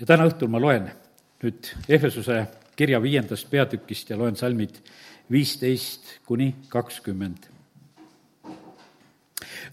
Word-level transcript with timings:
ja 0.00 0.06
täna 0.08 0.26
õhtul 0.28 0.48
ma 0.48 0.60
loen 0.60 0.88
nüüd 1.42 1.70
Ehvesuse 1.88 2.42
kirja 2.76 3.00
viiendast 3.02 3.48
peatükist 3.50 4.10
ja 4.10 4.18
loen 4.18 4.36
salmid 4.36 4.80
viisteist 5.30 6.18
kuni 6.26 6.54
kakskümmend. 6.68 7.48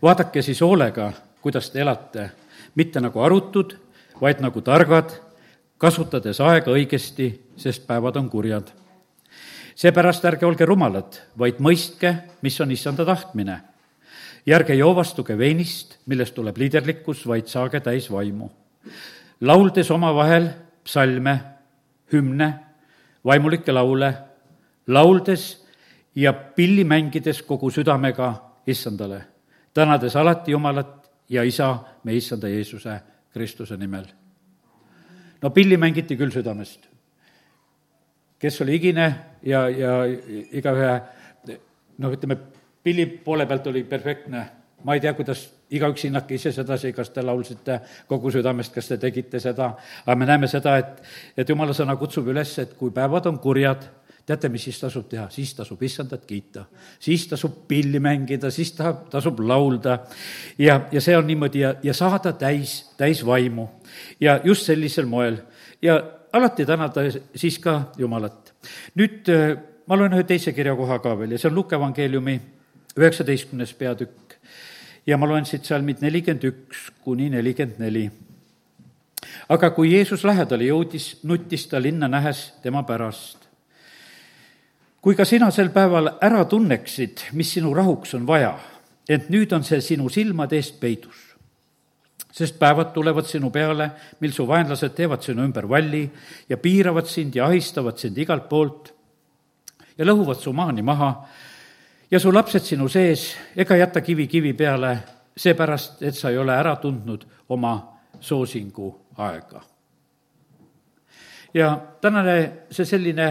vaadake 0.02 0.42
siis 0.42 0.62
hoolega, 0.62 1.12
kuidas 1.42 1.70
te 1.70 1.82
elate, 1.82 2.30
mitte 2.76 3.02
nagu 3.02 3.20
arutud, 3.20 3.78
vaid 4.22 4.42
nagu 4.44 4.62
targad, 4.62 5.16
kasutades 5.78 6.42
aega 6.42 6.72
õigesti, 6.72 7.32
sest 7.58 7.88
päevad 7.88 8.16
on 8.16 8.30
kurjad. 8.30 8.72
seepärast 9.76 10.26
ärge 10.26 10.46
olge 10.46 10.66
rumalad, 10.66 11.22
vaid 11.38 11.60
mõistke, 11.60 12.16
mis 12.42 12.62
on 12.62 12.72
issanda 12.72 13.06
tahtmine. 13.06 13.62
ja 14.46 14.56
ärge 14.56 14.76
joovastuge 14.76 15.38
veinist, 15.38 15.98
millest 16.06 16.36
tuleb 16.36 16.58
liiderlikkus, 16.58 17.28
vaid 17.28 17.48
saage 17.48 17.80
täis 17.80 18.12
vaimu. 18.12 18.50
Lauldes 19.42 19.92
omavahel 19.92 20.50
psalme, 20.84 21.40
hümne, 22.14 22.54
vaimulikke 23.26 23.72
laule, 23.72 24.14
lauldes 24.88 25.66
ja 26.16 26.34
pilli 26.34 26.84
mängides 26.84 27.42
kogu 27.42 27.70
südamega 27.70 28.34
issandale, 28.68 29.22
tänades 29.74 30.16
alati 30.16 30.52
Jumalat 30.52 31.12
ja 31.30 31.44
Isa, 31.44 31.78
meie 32.04 32.18
issanda 32.18 32.48
Jeesuse 32.48 33.00
Kristuse 33.34 33.78
nimel. 33.78 34.06
no 35.42 35.50
pilli 35.50 35.78
mängiti 35.78 36.18
küll 36.18 36.32
südamest. 36.32 36.88
kes 38.40 38.62
oli 38.62 38.72
higine 38.72 39.16
ja, 39.44 39.70
ja 39.70 40.06
igaühe 40.52 41.02
noh, 41.98 42.14
ütleme, 42.14 42.38
pilli 42.84 43.06
poole 43.06 43.46
pealt 43.46 43.68
oli 43.68 43.84
perfektne, 43.84 44.48
ma 44.84 44.94
ei 44.94 45.02
tea, 45.02 45.14
kuidas 45.14 45.48
igaüks 45.72 46.08
hinnake 46.08 46.36
ise 46.38 46.52
sedasi, 46.56 46.94
kas 46.96 47.10
te 47.14 47.24
laulsite 47.26 47.80
kogu 48.08 48.32
südamest, 48.32 48.74
kas 48.74 48.88
te 48.92 48.98
tegite 49.02 49.40
seda, 49.44 49.74
aga 50.06 50.16
me 50.16 50.28
näeme 50.30 50.48
seda, 50.52 50.78
et, 50.80 51.02
et 51.38 51.50
jumala 51.50 51.76
sõna 51.76 51.98
kutsub 52.00 52.28
üles, 52.32 52.54
et 52.64 52.76
kui 52.80 52.94
päevad 52.96 53.28
on 53.32 53.40
kurjad, 53.44 53.88
teate, 54.28 54.50
mis 54.52 54.66
siis 54.68 54.80
tasub 54.80 55.06
teha, 55.08 55.30
siis 55.32 55.54
tasub 55.56 55.82
issandat 55.88 56.26
kiita, 56.28 56.66
siis 57.00 57.28
tasub 57.32 57.62
pilli 57.68 58.00
mängida, 58.04 58.52
siis 58.52 58.74
tahab, 58.76 59.06
tasub 59.12 59.40
laulda. 59.40 60.02
Ja, 60.60 60.82
ja 60.92 61.04
see 61.04 61.16
on 61.18 61.28
niimoodi 61.30 61.64
ja, 61.64 61.74
ja 61.84 61.96
saada 61.96 62.34
täis, 62.36 62.82
täis 63.00 63.24
vaimu. 63.26 63.70
Ja 64.20 64.40
just 64.44 64.68
sellisel 64.68 65.08
moel. 65.08 65.40
Ja 65.82 66.02
alati 66.34 66.66
tänada 66.66 67.08
siis 67.36 67.60
ka 67.64 67.82
Jumalat. 67.98 68.54
nüüd 68.98 69.30
ma 69.88 69.96
loen 69.96 70.14
ühe 70.18 70.24
teise 70.28 70.52
kirjakoha 70.52 71.00
ka 71.00 71.14
veel 71.20 71.36
ja 71.36 71.40
see 71.40 71.48
on 71.48 71.56
Luke 71.56 71.76
evangeeliumi 71.76 72.40
üheksateistkümnes 72.98 73.74
peatükk 73.78 74.27
ja 75.08 75.18
ma 75.18 75.28
loen 75.28 75.46
siit 75.48 75.66
salmid 75.66 76.02
nelikümmend 76.04 76.48
üks 76.50 76.88
kuni 77.04 77.30
nelikümmend 77.32 77.80
neli. 77.80 78.10
aga 79.50 79.70
kui 79.72 79.94
Jeesus 79.94 80.24
lähedale 80.24 80.68
jõudis, 80.68 81.20
nuttis 81.24 81.68
ta 81.68 81.82
linna 81.82 82.08
nähes 82.08 82.54
tema 82.64 82.84
pärast. 82.84 83.48
kui 85.02 85.16
ka 85.16 85.26
sina 85.26 85.52
sel 85.52 85.70
päeval 85.70 86.18
ära 86.22 86.46
tunneksid, 86.46 87.32
mis 87.34 87.54
sinu 87.54 87.74
rahuks 87.74 88.14
on 88.14 88.28
vaja, 88.28 88.58
ent 89.10 89.30
nüüd 89.30 89.54
on 89.54 89.64
see 89.64 89.82
sinu 89.82 90.10
silmade 90.10 90.56
eest 90.56 90.80
peidus 90.80 91.28
sest 92.38 92.60
päevad 92.60 92.92
tulevad 92.94 93.26
sinu 93.26 93.50
peale, 93.50 93.90
mil 94.22 94.34
su 94.34 94.46
vaenlased 94.46 94.94
teevad 94.94 95.24
sinu 95.26 95.42
ümber 95.48 95.66
valli 95.70 96.04
ja 96.50 96.58
piiravad 96.62 97.08
sind 97.10 97.36
ja 97.36 97.48
ahistavad 97.48 97.98
sind 97.98 98.18
igalt 98.18 98.46
poolt 98.50 98.92
ja 99.98 100.06
lõhuvad 100.06 100.38
su 100.38 100.54
maani 100.54 100.84
maha 100.86 101.10
ja 102.12 102.20
su 102.20 102.34
lapsed 102.34 102.64
sinu 102.64 102.88
sees 102.90 103.36
ega 103.56 103.76
jäta 103.76 104.02
kivi 104.02 104.28
kivi 104.28 104.54
peale, 104.54 104.98
seepärast, 105.38 106.02
et 106.02 106.16
sa 106.16 106.30
ei 106.30 106.38
ole 106.38 106.56
ära 106.56 106.76
tundnud 106.82 107.26
oma 107.50 107.74
soosingu 108.20 108.96
aega. 109.18 109.62
ja 111.54 111.78
tänane 112.02 112.52
see 112.72 112.86
selline 112.86 113.28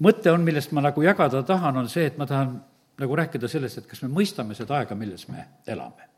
mõte 0.00 0.32
on, 0.32 0.42
millest 0.44 0.72
ma 0.72 0.80
nagu 0.80 1.02
jagada 1.02 1.42
tahan, 1.42 1.76
on 1.76 1.88
see, 1.88 2.06
et 2.06 2.18
ma 2.18 2.26
tahan 2.26 2.56
nagu 2.98 3.16
rääkida 3.16 3.48
sellest, 3.48 3.78
et 3.78 3.86
kas 3.86 4.02
me 4.02 4.08
mõistame 4.08 4.54
seda 4.54 4.78
aega, 4.78 4.94
milles 4.94 5.28
me 5.28 5.46
elame. 5.66 6.10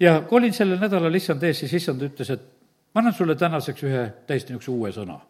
ja 0.00 0.20
kui 0.20 0.38
olin 0.38 0.52
sellel 0.52 0.80
nädalal 0.80 1.14
issand 1.14 1.42
ees, 1.42 1.64
siis 1.64 1.74
issand 1.80 2.02
ütles, 2.02 2.30
et 2.30 2.46
ma 2.94 3.00
annan 3.00 3.14
sulle 3.14 3.36
tänaseks 3.36 3.82
ühe 3.82 4.06
täiesti 4.26 4.52
niisuguse 4.52 4.70
uue 4.70 4.92
sõna. 4.92 5.20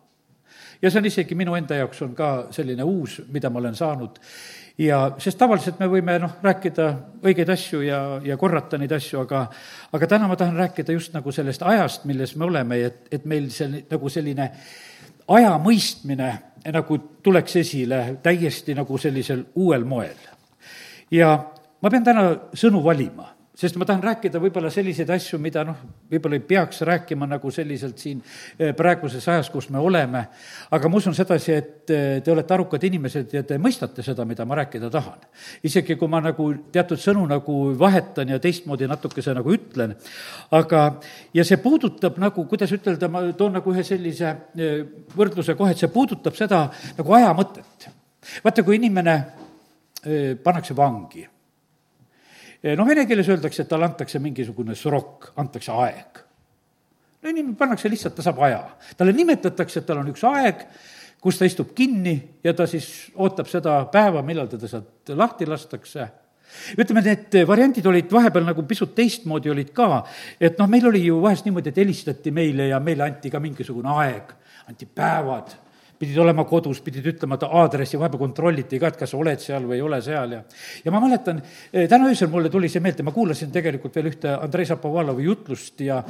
ja 0.82 0.90
see 0.90 0.98
on 0.98 1.06
isegi 1.06 1.34
minu 1.34 1.54
enda 1.54 1.74
jaoks 1.74 2.02
on 2.02 2.14
ka 2.14 2.48
selline 2.50 2.82
uus, 2.82 3.22
mida 3.28 3.50
ma 3.50 3.58
olen 3.58 3.74
saanud 3.74 4.18
ja 4.78 4.98
sest 5.18 5.38
tavaliselt 5.38 5.80
me 5.80 5.88
võime 5.90 6.18
noh, 6.22 6.36
rääkida 6.42 6.88
õigeid 7.26 7.50
asju 7.50 7.80
ja, 7.82 8.00
ja 8.24 8.36
korrata 8.38 8.78
neid 8.78 8.92
asju, 8.94 9.22
aga 9.24 9.46
aga 9.92 10.10
täna 10.10 10.28
ma 10.30 10.36
tahan 10.38 10.58
rääkida 10.58 10.94
just 10.94 11.14
nagu 11.16 11.32
sellest 11.34 11.64
ajast, 11.66 12.04
milles 12.08 12.36
me 12.36 12.46
oleme, 12.46 12.78
et, 12.86 13.00
et 13.12 13.24
meil 13.26 13.50
see 13.54 13.82
nagu 13.90 14.12
selline 14.12 14.50
aja 15.28 15.56
mõistmine 15.62 16.30
nagu 16.72 16.98
tuleks 17.22 17.56
esile 17.60 18.02
täiesti 18.22 18.74
nagu 18.74 18.98
sellisel 18.98 19.44
uuel 19.58 19.84
moel. 19.84 20.16
ja 21.10 21.34
ma 21.82 21.90
pean 21.90 22.04
täna 22.04 22.30
sõnu 22.54 22.82
valima 22.84 23.37
sest 23.58 23.74
ma 23.74 23.86
tahan 23.88 24.02
rääkida 24.04 24.38
võib-olla 24.38 24.70
selliseid 24.70 25.08
asju, 25.10 25.38
mida 25.42 25.64
noh, 25.66 25.78
võib-olla 26.12 26.38
ei 26.38 26.44
peaks 26.46 26.78
rääkima 26.86 27.26
nagu 27.26 27.50
selliselt 27.50 27.98
siin 27.98 28.20
eh, 28.22 28.70
praeguses 28.76 29.24
ajas, 29.28 29.48
kus 29.50 29.66
me 29.74 29.80
oleme, 29.82 30.20
aga 30.76 30.90
ma 30.90 30.98
usun 31.00 31.16
sedasi, 31.16 31.56
et 31.56 31.90
eh, 31.90 32.20
te 32.22 32.30
olete 32.30 32.54
arukad 32.54 32.84
inimesed 32.86 33.32
ja 33.34 33.42
te 33.46 33.56
mõistate 33.58 34.04
seda, 34.06 34.22
mida 34.28 34.46
ma 34.46 34.60
rääkida 34.60 34.90
tahan. 34.94 35.24
isegi 35.66 35.96
kui 35.98 36.10
ma 36.10 36.20
nagu 36.22 36.46
teatud 36.72 37.02
sõnu 37.02 37.24
nagu 37.26 37.56
vahetan 37.78 38.30
ja 38.30 38.38
teistmoodi 38.42 38.86
natukese 38.86 39.34
nagu 39.34 39.54
ütlen, 39.54 39.96
aga 40.54 40.84
ja 41.34 41.44
see 41.44 41.58
puudutab 41.62 42.20
nagu, 42.22 42.44
kuidas 42.46 42.74
ütelda, 42.76 43.08
ma 43.10 43.24
toon 43.32 43.58
nagu 43.58 43.74
ühe 43.74 43.82
sellise 43.86 44.36
eh, 44.54 44.84
võrdluse 45.16 45.56
kohe, 45.58 45.74
et 45.74 45.82
see 45.82 45.90
puudutab 45.90 46.38
seda 46.38 46.68
nagu 47.00 47.18
aja 47.18 47.34
mõtet. 47.34 47.90
vaata, 48.44 48.62
kui 48.62 48.78
inimene 48.78 49.16
pannakse 50.44 50.76
vangi 50.78 51.26
noh, 52.62 52.86
vene 52.86 53.06
keeles 53.06 53.28
öeldakse, 53.30 53.64
et 53.64 53.70
talle 53.70 53.88
antakse 53.88 54.20
mingisugune 54.22 54.76
srok, 54.78 55.32
antakse 55.38 55.72
aeg. 55.72 56.22
no 57.22 57.32
inimene 57.32 57.58
pannakse 57.58 57.90
lihtsalt, 57.90 58.16
ta 58.16 58.24
saab 58.26 58.40
aja. 58.46 58.62
talle 58.96 59.12
nimetatakse, 59.16 59.80
et 59.80 59.86
tal 59.86 60.02
on 60.02 60.10
üks 60.12 60.24
aeg, 60.28 60.64
kus 61.22 61.38
ta 61.38 61.48
istub 61.48 61.74
kinni 61.74 62.16
ja 62.44 62.54
ta 62.54 62.66
siis 62.70 63.10
ootab 63.18 63.50
seda 63.50 63.80
päeva, 63.92 64.22
millal 64.22 64.50
teda 64.50 64.70
sealt 64.70 65.14
lahti 65.18 65.46
lastakse 65.46 66.08
ütleme, 66.78 67.02
need 67.04 67.34
variandid 67.48 67.86
olid 67.86 68.12
vahepeal 68.12 68.46
nagu 68.46 68.62
pisut 68.68 68.94
teistmoodi 68.96 69.50
olid 69.52 69.72
ka, 69.76 70.02
et 70.40 70.58
noh, 70.60 70.68
meil 70.70 70.86
oli 70.88 71.04
ju 71.04 71.18
vahest 71.20 71.44
niimoodi, 71.44 71.72
et 71.72 71.80
helistati 71.82 72.32
meile 72.34 72.70
ja 72.70 72.80
meile 72.80 73.04
anti 73.04 73.30
ka 73.30 73.40
mingisugune 73.42 73.92
aeg, 74.00 74.32
anti 74.70 74.88
päevad 74.88 75.52
pidid 75.98 76.18
olema 76.22 76.44
kodus, 76.48 76.80
pidid 76.84 77.06
ütlema 77.12 77.38
aadressi, 77.42 77.98
vahepeal 77.98 78.22
kontrolliti 78.22 78.78
ka, 78.78 78.92
et 78.92 79.00
kas 79.00 79.12
sa 79.14 79.18
oled 79.18 79.40
seal 79.42 79.66
või 79.68 79.78
ei 79.78 79.86
ole 79.86 80.00
seal 80.04 80.36
ja 80.36 80.42
ja 80.84 80.94
ma 80.94 81.00
mäletan, 81.02 81.42
eh, 81.72 81.88
täna 81.90 82.10
öösel 82.10 82.30
mulle 82.30 82.50
tuli 82.50 82.70
see 82.70 82.82
meelde, 82.84 83.02
ma 83.02 83.14
kuulasin 83.14 83.50
tegelikult 83.54 83.96
veel 83.98 84.12
ühte 84.12 84.36
Andrei 84.38 84.66
Šapovalovi 84.68 85.26
jutlust 85.26 85.80
ja 85.80 86.02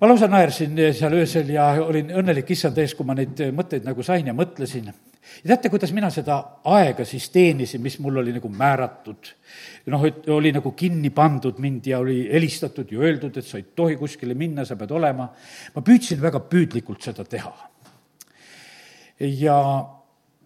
ma 0.00 0.10
lausa 0.10 0.28
naersin 0.30 0.76
seal 0.96 1.14
öösel 1.20 1.54
ja 1.54 1.70
olin 1.84 2.10
õnnelik 2.18 2.50
issand 2.50 2.78
ees, 2.82 2.96
kui 2.98 3.06
ma 3.06 3.14
neid 3.14 3.38
mõtteid 3.54 3.86
nagu 3.86 4.02
sain 4.02 4.26
ja 4.26 4.34
mõtlesin. 4.34 4.90
ja 4.90 5.48
teate, 5.52 5.70
kuidas 5.70 5.92
mina 5.92 6.10
seda 6.10 6.40
aega 6.64 7.04
siis 7.04 7.30
teenisin, 7.30 7.82
mis 7.82 7.98
mul 8.02 8.18
oli 8.24 8.34
nagu 8.34 8.48
määratud? 8.48 9.34
noh, 9.86 10.06
et 10.06 10.28
oli 10.30 10.52
nagu 10.52 10.72
kinni 10.72 11.10
pandud 11.10 11.58
mind 11.58 11.86
ja 11.86 11.98
oli 11.98 12.28
helistatud 12.32 12.90
ja 12.90 12.98
öeldud, 12.98 13.36
et 13.36 13.46
sa 13.46 13.58
ei 13.58 13.70
tohi 13.74 13.96
kuskile 13.96 14.34
minna, 14.34 14.64
sa 14.64 14.76
pead 14.76 14.90
olema. 14.90 15.28
ma 15.74 15.82
püüdsin 15.82 16.22
väga 16.22 16.42
püüdlikult 16.50 17.02
seda 17.02 17.24
teha 17.24 17.71
ja 19.22 19.58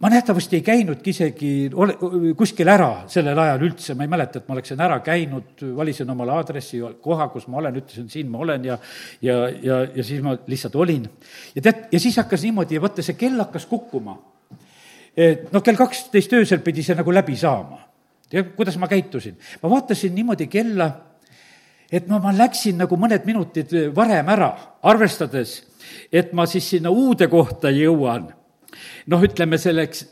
ma 0.00 0.10
nähtavasti 0.10 0.56
ei 0.56 0.62
käinudki 0.62 1.10
isegi 1.10 1.50
ole, 1.75 1.97
kuskil 2.37 2.69
ära 2.69 3.06
sellel 3.09 3.38
ajal 3.38 3.64
üldse, 3.64 3.94
ma 3.97 4.04
ei 4.04 4.12
mäleta, 4.12 4.41
et 4.41 4.48
ma 4.48 4.56
oleksin 4.56 4.82
ära 4.84 4.98
käinud, 5.04 5.64
valisin 5.76 6.10
omale 6.12 6.34
aadressi, 6.37 6.82
koha, 7.03 7.28
kus 7.32 7.47
ma 7.48 7.62
olen, 7.62 7.81
ütlesin, 7.81 8.10
siin 8.12 8.31
ma 8.31 8.42
olen 8.44 8.65
ja 8.69 8.78
ja, 9.25 9.38
ja, 9.62 9.81
ja 9.97 10.04
siis 10.04 10.22
ma 10.22 10.36
lihtsalt 10.47 10.76
olin. 10.76 11.09
ja 11.54 11.62
tead, 11.62 11.86
ja 11.92 12.00
siis 12.00 12.16
hakkas 12.21 12.45
niimoodi, 12.45 12.80
vaata, 12.83 13.03
see 13.03 13.16
kell 13.16 13.41
hakkas 13.41 13.66
kukkuma. 13.66 14.18
noh, 15.53 15.62
kell 15.62 15.77
kaksteist 15.77 16.33
öösel 16.36 16.60
pidi 16.60 16.84
see 16.84 16.97
nagu 16.97 17.12
läbi 17.12 17.36
saama. 17.36 17.80
ja 18.33 18.45
kuidas 18.45 18.77
ma 18.77 18.89
käitusin? 18.92 19.39
ma 19.62 19.71
vaatasin 19.71 20.15
niimoodi 20.15 20.47
kella, 20.53 20.91
et 21.92 22.09
no 22.09 22.21
ma 22.21 22.36
läksin 22.36 22.77
nagu 22.84 23.01
mõned 23.01 23.24
minutid 23.24 23.72
varem 23.97 24.28
ära, 24.28 24.53
arvestades, 24.83 25.62
et 26.12 26.36
ma 26.36 26.45
siis 26.47 26.68
sinna 26.77 26.92
uude 26.92 27.33
kohta 27.33 27.72
jõuan 27.72 28.34
noh, 29.12 29.22
ütleme 29.22 29.58
selleks 29.58 30.04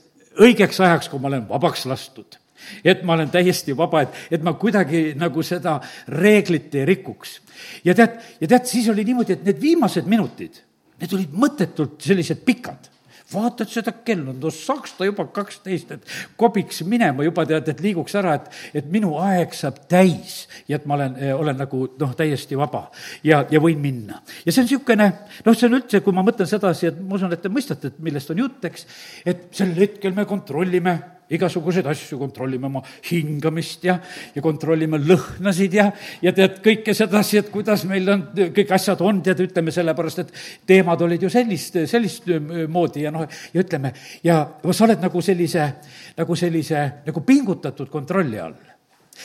õigeks 0.43 0.81
ajaks, 0.82 1.11
kui 1.11 1.23
ma 1.23 1.31
olen 1.31 1.46
vabaks 1.49 1.87
lastud 1.91 2.38
et 2.85 3.02
ma 3.05 3.12
olen 3.17 3.29
täiesti 3.29 3.75
vaba, 3.76 4.05
et, 4.05 4.14
et 4.32 4.44
ma 4.44 4.55
kuidagi 4.56 5.11
nagu 5.20 5.43
seda 5.44 5.76
reeglit 6.08 6.75
ei 6.79 6.87
rikuks. 6.88 7.41
ja 7.85 7.94
tead, 7.94 8.17
ja 8.41 8.49
tead, 8.49 8.64
siis 8.70 8.88
oli 8.88 9.05
niimoodi, 9.05 9.37
et 9.37 9.44
need 9.44 9.61
viimased 9.61 10.08
minutid, 10.08 10.62
need 11.02 11.12
olid 11.17 11.35
mõttetult 11.44 11.99
sellised 12.05 12.41
pikad 12.46 12.88
vaatad 13.35 13.71
seda 13.71 13.95
kella, 14.07 14.33
no 14.33 14.53
saaks 14.55 14.97
ta 14.99 15.09
juba 15.09 15.27
kaksteist, 15.35 15.95
et 15.97 16.15
kobiks 16.41 16.83
minema 16.89 17.27
juba 17.27 17.47
tead, 17.49 17.69
et 17.71 17.83
liiguks 17.85 18.15
ära, 18.21 18.37
et, 18.39 18.51
et 18.81 18.91
minu 18.93 19.15
aeg 19.23 19.55
saab 19.57 19.83
täis 19.91 20.45
ja 20.71 20.79
et 20.79 20.87
ma 20.89 20.99
olen, 20.99 21.17
olen 21.35 21.59
nagu 21.65 21.85
noh, 22.01 22.15
täiesti 22.19 22.59
vaba 22.59 22.87
ja, 23.27 23.45
ja 23.51 23.63
võin 23.63 23.81
minna. 23.83 24.21
ja 24.45 24.53
see 24.53 24.63
on 24.63 24.71
niisugune, 24.71 25.11
noh, 25.47 25.57
see 25.57 25.69
on 25.69 25.81
üldse, 25.81 26.03
kui 26.05 26.17
ma 26.17 26.25
mõtlen 26.27 26.49
sedasi, 26.51 26.91
et 26.91 27.01
ma 27.01 27.19
usun, 27.19 27.35
et 27.35 27.43
te 27.43 27.53
mõistate, 27.53 27.93
et 27.93 28.01
millest 28.05 28.31
on 28.35 28.45
jutt, 28.45 28.63
eks, 28.71 28.87
et 29.27 29.49
sel 29.55 29.75
hetkel 29.79 30.17
me 30.17 30.27
kontrollime 30.29 30.99
igasuguseid 31.32 31.87
asju, 31.88 32.19
kontrollime 32.21 32.69
oma 32.69 32.82
hingamist 33.09 33.85
ja, 33.88 33.97
ja 34.35 34.43
kontrollime 34.44 34.99
lõhnasid 35.00 35.76
ja, 35.79 35.87
ja 36.23 36.32
tead, 36.37 36.59
kõike 36.65 36.94
sedasi, 36.97 37.38
et 37.41 37.50
kuidas 37.53 37.87
meil 37.88 38.09
on, 38.12 38.26
kõik 38.35 38.75
asjad 38.76 39.00
on, 39.05 39.23
tead, 39.25 39.41
ütleme 39.47 39.73
sellepärast, 39.75 40.21
et 40.25 40.35
teemad 40.69 41.00
olid 41.06 41.25
ju 41.25 41.31
sellist, 41.32 41.79
sellist 41.91 42.29
moodi 42.73 43.06
ja 43.06 43.15
noh, 43.15 43.25
ja 43.25 43.65
ütleme, 43.65 43.94
ja 44.25 44.41
sa 44.71 44.88
oled 44.88 45.00
nagu 45.05 45.25
sellise, 45.25 45.71
nagu 46.19 46.37
sellise, 46.38 46.85
nagu 47.06 47.25
pingutatud 47.25 47.88
kontrolli 47.93 48.41
all. 48.41 48.59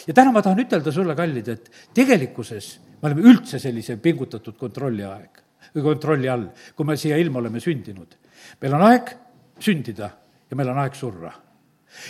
ja 0.08 0.16
täna 0.16 0.32
ma 0.32 0.44
tahan 0.46 0.64
ütelda 0.64 0.94
sulle, 0.96 1.18
kallid, 1.18 1.52
et 1.52 1.92
tegelikkuses 1.98 2.72
me 3.02 3.12
oleme 3.12 3.28
üldse 3.34 3.60
sellise 3.60 3.98
pingutatud 4.00 4.56
kontrolli 4.60 5.04
aeg 5.08 5.44
või 5.76 5.84
kontrolli 5.84 6.32
all, 6.32 6.48
kui 6.76 6.88
me 6.88 6.96
siia 6.98 7.20
ilma 7.20 7.44
oleme 7.44 7.60
sündinud. 7.60 8.16
meil 8.62 8.80
on 8.80 8.88
aeg 8.88 9.14
sündida 9.60 10.10
ja 10.50 10.56
meil 10.56 10.72
on 10.72 10.80
aeg 10.80 10.96
surra 10.96 11.34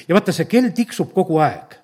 ja 0.08 0.16
vaata, 0.16 0.36
see 0.36 0.50
kell 0.50 0.72
tiksub 0.76 1.14
kogu 1.14 1.40
aeg. 1.44 1.78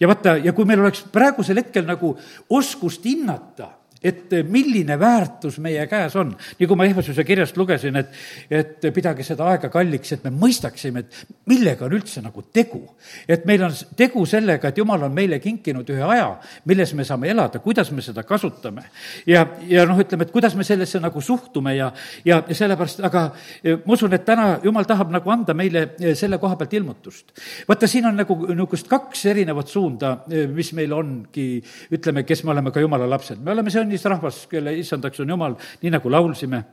ja 0.00 0.08
vaata, 0.08 0.36
ja 0.36 0.52
kui 0.52 0.68
meil 0.68 0.80
oleks 0.80 1.04
praegusel 1.12 1.60
hetkel 1.62 1.86
nagu 1.88 2.16
oskust 2.50 3.04
hinnata 3.04 3.70
et 4.04 4.34
milline 4.48 4.98
väärtus 4.98 5.58
meie 5.62 5.86
käes 5.86 6.16
on. 6.16 6.34
nii 6.58 6.68
kui 6.68 6.78
ma 6.78 6.86
Ehvasuse 6.88 7.24
kirjast 7.24 7.56
lugesin, 7.56 7.96
et, 7.96 8.10
et 8.50 8.88
pidage 8.94 9.24
seda 9.26 9.46
aega 9.52 9.70
kalliks, 9.72 10.12
et 10.16 10.24
me 10.24 10.32
mõistaksime, 10.34 11.04
et 11.04 11.36
millega 11.50 11.86
on 11.86 11.96
üldse 11.96 12.22
nagu 12.24 12.44
tegu. 12.52 12.82
et 13.28 13.44
meil 13.46 13.62
on 13.64 13.74
tegu 13.96 14.24
sellega, 14.26 14.68
et 14.68 14.78
Jumal 14.78 15.06
on 15.06 15.14
meile 15.14 15.38
kinkinud 15.42 15.88
ühe 15.94 16.02
aja, 16.14 16.28
milles 16.68 16.94
me 16.98 17.06
saame 17.06 17.30
elada, 17.30 17.60
kuidas 17.62 17.90
me 17.92 18.02
seda 18.02 18.22
kasutame. 18.26 18.84
ja, 19.26 19.46
ja 19.68 19.86
noh, 19.86 19.98
ütleme, 19.98 20.26
et 20.26 20.34
kuidas 20.34 20.56
me 20.58 20.64
sellesse 20.64 21.00
nagu 21.00 21.20
suhtume 21.20 21.76
ja, 21.76 21.92
ja, 22.24 22.42
sellepärast, 22.50 23.02
aga 23.06 23.28
e, 23.62 23.76
ma 23.84 23.96
usun, 23.96 24.12
et 24.14 24.26
täna 24.26 24.58
Jumal 24.64 24.88
tahab 24.88 25.12
nagu 25.14 25.30
anda 25.30 25.54
meile 25.54 25.92
e, 26.00 26.14
selle 26.18 26.38
koha 26.42 26.56
pealt 26.60 26.74
ilmutust. 26.78 27.32
vaata, 27.68 27.86
siin 27.86 28.06
on 28.10 28.18
nagu 28.18 28.38
niisugust 28.42 28.88
kaks 28.90 29.26
erinevat 29.32 29.68
suunda, 29.68 30.16
mis 30.52 30.72
meil 30.76 30.92
ongi, 30.96 31.46
ütleme, 31.94 32.26
kes 32.26 32.44
me 32.44 32.54
oleme 32.54 32.72
ka 32.74 32.80
Jumala 32.80 33.08
lapsed. 33.10 33.40
me 33.42 33.54
oleme, 33.54 33.70
see 33.70 33.80
on 33.80 33.91
õnnis 33.92 34.08
rahvas, 34.08 34.46
kelle 34.48 34.72
issandaks 34.80 35.20
on 35.20 35.34
Jumal, 35.34 35.58
nii 35.82 35.92
nagu 35.92 36.10
laulsime 36.10 36.64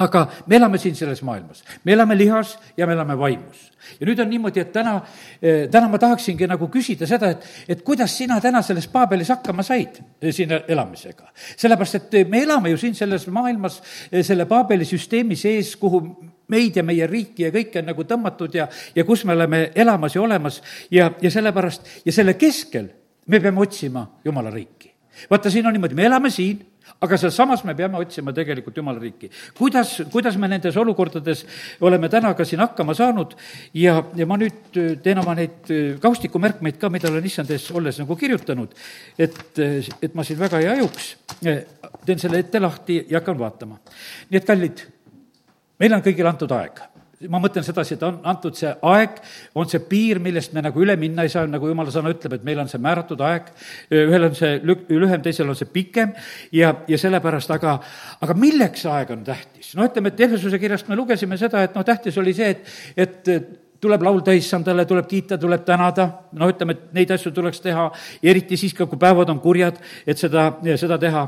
aga 0.00 0.22
me 0.46 0.56
elame 0.56 0.78
siin 0.80 0.94
selles 0.96 1.20
maailmas, 1.22 1.62
me 1.84 1.92
elame 1.92 2.16
lihas 2.16 2.54
ja 2.76 2.86
me 2.86 2.94
elame 2.96 3.18
vaimus. 3.18 3.70
ja 4.00 4.06
nüüd 4.06 4.20
on 4.20 4.28
niimoodi, 4.30 4.60
et 4.60 4.72
täna, 4.72 4.94
eh, 5.42 5.68
täna 5.72 5.88
ma 5.88 5.98
tahaksingi 5.98 6.46
nagu 6.48 6.68
küsida 6.72 7.06
seda, 7.08 7.30
et, 7.34 7.44
et 7.68 7.82
kuidas 7.84 8.12
sina 8.16 8.40
täna 8.40 8.62
selles 8.62 8.88
Paabelis 8.88 9.28
hakkama 9.28 9.62
said 9.62 10.00
eh, 10.20 10.32
siin 10.32 10.52
elamisega. 10.68 11.28
sellepärast, 11.56 11.94
et 12.00 12.14
eh, 12.14 12.28
me 12.28 12.42
elame 12.44 12.72
ju 12.72 12.80
siin 12.80 12.94
selles 12.96 13.26
maailmas 13.28 13.80
selle 14.10 14.46
Paabeli 14.48 14.88
süsteemi 14.88 15.36
sees, 15.36 15.74
kuhu 15.76 16.02
meid 16.48 16.76
ja 16.76 16.84
meie 16.84 17.06
riiki 17.06 17.44
ja 17.46 17.52
kõike 17.54 17.82
on 17.82 17.92
nagu 17.92 18.04
tõmmatud 18.04 18.56
ja, 18.56 18.68
ja 18.94 19.04
kus 19.04 19.24
me 19.24 19.36
oleme 19.36 19.70
elamas 19.74 20.16
ja 20.16 20.22
olemas 20.22 20.62
ja, 20.90 21.12
ja 21.20 21.30
sellepärast, 21.30 22.00
ja 22.04 22.12
selle 22.12 22.34
keskel 22.40 22.88
me 23.26 23.40
peame 23.40 23.60
otsima 23.60 24.06
Jumala 24.24 24.50
riiki 24.50 24.89
vaata, 25.30 25.50
siin 25.50 25.66
on 25.66 25.74
niimoodi, 25.76 25.96
me 25.98 26.06
elame 26.08 26.30
siin, 26.32 26.60
aga 27.00 27.16
sealsamas 27.20 27.62
me 27.64 27.74
peame 27.76 27.98
otsima 28.00 28.32
tegelikult 28.34 28.76
Jumala 28.76 29.00
riiki. 29.00 29.30
kuidas, 29.58 30.02
kuidas 30.12 30.36
me 30.36 30.48
nendes 30.48 30.76
olukordades 30.76 31.44
oleme 31.80 32.08
täna 32.08 32.32
ka 32.34 32.44
siin 32.44 32.60
hakkama 32.60 32.94
saanud 32.94 33.34
ja, 33.74 34.02
ja 34.16 34.26
ma 34.26 34.38
nüüd 34.40 34.76
äh, 34.76 34.92
teen 35.02 35.22
oma 35.22 35.34
neid 35.38 35.70
äh, 35.70 35.96
kaustikumärkmeid 36.02 36.80
ka, 36.80 36.90
mida 36.90 37.10
olen 37.10 37.26
issand 37.26 37.50
ees 37.50 37.70
olles 37.70 38.00
nagu 38.02 38.16
kirjutanud, 38.16 38.74
et, 39.18 39.42
äh, 39.58 39.90
et 40.02 40.14
ma 40.14 40.26
siin 40.26 40.40
väga 40.40 40.60
ei 40.60 40.70
hajuks, 40.74 41.14
teen 42.06 42.22
selle 42.22 42.42
ette 42.42 42.60
lahti 42.60 43.04
ja 43.08 43.20
hakkan 43.20 43.38
vaatama. 43.38 43.80
nii 44.30 44.40
et 44.40 44.48
kallid, 44.48 44.86
meile 45.80 46.00
on 46.00 46.04
kõigile 46.04 46.32
antud 46.32 46.58
aeg 46.58 46.89
ma 47.28 47.40
mõtlen 47.42 47.64
sedasi, 47.64 47.98
et 47.98 48.04
on 48.06 48.20
antud 48.30 48.56
see 48.56 48.70
aeg, 48.88 49.18
on 49.58 49.68
see 49.68 49.82
piir, 49.84 50.20
millest 50.24 50.54
me 50.56 50.62
nagu 50.64 50.80
üle 50.80 50.96
minna 51.00 51.26
ei 51.26 51.32
saa, 51.32 51.44
nagu 51.50 51.68
jumala 51.68 51.92
sõna 51.92 52.12
ütleb, 52.14 52.38
et 52.38 52.46
meil 52.46 52.62
on 52.62 52.70
see 52.70 52.80
määratud 52.80 53.20
aeg, 53.26 53.50
ühel 53.92 54.28
on 54.30 54.36
see 54.38 54.56
lük-, 54.64 54.86
lühem, 54.88 55.20
teisel 55.24 55.52
on 55.52 55.58
see 55.58 55.68
pikem 55.68 56.14
ja, 56.56 56.72
ja 56.88 57.00
sellepärast, 57.00 57.52
aga, 57.56 57.76
aga 58.24 58.36
milleks 58.40 58.86
see 58.86 58.94
aeg 58.94 59.12
on 59.16 59.26
tähtis? 59.26 59.74
no 59.76 59.84
ütleme, 59.88 60.14
et 60.14 60.24
Efesuse 60.28 60.60
kirjast 60.62 60.88
me 60.88 60.96
lugesime 60.96 61.36
seda, 61.40 61.66
et 61.66 61.76
noh, 61.76 61.84
tähtis 61.84 62.16
oli 62.20 62.32
see, 62.36 62.54
et, 62.56 62.78
et 63.04 63.34
tuleb 63.80 64.02
laulda 64.04 64.32
issandale, 64.36 64.84
tuleb 64.86 65.06
kiita, 65.08 65.38
tuleb 65.40 65.64
tänada, 65.64 66.06
noh, 66.36 66.50
ütleme, 66.52 66.74
et 66.76 66.92
neid 66.96 67.12
asju 67.14 67.32
tuleks 67.34 67.62
teha, 67.64 67.86
eriti 68.22 68.58
siis 68.60 68.74
ka, 68.76 68.86
kui 68.90 69.00
päevad 69.00 69.32
on 69.32 69.40
kurjad, 69.40 69.78
et 70.06 70.20
seda, 70.20 70.50
seda 70.80 70.98
teha. 71.00 71.22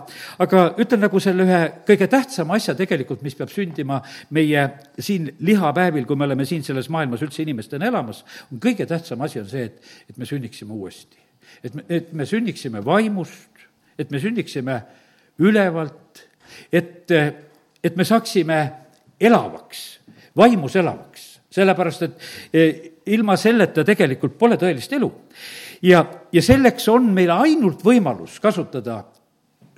aga 0.45 0.65
ütlen 0.83 1.01
nagu 1.07 1.21
selle 1.23 1.47
ühe 1.47 1.61
kõige 1.89 2.09
tähtsama 2.13 2.59
asja 2.61 2.75
tegelikult, 2.79 3.25
mis 3.25 3.37
peab 3.39 3.53
sündima 3.53 4.03
meie 4.37 4.67
siin 4.99 5.31
lihapäevil, 5.41 6.07
kui 6.09 6.19
me 6.19 6.29
oleme 6.29 6.47
siin 6.49 6.65
selles 6.67 6.91
maailmas 6.93 7.25
üldse 7.25 7.43
inimestena 7.47 7.89
elamas, 7.89 8.25
on 8.53 8.61
kõige 8.61 8.87
tähtsam 8.89 9.25
asi 9.25 9.41
on 9.41 9.49
see, 9.49 9.71
et, 9.71 9.93
et 10.13 10.21
me 10.21 10.29
sünniksime 10.29 10.77
uuesti. 10.77 11.17
et 11.65 11.75
me, 11.75 11.85
et 11.89 12.13
me 12.13 12.27
sünniksime 12.27 12.85
vaimust, 12.85 13.67
et 13.99 14.11
me 14.11 14.21
sünniksime 14.21 14.83
ülevalt, 15.39 16.25
et, 16.73 17.11
et 17.85 17.97
me 17.97 18.05
saaksime 18.05 18.63
elavaks, 19.21 19.85
vaimus 20.37 20.77
elavaks 20.77 21.32
sellepärast 21.53 22.07
et 22.07 22.19
e, 22.53 22.67
ilma 23.13 23.37
selleta 23.41 23.85
tegelikult 23.87 24.37
pole 24.39 24.59
tõelist 24.61 24.93
elu. 24.97 25.11
ja, 25.83 26.05
ja 26.33 26.43
selleks 26.43 26.89
on 26.93 27.11
meil 27.15 27.33
ainult 27.35 27.83
võimalus 27.85 28.39
kasutada, 28.41 29.03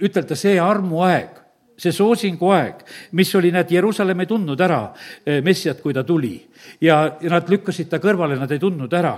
ütelda 0.03 0.37
see 0.37 0.59
armuaeg, 0.61 1.41
see 1.79 1.91
soosinguaeg, 1.95 2.85
mis 3.19 3.33
oli, 3.35 3.51
näed, 3.55 3.73
Jeruusalemm 3.75 4.23
ei 4.23 4.31
tundnud 4.31 4.61
ära 4.63 4.81
e, 5.27 5.41
Messiat, 5.43 5.81
kui 5.83 5.95
ta 5.95 6.05
tuli. 6.07 6.37
ja, 6.81 7.17
ja 7.21 7.31
nad 7.35 7.51
lükkasid 7.51 7.91
ta 7.91 7.99
kõrvale, 8.03 8.39
nad 8.39 8.51
ei 8.55 8.63
tundnud 8.63 8.93
ära. 8.95 9.17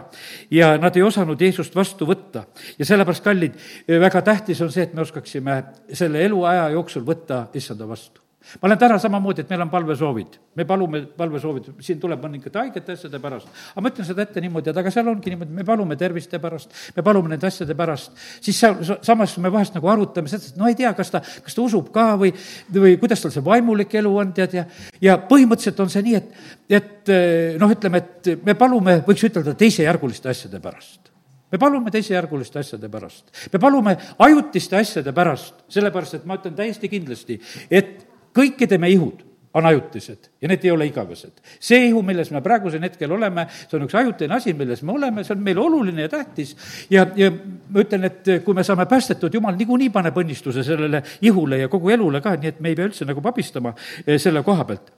ja 0.50 0.76
nad 0.80 0.96
ei 0.96 1.04
osanud 1.04 1.40
Jeesust 1.40 1.76
vastu 1.76 2.08
võtta. 2.08 2.46
ja 2.78 2.88
sellepärast, 2.88 3.24
kallid, 3.24 3.58
e, 3.86 4.00
väga 4.00 4.22
tähtis 4.22 4.62
on 4.64 4.72
see, 4.72 4.88
et 4.88 4.94
me 4.94 5.04
oskaksime 5.04 5.62
selle 5.92 6.24
eluaja 6.24 6.70
jooksul 6.76 7.04
võtta 7.04 7.46
issanda 7.54 7.88
vastu 7.88 8.25
ma 8.60 8.68
olen 8.68 8.78
täna 8.78 8.98
samamoodi, 9.02 9.42
et 9.42 9.50
meil 9.50 9.64
on 9.64 9.70
palvesoovid, 9.70 10.36
me 10.56 10.66
palume 10.68 11.02
palvesoovid, 11.18 11.70
siin 11.84 12.00
tuleb 12.02 12.22
mõningate 12.22 12.60
haigete 12.60 12.96
asjade 12.96 13.20
pärast, 13.22 13.48
aga 13.72 13.84
ma 13.84 13.92
ütlen 13.92 14.08
seda 14.08 14.24
ette 14.26 14.42
niimoodi, 14.44 14.70
et 14.70 14.80
aga 14.82 14.92
seal 14.94 15.10
ongi 15.10 15.32
niimoodi, 15.32 15.56
me 15.56 15.64
palume 15.66 15.98
terviste 16.00 16.40
pärast, 16.42 16.74
me 16.96 17.04
palume 17.06 17.32
nende 17.32 17.48
asjade 17.48 17.76
pärast, 17.78 18.14
siis 18.44 18.60
sa, 18.60 18.72
samas 19.04 19.36
me 19.42 19.52
vahest 19.52 19.76
nagu 19.76 19.90
arutame 19.92 20.30
seda, 20.32 20.52
et 20.52 20.60
no 20.60 20.70
ei 20.70 20.78
tea, 20.78 20.92
kas 20.96 21.10
ta, 21.14 21.22
kas 21.22 21.58
ta 21.58 21.64
usub 21.64 21.90
ka 21.94 22.12
või, 22.20 22.32
või 22.76 22.94
kuidas 23.02 23.24
tal 23.24 23.34
see 23.34 23.44
vaimulik 23.46 23.98
elu 23.98 24.14
on, 24.22 24.32
tead, 24.36 24.56
ja, 24.60 24.66
ja 25.02 25.18
põhimõtteliselt 25.28 25.82
on 25.84 25.92
see 25.92 26.06
nii, 26.06 26.22
et, 26.22 26.46
et 26.80 27.12
noh, 27.60 27.74
ütleme, 27.74 28.02
et 28.04 28.46
me 28.46 28.56
palume, 28.58 29.00
võiks 29.06 29.26
ütelda, 29.28 29.56
teisejärguliste 29.58 30.30
asjade 30.32 30.62
pärast. 30.62 31.12
Me 31.52 31.60
palume 31.62 31.92
teisejärguliste 31.94 32.58
asjade 32.58 32.88
pärast, 32.90 33.28
me 33.52 33.58
palume 33.62 33.94
ajutiste 34.18 34.76
asjade 34.80 35.12
pärast, 35.14 35.62
sellepärast 35.70 36.18
et 36.18 36.24
ma 36.26 36.40
ütlen 36.40 36.56
täiesti 36.58 36.90
kindlasti, 36.90 37.38
et 37.70 38.05
kõikide 38.36 38.78
meie 38.82 38.98
ihud 38.98 39.24
on 39.56 39.66
ajutised 39.66 40.28
ja 40.40 40.48
need 40.50 40.64
ei 40.64 40.70
ole 40.70 40.86
igavesed. 40.90 41.40
see 41.60 41.86
ihu, 41.88 42.02
milles 42.04 42.30
me 42.30 42.42
praegusel 42.44 42.82
hetkel 42.84 43.12
oleme, 43.16 43.46
see 43.48 43.78
on 43.78 43.86
üks 43.86 43.96
ajutine 43.96 44.36
asi, 44.36 44.52
milles 44.54 44.82
me 44.84 44.92
oleme, 44.92 45.24
see 45.24 45.32
on 45.36 45.40
meile 45.46 45.62
oluline 45.64 46.04
ja 46.04 46.12
tähtis 46.12 46.52
ja, 46.92 47.06
ja 47.16 47.30
ma 47.32 47.80
ütlen, 47.84 48.04
et 48.10 48.30
kui 48.44 48.54
me 48.54 48.64
saame 48.66 48.84
päästetud, 48.90 49.32
jumal 49.34 49.56
niikuinii 49.56 49.88
paneb 49.94 50.20
õnnistuse 50.20 50.64
sellele 50.66 51.02
ihule 51.24 51.62
ja 51.64 51.72
kogu 51.72 51.94
elule 51.96 52.20
ka, 52.20 52.36
nii 52.36 52.52
et 52.52 52.60
me 52.60 52.72
ei 52.72 52.78
pea 52.78 52.90
üldse 52.90 53.08
nagu 53.08 53.24
pabistama 53.24 53.72
eh, 54.04 54.20
selle 54.20 54.44
koha 54.44 54.68
pealt 54.68 54.92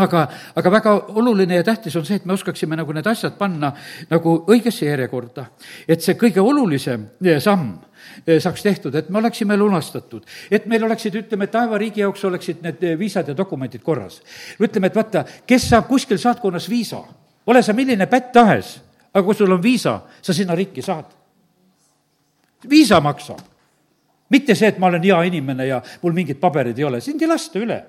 aga, 0.00 0.24
aga 0.56 0.72
väga 0.72 0.94
oluline 1.20 1.60
ja 1.60 1.64
tähtis 1.66 1.96
on 2.00 2.08
see, 2.08 2.16
et 2.16 2.24
me 2.24 2.32
oskaksime 2.32 2.76
nagu 2.78 2.96
need 2.96 3.06
asjad 3.12 3.36
panna 3.38 3.74
nagu 4.10 4.38
õigesse 4.48 4.86
järjekorda. 4.88 5.46
et 5.88 6.00
see 6.00 6.16
kõige 6.16 6.40
olulisem 6.40 7.10
samm 7.38 7.74
saaks 8.40 8.62
tehtud, 8.62 8.94
et 8.94 9.08
me 9.10 9.18
oleksime 9.18 9.56
lunastatud, 9.56 10.26
et 10.50 10.66
meil 10.66 10.84
oleksid, 10.84 11.16
ütleme, 11.22 11.46
taevariigi 11.52 12.04
jaoks 12.04 12.24
oleksid 12.24 12.62
need 12.64 12.84
eh, 12.84 12.98
viisad 12.98 13.28
ja 13.28 13.36
dokumendid 13.36 13.82
korras. 13.82 14.20
ütleme, 14.60 14.86
et 14.86 14.96
vaata, 14.96 15.24
kes 15.46 15.68
saab 15.68 15.88
kuskil 15.88 16.18
saatkonnas 16.18 16.68
viisa, 16.70 17.02
ole 17.46 17.62
sa 17.62 17.72
milline 17.72 18.06
pätt 18.06 18.32
tahes, 18.32 18.76
aga 19.14 19.24
kui 19.24 19.34
sul 19.34 19.52
on 19.52 19.62
viisa, 19.62 20.00
sa 20.22 20.32
sinna 20.32 20.54
riiki 20.54 20.82
saad. 20.82 21.04
viisa 22.70 23.00
maksab. 23.00 23.40
mitte 24.30 24.54
see, 24.54 24.68
et 24.68 24.78
ma 24.78 24.86
olen 24.86 25.02
hea 25.02 25.22
inimene 25.22 25.66
ja 25.66 25.82
mul 26.02 26.12
mingeid 26.12 26.40
pabereid 26.40 26.78
ei 26.78 26.84
ole, 26.84 27.00
sind 27.00 27.22
ei 27.22 27.28
lasta 27.28 27.58
üle. 27.58 27.82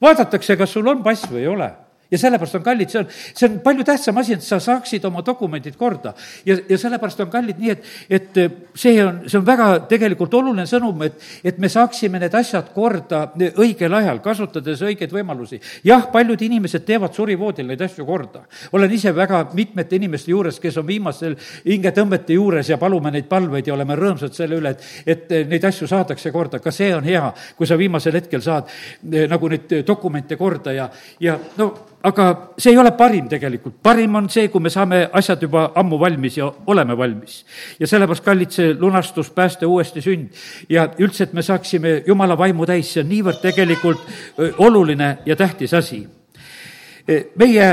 vaadatakse, 0.00 0.56
kas 0.56 0.72
sul 0.72 0.86
on 0.86 1.02
pass 1.02 1.30
või 1.30 1.40
ei 1.40 1.46
ole 1.46 1.87
ja 2.10 2.18
sellepärast 2.18 2.54
on 2.56 2.62
kallid, 2.64 2.90
see 2.90 3.00
on, 3.02 3.08
see 3.10 3.48
on 3.48 3.58
palju 3.64 3.84
tähtsam 3.84 4.16
asi, 4.20 4.36
et 4.38 4.44
sa 4.44 4.58
saaksid 4.62 5.04
oma 5.04 5.22
dokumendid 5.26 5.76
korda. 5.76 6.14
ja, 6.46 6.56
ja 6.68 6.78
sellepärast 6.78 7.20
on 7.20 7.30
kallid 7.30 7.58
nii, 7.60 7.74
et, 7.74 7.84
et 8.10 8.38
see 8.74 8.96
on, 9.04 9.20
see 9.28 9.38
on 9.38 9.46
väga 9.46 9.68
tegelikult 9.90 10.34
oluline 10.34 10.64
sõnum, 10.68 11.02
et, 11.04 11.18
et 11.44 11.58
me 11.58 11.68
saaksime 11.68 12.20
need 12.22 12.34
asjad 12.34 12.70
korda 12.74 13.26
õigel 13.60 13.94
ajal, 14.00 14.22
kasutades 14.24 14.82
õigeid 14.84 15.12
võimalusi. 15.12 15.60
jah, 15.84 16.08
paljud 16.12 16.42
inimesed 16.48 16.86
teevad 16.88 17.14
surivoodil 17.16 17.68
neid 17.68 17.82
asju 17.84 18.06
korda. 18.08 18.46
olen 18.72 18.92
ise 18.92 19.12
väga 19.14 19.44
mitmete 19.52 19.96
inimeste 19.96 20.30
juures, 20.30 20.60
kes 20.60 20.80
on 20.80 20.86
viimastel 20.86 21.36
hingetõmbete 21.66 22.38
juures 22.38 22.68
ja 22.68 22.78
palume 22.78 23.12
neid 23.12 23.28
palveid 23.28 23.66
ja 23.66 23.74
oleme 23.74 23.96
rõõmsad 23.96 24.32
selle 24.32 24.56
üle, 24.62 24.72
et, 24.72 25.28
et 25.28 25.48
neid 25.48 25.64
asju 25.64 25.88
saadakse 25.90 26.32
korda, 26.32 26.62
ka 26.64 26.72
see 26.72 26.94
on 26.96 27.04
hea, 27.04 27.26
kui 27.56 27.68
sa 27.68 27.76
viimasel 27.78 28.16
hetkel 28.16 28.42
saad 28.44 28.68
eh, 29.12 29.28
nagu 29.28 29.48
neid 29.52 29.80
dokumente 29.86 30.36
korda 30.40 30.72
ja, 30.72 30.88
ja 31.20 31.38
no 31.58 31.72
aga 32.02 32.26
see 32.58 32.72
ei 32.72 32.78
ole 32.78 32.92
parim 32.96 33.26
tegelikult, 33.30 33.78
parim 33.82 34.14
on 34.20 34.28
see, 34.30 34.48
kui 34.52 34.62
me 34.62 34.70
saame 34.70 35.00
asjad 35.18 35.42
juba 35.42 35.68
ammu 35.78 35.98
valmis 35.98 36.36
ja 36.38 36.50
oleme 36.70 36.96
valmis. 36.98 37.44
ja 37.80 37.86
sellepärast, 37.86 38.24
kallid, 38.24 38.54
see 38.54 38.74
lunastus, 38.78 39.30
pääste, 39.34 39.66
uuesti 39.66 40.02
sünd 40.02 40.28
ja 40.70 40.88
üldse, 40.98 41.24
et 41.24 41.32
me 41.32 41.42
saaksime 41.42 42.02
jumala 42.06 42.38
vaimu 42.38 42.66
täis, 42.66 42.92
see 42.92 43.02
on 43.02 43.10
niivõrd 43.10 43.42
tegelikult 43.42 44.06
oluline 44.58 45.18
ja 45.26 45.36
tähtis 45.36 45.74
asi. 45.74 46.06
meie 47.36 47.68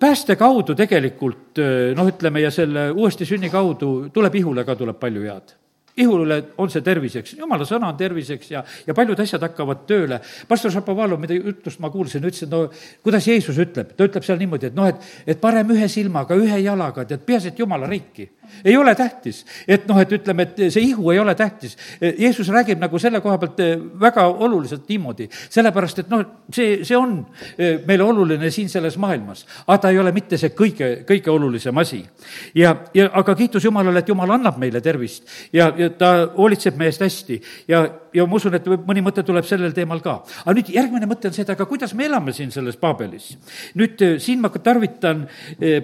pääste 0.00 0.36
kaudu 0.36 0.74
tegelikult 0.74 1.60
noh, 1.94 2.08
ütleme 2.08 2.40
ja 2.40 2.50
selle 2.50 2.90
uuesti 2.90 3.24
sünni 3.24 3.50
kaudu 3.50 4.08
tuleb 4.12 4.34
ihule 4.34 4.64
ka, 4.64 4.74
tuleb 4.76 4.98
palju 4.98 5.22
head 5.22 5.57
ihule 6.02 6.38
on 6.58 6.70
see 6.72 6.84
terviseks, 6.84 7.34
jumala 7.38 7.66
sõna 7.68 7.90
on 7.92 7.98
terviseks 7.98 8.52
ja, 8.52 8.62
ja 8.86 8.96
paljud 8.96 9.20
asjad 9.20 9.44
hakkavad 9.48 9.84
tööle. 9.88 10.20
pastor 10.48 10.72
Šapovalov, 10.74 11.20
mida 11.20 11.36
jutlust 11.36 11.82
ma 11.84 11.90
kuulsin, 11.94 12.24
ütles, 12.24 12.46
et 12.46 12.52
no 12.52 12.64
kuidas 13.04 13.28
Jeesus 13.28 13.58
ütleb, 13.58 13.94
ta 13.96 14.08
ütleb 14.08 14.26
seal 14.26 14.40
niimoodi, 14.40 14.70
et 14.70 14.78
noh, 14.78 14.88
et, 14.90 15.08
et 15.26 15.40
parem 15.40 15.74
ühe 15.74 15.88
silmaga, 15.92 16.38
ühe 16.38 16.62
jalaga, 16.64 17.06
tead, 17.08 17.24
peaasi, 17.26 17.52
et 17.52 17.64
jumala 17.64 17.90
riiki 17.90 18.30
ei 18.64 18.76
ole 18.76 18.94
tähtis, 18.94 19.44
et 19.68 19.86
noh, 19.88 19.98
et 20.00 20.12
ütleme, 20.12 20.46
et 20.46 20.72
see 20.72 20.82
ihu 20.90 21.10
ei 21.12 21.18
ole 21.20 21.34
tähtis. 21.38 21.76
Jeesus 22.00 22.48
räägib 22.52 22.80
nagu 22.80 22.98
selle 22.98 23.20
koha 23.20 23.38
pealt 23.38 23.60
eh, 23.60 23.74
väga 24.00 24.24
oluliselt 24.28 24.88
niimoodi, 24.88 25.28
sellepärast 25.50 26.02
et 26.02 26.10
noh, 26.12 26.24
see, 26.54 26.80
see 26.88 26.96
on 26.96 27.18
eh, 27.58 27.78
meile 27.86 28.06
oluline 28.06 28.50
siin 28.54 28.70
selles 28.72 28.98
maailmas, 29.00 29.44
aga 29.66 29.78
ta 29.82 29.92
ei 29.92 30.00
ole 30.00 30.12
mitte 30.16 30.38
see 30.40 30.54
kõige, 30.56 30.90
kõige 31.08 31.32
olulisem 31.32 31.78
asi. 31.78 32.02
ja, 32.54 32.74
ja 32.94 33.10
aga 33.20 33.34
kiitus 33.38 33.64
Jumalale, 33.64 34.02
et 34.02 34.08
Jumal 34.08 34.36
annab 34.38 34.58
meile 34.58 34.80
tervist 34.80 35.28
ja, 35.52 35.70
ja 35.76 35.87
ta 35.98 36.12
hoolitseb 36.36 36.76
meie 36.78 36.92
eest 36.92 37.04
hästi 37.04 37.40
ja, 37.70 37.84
ja 38.14 38.26
ma 38.26 38.38
usun, 38.40 38.56
et 38.58 38.66
mõni 38.66 39.04
mõte 39.04 39.24
tuleb 39.26 39.46
sellel 39.48 39.72
teemal 39.76 40.02
ka. 40.04 40.20
aga 40.44 40.56
nüüd 40.58 40.72
järgmine 40.74 41.08
mõte 41.10 41.30
on 41.30 41.36
see, 41.36 41.46
et 41.46 41.54
aga 41.54 41.68
kuidas 41.68 41.94
me 41.94 42.08
elame 42.08 42.34
siin 42.36 42.50
selles 42.54 42.76
Paabelis? 42.80 43.30
nüüd 43.78 44.02
eh, 44.02 44.18
siin 44.22 44.42
ma 44.42 44.50
tarvitan 44.50 45.26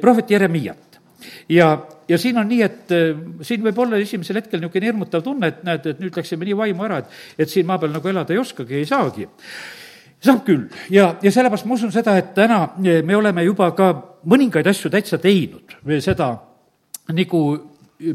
prohvet 0.01 0.31
Jeremiat 0.31 0.95
ja, 1.49 1.87
ja 2.09 2.19
siin 2.19 2.39
on 2.39 2.49
nii, 2.49 2.63
et 2.65 2.93
äh, 2.95 3.13
siin 3.45 3.65
võib 3.65 3.79
olla 3.85 4.01
esimesel 4.01 4.41
hetkel 4.41 4.61
niisugune 4.63 4.91
hirmutav 4.91 5.25
tunne, 5.25 5.51
et 5.51 5.63
näed, 5.67 5.89
et 5.93 6.03
nüüd 6.03 6.17
läksime 6.17 6.49
nii 6.49 6.57
vaimu 6.59 6.87
ära, 6.87 7.01
et, 7.03 7.19
et 7.45 7.51
siin 7.51 7.67
maa 7.69 7.81
peal 7.83 7.95
nagu 7.95 8.11
elada 8.11 8.35
ei 8.35 8.41
oskagi, 8.43 8.81
ei 8.81 8.89
saagi. 8.89 9.29
saab 10.25 10.41
küll 10.47 10.69
ja, 10.91 11.15
ja 11.23 11.31
sellepärast 11.33 11.67
ma 11.69 11.77
usun 11.77 11.93
seda, 11.93 12.17
et 12.21 12.35
täna 12.37 12.63
äh, 12.65 13.03
me 13.05 13.17
oleme 13.17 13.45
juba 13.45 13.71
ka 13.77 13.93
mõningaid 14.25 14.69
asju 14.71 14.91
täitsa 14.93 15.19
teinud, 15.21 15.77
seda 16.01 16.33
nagu 17.13 17.41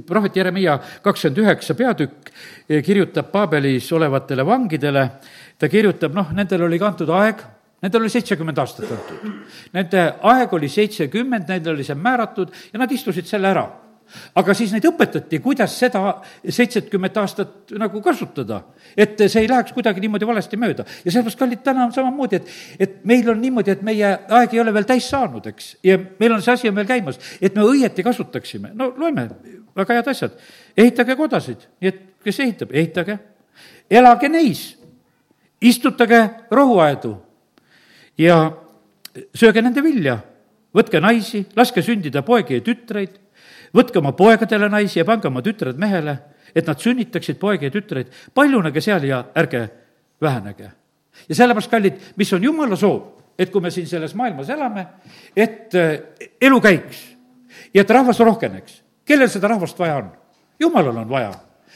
prohvet 0.08 0.36
Jeremiah 0.36 0.80
kakskümmend 1.04 1.44
üheksa 1.44 1.76
peatükk 1.76 2.32
äh, 2.32 2.84
kirjutab 2.86 3.32
Paabelis 3.32 3.92
olevatele 3.94 4.46
vangidele, 4.46 5.10
ta 5.60 5.70
kirjutab, 5.70 6.16
noh, 6.16 6.34
nendel 6.36 6.68
oli 6.68 6.80
kantud 6.80 7.10
aeg 7.10 7.48
Nendel 7.80 8.02
oli 8.04 8.10
seitsekümmend 8.12 8.58
aastat 8.60 8.90
antud. 8.92 9.28
Nende 9.72 10.02
aeg 10.28 10.54
oli 10.58 10.68
seitsekümmend, 10.68 11.46
nendel 11.48 11.78
oli 11.78 11.86
see 11.88 11.96
määratud 11.96 12.52
ja 12.74 12.82
nad 12.82 12.92
istusid 12.92 13.30
selle 13.30 13.48
ära 13.54 13.64
aga 14.40 14.54
siis 14.58 14.72
neid 14.74 14.86
õpetati, 14.90 15.40
kuidas 15.44 15.76
seda 15.78 16.16
seitsekümmend 16.42 17.18
aastat 17.22 17.74
nagu 17.80 18.02
kasutada. 18.02 18.64
et 18.98 19.20
see 19.30 19.44
ei 19.44 19.50
läheks 19.50 19.74
kuidagi 19.74 20.02
niimoodi 20.02 20.28
valesti 20.28 20.58
mööda. 20.58 20.86
ja 21.06 21.12
sellepärast, 21.12 21.40
kallid, 21.40 21.62
täna 21.64 21.86
on 21.86 21.94
samamoodi, 21.94 22.36
et, 22.36 22.48
et 22.80 23.06
meil 23.06 23.30
on 23.30 23.42
niimoodi, 23.42 23.72
et 23.72 23.82
meie 23.82 24.10
aeg 24.30 24.54
ei 24.54 24.60
ole 24.60 24.74
veel 24.74 24.88
täis 24.90 25.10
saanud, 25.10 25.46
eks. 25.46 25.76
ja 25.84 25.98
meil 26.20 26.34
on 26.34 26.42
see 26.42 26.54
asi 26.54 26.70
on 26.70 26.76
veel 26.76 26.90
käimas, 26.90 27.20
et 27.42 27.56
me 27.56 27.66
õieti 27.68 28.04
kasutaksime. 28.04 28.74
no 28.74 28.92
loeme, 28.98 29.30
väga 29.76 30.00
head 30.00 30.08
asjad. 30.08 30.32
ehitage 30.78 31.16
kodasid, 31.16 31.68
nii 31.82 31.90
et 31.90 32.02
kes 32.24 32.40
ehitab, 32.40 32.74
ehitage. 32.74 33.18
elage 33.90 34.30
neis. 34.30 34.78
istutage 35.62 36.30
rohuaedu 36.52 37.18
ja 38.18 38.52
sööge 39.36 39.62
nende 39.62 39.84
vilja, 39.84 40.20
võtke 40.76 41.02
naisi, 41.02 41.46
laske 41.56 41.84
sündida 41.84 42.22
poegi 42.24 42.60
ja 42.60 42.64
tütreid, 42.64 43.18
võtke 43.76 44.00
oma 44.00 44.14
poegadele 44.18 44.70
naisi 44.70 45.00
ja 45.00 45.06
pange 45.06 45.28
oma 45.28 45.44
tütred 45.46 45.80
mehele, 45.80 46.18
et 46.56 46.68
nad 46.68 46.80
sünnitaksid 46.82 47.40
poegi 47.42 47.68
ja 47.68 47.74
tütreid, 47.74 48.12
paljunege 48.34 48.82
seal 48.82 49.06
ja 49.06 49.24
ärge 49.38 49.68
vähenege. 50.22 50.72
ja 51.30 51.36
sellepärast, 51.36 51.72
kallid, 51.72 51.94
mis 52.16 52.34
on 52.34 52.44
jumala 52.44 52.76
soov, 52.76 53.02
et 53.40 53.52
kui 53.52 53.62
me 53.62 53.72
siin 53.72 53.88
selles 53.88 54.16
maailmas 54.16 54.50
elame, 54.50 54.86
et 55.36 55.76
eh, 55.76 56.00
elu 56.42 56.62
käiks 56.62 57.04
ja 57.74 57.82
et 57.82 57.90
rahvas 57.90 58.20
rohkeneks. 58.20 58.82
Kellel 59.10 59.32
seda 59.32 59.50
rahvast 59.56 59.80
vaja 59.80 60.00
on? 60.04 60.12
jumalal 60.60 61.04
on 61.04 61.10
vaja. 61.10 61.34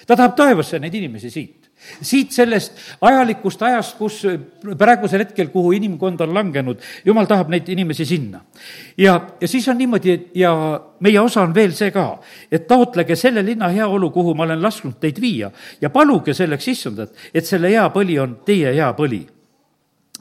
ta 0.08 0.16
tahab 0.16 0.38
taevasse 0.38 0.80
neid 0.80 0.94
inimesi 1.02 1.34
siit 1.34 1.63
siit 2.02 2.32
sellest 2.32 2.78
ajalikust 3.02 3.62
ajast, 3.62 3.98
kus 3.98 4.22
praegusel 4.78 5.24
hetkel, 5.24 5.50
kuhu 5.52 5.74
inimkond 5.78 6.22
on 6.24 6.34
langenud, 6.36 6.82
jumal 7.06 7.28
tahab 7.30 7.52
neid 7.52 7.68
inimesi 7.70 8.06
sinna. 8.08 8.42
ja, 8.98 9.20
ja 9.42 9.48
siis 9.48 9.68
on 9.68 9.78
niimoodi, 9.78 10.18
ja 10.36 10.54
meie 11.00 11.20
osa 11.20 11.42
on 11.42 11.56
veel 11.56 11.74
see 11.75 11.92
ka, 11.92 12.20
et 12.52 12.68
taotlege 12.68 13.16
selle 13.20 13.46
linna 13.46 13.68
heaolu, 13.74 14.12
kuhu 14.12 14.36
ma 14.36 14.48
olen 14.48 14.63
lasknud 14.63 15.00
teid 15.00 15.22
viia 15.22 15.52
ja 15.82 15.90
paluge 15.90 16.34
selleks 16.34 16.68
issandat, 16.68 17.16
et 17.34 17.46
selle 17.46 17.72
hea 17.74 17.86
põli 17.94 18.20
on 18.22 18.40
teie 18.46 18.74
hea 18.74 18.92
põli 18.98 19.25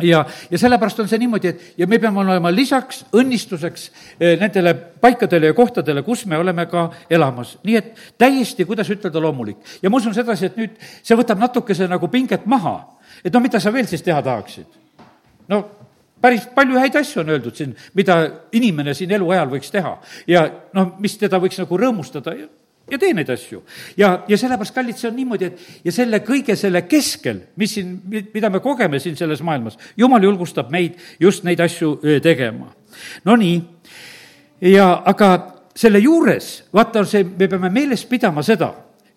ja, 0.01 0.25
ja 0.51 0.59
sellepärast 0.59 1.01
on 1.01 1.09
see 1.09 1.21
niimoodi, 1.21 1.49
et 1.53 1.75
ja 1.79 1.87
me 1.87 1.99
peame 2.01 2.23
olema 2.23 2.53
lisaks 2.53 3.05
õnnistuseks 3.13 3.85
eh, 4.19 4.39
nendele 4.41 4.75
paikadele 4.75 5.51
ja 5.51 5.57
kohtadele, 5.57 6.03
kus 6.07 6.25
me 6.27 6.39
oleme 6.39 6.67
ka 6.71 6.89
elamas. 7.11 7.59
nii 7.65 7.77
et 7.77 7.93
täiesti, 8.19 8.65
kuidas 8.65 8.91
ütelda, 8.91 9.21
loomulik. 9.21 9.59
ja 9.83 9.91
ma 9.91 10.01
usun 10.01 10.15
sedasi, 10.15 10.49
et 10.49 10.57
nüüd 10.57 10.81
see 11.03 11.19
võtab 11.19 11.41
natukese 11.43 11.89
nagu 11.89 12.09
pinget 12.09 12.47
maha. 12.47 12.79
et 13.25 13.33
no 13.33 13.41
mida 13.41 13.61
sa 13.61 13.73
veel 13.73 13.87
siis 13.87 14.03
teha 14.03 14.23
tahaksid? 14.23 14.67
no 15.49 15.65
päris 16.23 16.47
palju 16.55 16.79
häid 16.79 16.97
asju 16.97 17.21
on 17.21 17.35
öeldud 17.35 17.57
siin, 17.57 17.77
mida 17.95 18.19
inimene 18.53 18.95
siin 18.95 19.11
eluajal 19.11 19.51
võiks 19.51 19.71
teha 19.75 19.97
ja 20.27 20.47
noh, 20.73 20.95
mis 20.99 21.19
teda 21.19 21.41
võiks 21.43 21.59
nagu 21.61 21.79
rõõmustada 21.79 22.37
ja 22.93 22.99
tee 23.01 23.15
neid 23.17 23.31
asju. 23.33 23.63
ja, 23.97 24.13
ja 24.29 24.39
sellepärast, 24.39 24.75
kallid, 24.75 24.99
see 25.01 25.09
on 25.11 25.17
niimoodi, 25.17 25.49
et 25.49 25.87
ja 25.89 25.95
selle 25.95 26.21
kõige 26.27 26.57
selle 26.59 26.85
keskel, 26.89 27.41
mis 27.61 27.75
siin, 27.79 27.97
mida 28.35 28.51
me 28.53 28.61
kogeme 28.65 29.01
siin 29.03 29.17
selles 29.17 29.43
maailmas, 29.47 29.79
jumal 29.97 30.23
julgustab 30.23 30.71
meid 30.73 31.01
just 31.21 31.47
neid 31.49 31.61
asju 31.65 31.97
tegema. 32.23 32.71
Nonii, 33.25 33.57
ja 34.73 34.93
aga 35.09 35.33
selle 35.75 36.03
juures, 36.05 36.53
vaata, 36.75 37.05
see, 37.09 37.25
me 37.25 37.49
peame 37.49 37.73
meeles 37.73 38.05
pidama 38.09 38.45
seda, 38.45 38.73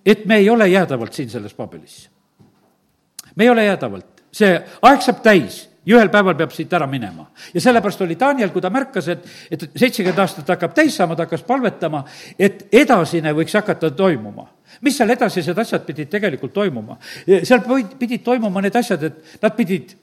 et 0.05 0.25
me 0.29 0.39
ei 0.39 0.49
ole 0.49 0.69
jäädavalt 0.71 1.13
siin 1.13 1.29
selles 1.29 1.53
pabelis. 1.53 2.09
me 3.35 3.43
ei 3.43 3.49
ole 3.49 3.65
jäädavalt, 3.65 4.21
see 4.31 4.53
aeg 4.81 5.01
saab 5.03 5.23
täis 5.23 5.65
ja 5.85 5.97
ühel 5.97 6.09
päeval 6.13 6.35
peab 6.37 6.53
siit 6.55 6.73
ära 6.73 6.87
minema. 6.87 7.27
ja 7.53 7.61
sellepärast 7.61 8.01
oli 8.01 8.17
Daniel, 8.19 8.51
kui 8.53 8.61
ta 8.61 8.69
märkas, 8.69 9.07
et, 9.13 9.25
et 9.51 9.67
seitsekümmend 9.75 10.19
aastat 10.19 10.49
hakkab 10.55 10.73
täis 10.75 10.95
saama, 10.97 11.15
ta 11.15 11.27
hakkas 11.27 11.43
palvetama, 11.47 12.03
et 12.39 12.67
edasine 12.71 13.33
võiks 13.33 13.55
hakata 13.57 13.91
toimuma 13.91 14.49
mis 14.81 14.97
seal 14.97 15.13
edasised 15.13 15.57
asjad 15.57 15.85
pidid 15.85 16.09
tegelikult 16.11 16.53
toimuma? 16.53 16.97
seal 17.25 17.61
pidid 17.99 18.23
toimuma 18.25 18.63
need 18.65 18.75
asjad, 18.75 19.03
et 19.03 19.43
nad 19.43 19.55
pidid 19.55 19.95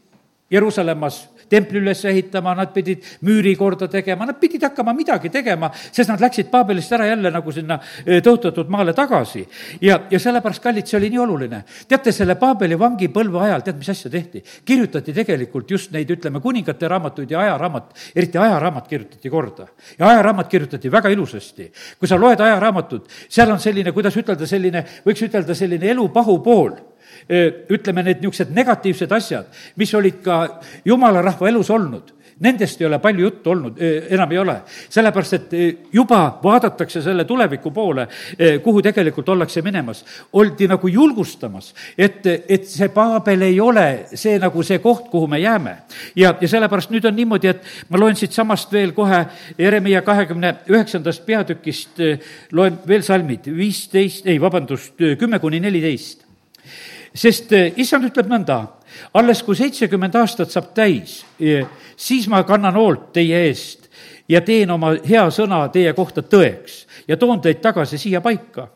Jeruusalemmas 0.53 1.23
templi 1.53 1.81
üles 1.83 2.01
ehitama, 2.09 2.55
nad 2.57 2.73
pidid 2.73 3.05
müüri 3.27 3.53
korda 3.59 3.89
tegema, 3.91 4.27
nad 4.29 4.39
pidid 4.41 4.63
hakkama 4.65 4.95
midagi 4.97 5.31
tegema, 5.33 5.71
sest 5.75 6.11
nad 6.11 6.23
läksid 6.23 6.49
Paabelist 6.53 6.93
ära 6.97 7.09
jälle 7.11 7.33
nagu 7.33 7.53
sinna 7.53 7.79
tõotatud 8.25 8.71
maale 8.73 8.95
tagasi. 8.97 9.45
ja, 9.81 9.99
ja 10.11 10.21
sellepärast, 10.21 10.63
kallid, 10.63 10.89
see 10.89 10.99
oli 10.99 11.11
nii 11.13 11.21
oluline. 11.25 11.63
teate, 11.89 12.13
selle 12.13 12.37
Paabeli 12.41 12.79
vangipõlve 12.79 13.43
ajal, 13.49 13.65
tead, 13.67 13.81
mis 13.81 13.91
asja 13.93 14.11
tehti? 14.11 14.43
kirjutati 14.65 15.13
tegelikult 15.13 15.71
just 15.71 15.93
neid, 15.93 16.11
ütleme, 16.11 16.41
kuningate 16.41 16.89
raamatuid 16.89 17.31
ja 17.31 17.41
ajaraamat, 17.41 17.93
eriti 18.17 18.39
ajaraamat 18.39 18.89
kirjutati 18.89 19.31
korda. 19.31 19.69
ja 19.99 20.09
ajaraamat 20.09 20.49
kirjutati 20.49 20.93
väga 20.93 21.13
ilusasti. 21.13 21.71
kui 21.99 22.09
sa 22.09 22.21
loed 22.21 22.41
ajaraamatut, 22.41 23.09
seal 23.29 23.53
on 23.53 23.61
selline, 23.61 23.93
kuidas 23.93 24.17
ütelda, 24.17 24.47
selline, 24.47 24.85
võiks 25.05 25.29
ütelda, 25.29 25.55
selline 25.55 25.93
elu 25.93 26.09
pahupool 26.09 26.92
ütleme, 27.29 28.03
need 28.03 28.23
niisugused 28.23 28.51
negatiivsed 28.55 29.13
asjad, 29.13 29.47
mis 29.77 29.95
olid 29.95 30.23
ka 30.25 30.43
jumala 30.85 31.23
rahva 31.23 31.49
elus 31.49 31.71
olnud 31.71 32.13
Nendest 32.43 32.81
ei 32.81 32.87
ole 32.87 32.99
palju 32.99 33.23
juttu 33.23 33.51
olnud, 33.51 33.77
enam 34.11 34.33
ei 34.33 34.39
ole. 34.39 34.57
sellepärast, 34.89 35.33
et 35.33 35.53
juba 35.93 36.41
vaadatakse 36.43 37.03
selle 37.03 37.25
tuleviku 37.25 37.71
poole, 37.71 38.09
kuhu 38.63 38.83
tegelikult 38.83 39.29
ollakse 39.29 39.63
minemas. 39.63 40.05
oldi 40.33 40.67
nagu 40.69 40.89
julgustamas, 40.89 41.75
et, 41.99 42.27
et 42.27 42.67
see 42.67 42.89
Paabel 42.89 43.43
ei 43.43 43.61
ole 43.61 44.07
see 44.15 44.39
nagu 44.39 44.63
see 44.63 44.79
koht, 44.79 45.07
kuhu 45.11 45.27
me 45.27 45.39
jääme. 45.39 45.77
ja, 46.17 46.35
ja 46.41 46.49
sellepärast 46.49 46.91
nüüd 46.91 47.07
on 47.07 47.17
niimoodi, 47.17 47.49
et 47.49 47.63
ma 47.89 47.99
loen 47.99 48.17
siitsamast 48.17 48.73
veel 48.73 48.93
kohe 48.93 49.25
Jeremiah 49.59 50.03
kahekümne 50.03 50.55
üheksandast 50.69 51.27
peatükist, 51.27 52.03
loen 52.53 52.79
veel 52.89 53.07
salmid, 53.07 53.47
viisteist, 53.57 54.27
ei, 54.27 54.41
vabandust, 54.41 54.99
kümme 55.19 55.39
kuni 55.39 55.61
neliteist 55.61 56.32
sest 57.15 57.53
issand 57.77 58.09
ütleb 58.09 58.29
nõnda, 58.31 58.59
alles 59.15 59.43
kui 59.43 59.57
seitsekümmend 59.57 60.17
aastat 60.21 60.53
saab 60.53 60.73
täis, 60.75 61.23
siis 61.97 62.29
ma 62.29 62.43
kannan 62.49 62.77
hoolt 62.77 63.11
teie 63.13 63.47
eest 63.49 63.89
ja 64.29 64.41
teen 64.41 64.71
oma 64.71 64.95
hea 65.05 65.25
sõna 65.31 65.65
teie 65.73 65.93
kohta 65.97 66.23
tõeks 66.23 66.87
ja 67.09 67.17
toon 67.17 67.41
teid 67.41 67.61
tagasi 67.65 67.99
siia 67.99 68.21
paika 68.25 68.69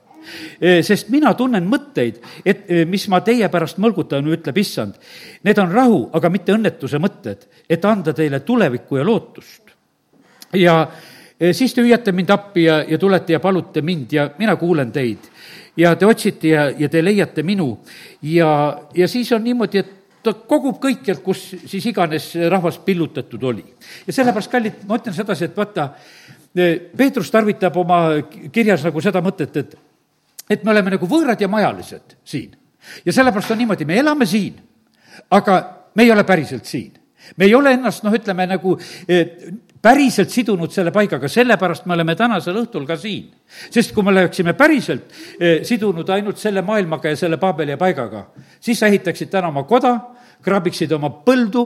sest 0.82 1.10
mina 1.14 1.32
tunnen 1.38 1.66
mõtteid, 1.70 2.20
et 2.44 2.64
mis 2.88 3.06
ma 3.12 3.20
teie 3.24 3.48
pärast 3.52 3.78
mõlgutan, 3.82 4.26
ütleb 4.26 4.58
issand. 4.58 4.96
Need 5.46 5.60
on 5.62 5.72
rahu, 5.72 6.00
aga 6.16 6.30
mitte 6.32 6.54
õnnetuse 6.56 7.00
mõtted, 7.02 7.46
et 7.68 7.84
anda 7.84 8.14
teile 8.16 8.40
tulevikku 8.40 8.98
ja 8.98 9.04
lootust. 9.06 9.62
ja 10.52 10.86
siis 11.52 11.74
te 11.74 11.82
hüüate 11.82 12.12
mind 12.12 12.30
appi 12.30 12.64
ja, 12.64 12.82
ja 12.88 12.98
tulete 12.98 13.32
ja 13.32 13.40
palute 13.40 13.82
mind 13.82 14.12
ja 14.12 14.30
mina 14.38 14.56
kuulen 14.56 14.92
teid. 14.92 15.18
Ja 15.76 15.95
te 15.97 16.06
otsite 16.06 16.49
ja, 16.49 16.66
ja 16.71 16.88
te 16.88 17.02
leiate 17.04 17.42
minu 17.47 17.68
ja, 18.23 18.50
ja 18.95 19.09
siis 19.09 19.33
on 19.33 19.45
niimoodi, 19.45 19.83
et 19.83 19.92
ta 20.26 20.35
kogub 20.49 20.80
kõikjalt, 20.83 21.23
kus 21.23 21.42
siis 21.68 21.85
iganes 21.87 22.33
rahvas 22.50 22.78
pillutatud 22.83 23.42
oli. 23.47 23.64
ja 24.06 24.12
sellepärast, 24.12 24.50
kallid, 24.50 24.83
ma 24.88 24.99
ütlen 24.99 25.14
sedasi, 25.14 25.50
et 25.50 25.56
vaata, 25.56 25.90
Peetrus 26.97 27.28
tarvitab 27.30 27.75
oma 27.76 28.00
kirjas 28.52 28.85
nagu 28.87 29.00
seda 29.04 29.21
mõtet, 29.23 29.56
et, 29.61 29.75
et 30.50 30.62
me 30.64 30.73
oleme 30.73 30.95
nagu 30.97 31.09
võõrad 31.09 31.40
ja 31.40 31.49
majalised 31.52 32.16
siin. 32.25 32.56
ja 33.04 33.12
sellepärast 33.12 33.54
on 33.54 33.61
niimoodi, 33.62 33.85
me 33.85 33.99
elame 34.00 34.26
siin, 34.26 34.56
aga 35.30 35.61
me 35.95 36.06
ei 36.06 36.12
ole 36.12 36.25
päriselt 36.25 36.64
siin 36.64 36.95
me 37.37 37.45
ei 37.45 37.54
ole 37.54 37.73
ennast, 37.75 38.04
noh, 38.06 38.14
ütleme 38.14 38.47
nagu 38.47 38.76
päriselt 39.83 40.30
sidunud 40.30 40.73
selle 40.73 40.90
paigaga, 40.92 41.28
sellepärast 41.28 41.87
me 41.87 41.95
oleme 41.95 42.14
tänasel 42.16 42.56
õhtul 42.62 42.87
ka 42.87 42.97
siin. 42.97 43.30
sest 43.71 43.95
kui 43.95 44.02
me 44.04 44.11
oleksime 44.11 44.52
päriselt 44.52 45.12
sidunud 45.62 46.09
ainult 46.09 46.38
selle 46.38 46.62
maailmaga 46.62 47.09
ja 47.09 47.16
selle 47.16 47.37
Paabeli 47.37 47.76
paigaga, 47.76 48.26
siis 48.61 48.78
sa 48.78 48.87
ehitaksid 48.87 49.30
täna 49.30 49.49
oma 49.49 49.62
koda, 49.62 49.95
kraabiksid 50.44 50.92
oma 50.96 51.10
põldu, 51.26 51.64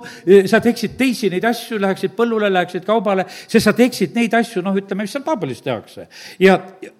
sa 0.48 0.60
teeksid 0.62 0.96
teisi 0.98 1.30
neid 1.32 1.44
asju, 1.48 1.78
läheksid 1.82 2.14
põllule, 2.16 2.50
läheksid 2.52 2.86
kaubale, 2.86 3.26
sest 3.28 3.66
sa 3.66 3.74
teeksid 3.76 4.16
neid 4.16 4.34
asju, 4.38 4.62
noh, 4.64 4.76
ütleme, 4.78 5.04
mis 5.04 5.14
seal 5.14 5.24
Paabelis 5.26 5.62
tehakse. 5.64 6.06
ja, 6.40 6.56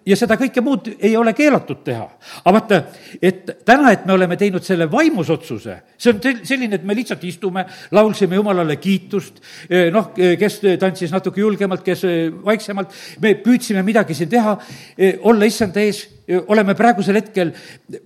ja 0.06 0.18
seda 0.18 0.36
kõike 0.40 0.62
muud 0.64 0.90
ei 0.98 1.14
ole 1.16 1.34
keelatud 1.36 1.82
teha. 1.86 2.06
aga 2.44 2.54
vaata, 2.58 2.82
et 3.22 3.54
täna, 3.64 3.94
et 3.94 4.06
me 4.06 4.16
oleme 4.16 4.36
teinud 4.40 4.64
selle 4.66 4.90
vaimus 4.90 5.30
otsuse, 5.30 5.80
see 5.96 6.12
on 6.12 6.20
selline, 6.44 6.80
et 6.80 6.86
me 6.86 6.96
lihtsalt 6.98 7.24
istume, 7.24 7.64
laulsime 7.96 8.38
Jumalale 8.38 8.76
kiitust, 8.80 9.40
noh, 9.92 10.12
kes 10.14 10.60
tantsis 10.80 11.12
natuke 11.12 11.40
julgemalt, 11.40 11.84
kes 11.86 12.06
vaiksemalt, 12.44 12.94
me 13.22 13.34
püüdsime 13.40 13.84
midagi 13.86 14.16
siin 14.16 14.30
teha, 14.32 14.56
olla 15.28 15.48
issanda 15.48 15.82
ees 15.84 16.04
oleme 16.46 16.74
praegusel 16.78 17.18
hetkel 17.18 17.52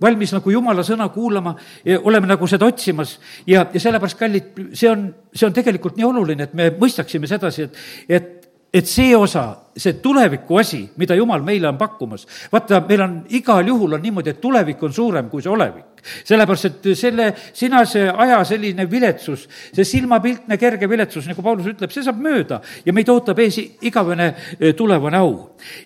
valmis 0.01 0.33
nagu 0.35 0.51
jumala 0.51 0.83
sõna 0.85 1.09
kuulama, 1.13 1.55
oleme 2.03 2.29
nagu 2.29 2.47
seda 2.47 2.67
otsimas. 2.69 3.17
Ja, 3.47 3.65
ja 3.73 3.81
sellepärast, 3.81 4.19
kallid, 4.19 4.63
see 4.73 4.89
on, 4.91 5.07
see 5.33 5.47
on 5.47 5.55
tegelikult 5.55 5.99
nii 5.99 6.07
oluline, 6.07 6.49
et 6.49 6.55
me 6.57 6.71
mõistaksime 6.79 7.29
sedasi, 7.29 7.69
et, 7.69 7.85
et 8.09 8.33
et 8.75 8.87
see 8.91 9.13
osa, 9.15 9.45
see 9.77 9.93
tuleviku 10.03 10.57
asi, 10.59 10.81
mida 10.99 11.15
Jumal 11.15 11.45
meile 11.47 11.69
on 11.69 11.77
pakkumas, 11.79 12.25
vaata, 12.51 12.81
meil 12.89 13.03
on 13.05 13.13
igal 13.37 13.63
juhul 13.71 13.95
on 13.95 14.01
niimoodi, 14.03 14.33
et 14.33 14.41
tulevik 14.43 14.83
on 14.83 14.91
suurem 14.93 15.29
kui 15.31 15.43
see 15.45 15.53
olevik 15.53 15.94
sellepärast, 16.23 16.65
et 16.69 16.89
selle 16.97 17.29
sinase 17.53 18.07
aja 18.09 18.41
selline 18.47 18.87
viletsus, 18.91 19.47
see 19.73 19.87
silmapiltne 19.87 20.57
kerge 20.61 20.89
viletsus, 20.89 21.27
nagu 21.29 21.43
Paulus 21.45 21.69
ütleb, 21.71 21.93
see 21.93 22.05
saab 22.05 22.21
mööda 22.21 22.61
ja 22.85 22.93
meid 22.95 23.09
ootab 23.11 23.39
ees 23.43 23.59
igavene 23.85 24.31
tulevane 24.77 25.21
au. 25.21 25.33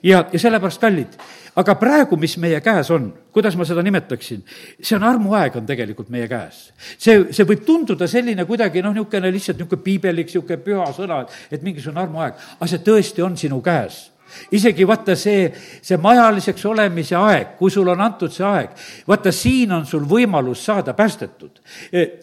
ja, 0.03 0.25
ja 0.31 0.41
sellepärast, 0.41 0.81
kallid, 0.81 1.17
aga 1.59 1.75
praegu, 1.79 2.17
mis 2.19 2.37
meie 2.41 2.59
käes 2.63 2.91
on, 2.95 3.09
kuidas 3.35 3.57
ma 3.59 3.67
seda 3.67 3.83
nimetaksin, 3.85 4.43
see 4.81 4.97
on 4.97 5.07
armuaeg 5.09 5.57
on 5.59 5.67
tegelikult 5.69 6.11
meie 6.13 6.27
käes. 6.31 6.69
see, 6.97 7.25
see 7.31 7.47
võib 7.47 7.65
tunduda 7.67 8.07
selline 8.07 8.45
kuidagi 8.49 8.83
noh, 8.85 8.95
niisugune 8.95 9.31
lihtsalt 9.33 9.59
niisugune 9.59 9.83
piibellik, 9.83 10.29
niisugune 10.29 10.61
püha 10.63 10.87
sõna, 10.95 11.23
et 11.51 11.65
mingisugune 11.65 12.05
armuaeg, 12.05 12.47
aga 12.59 12.71
see 12.71 12.85
tõesti 12.85 13.25
on 13.25 13.37
sinu 13.39 13.61
käes 13.65 14.07
isegi 14.51 14.87
vaata 14.87 15.15
see, 15.15 15.49
see 15.81 15.97
majaliseks 15.97 16.65
olemise 16.65 17.15
aeg, 17.15 17.55
kui 17.57 17.71
sul 17.71 17.87
on 17.87 18.01
antud 18.01 18.33
see 18.33 18.45
aeg, 18.45 18.77
vaata 19.07 19.31
siin 19.31 19.71
on 19.71 19.85
sul 19.85 20.05
võimalus 20.09 20.65
saada 20.65 20.93
päästetud. 20.93 21.59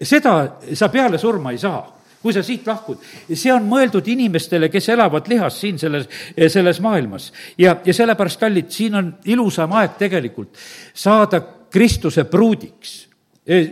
seda 0.02 0.58
sa 0.74 0.88
peale 0.88 1.18
surma 1.18 1.52
ei 1.52 1.58
saa 1.58 1.96
kui 2.26 2.34
sa 2.34 2.42
siit 2.42 2.66
lahkud. 2.66 2.98
see 3.30 3.52
on 3.54 3.66
mõeldud 3.70 4.06
inimestele, 4.10 4.66
kes 4.72 4.88
elavad 4.96 5.28
lihas 5.30 5.60
siin 5.60 5.78
selles, 5.78 6.08
selles 6.50 6.80
maailmas. 6.82 7.30
ja, 7.58 7.76
ja 7.84 7.94
sellepärast, 7.94 8.40
kallid, 8.40 8.70
siin 8.74 8.98
on 8.98 9.12
ilusam 9.30 9.72
aeg 9.78 9.94
tegelikult 10.00 10.58
saada 10.94 11.40
Kristuse 11.70 12.24
pruudiks. 12.24 12.96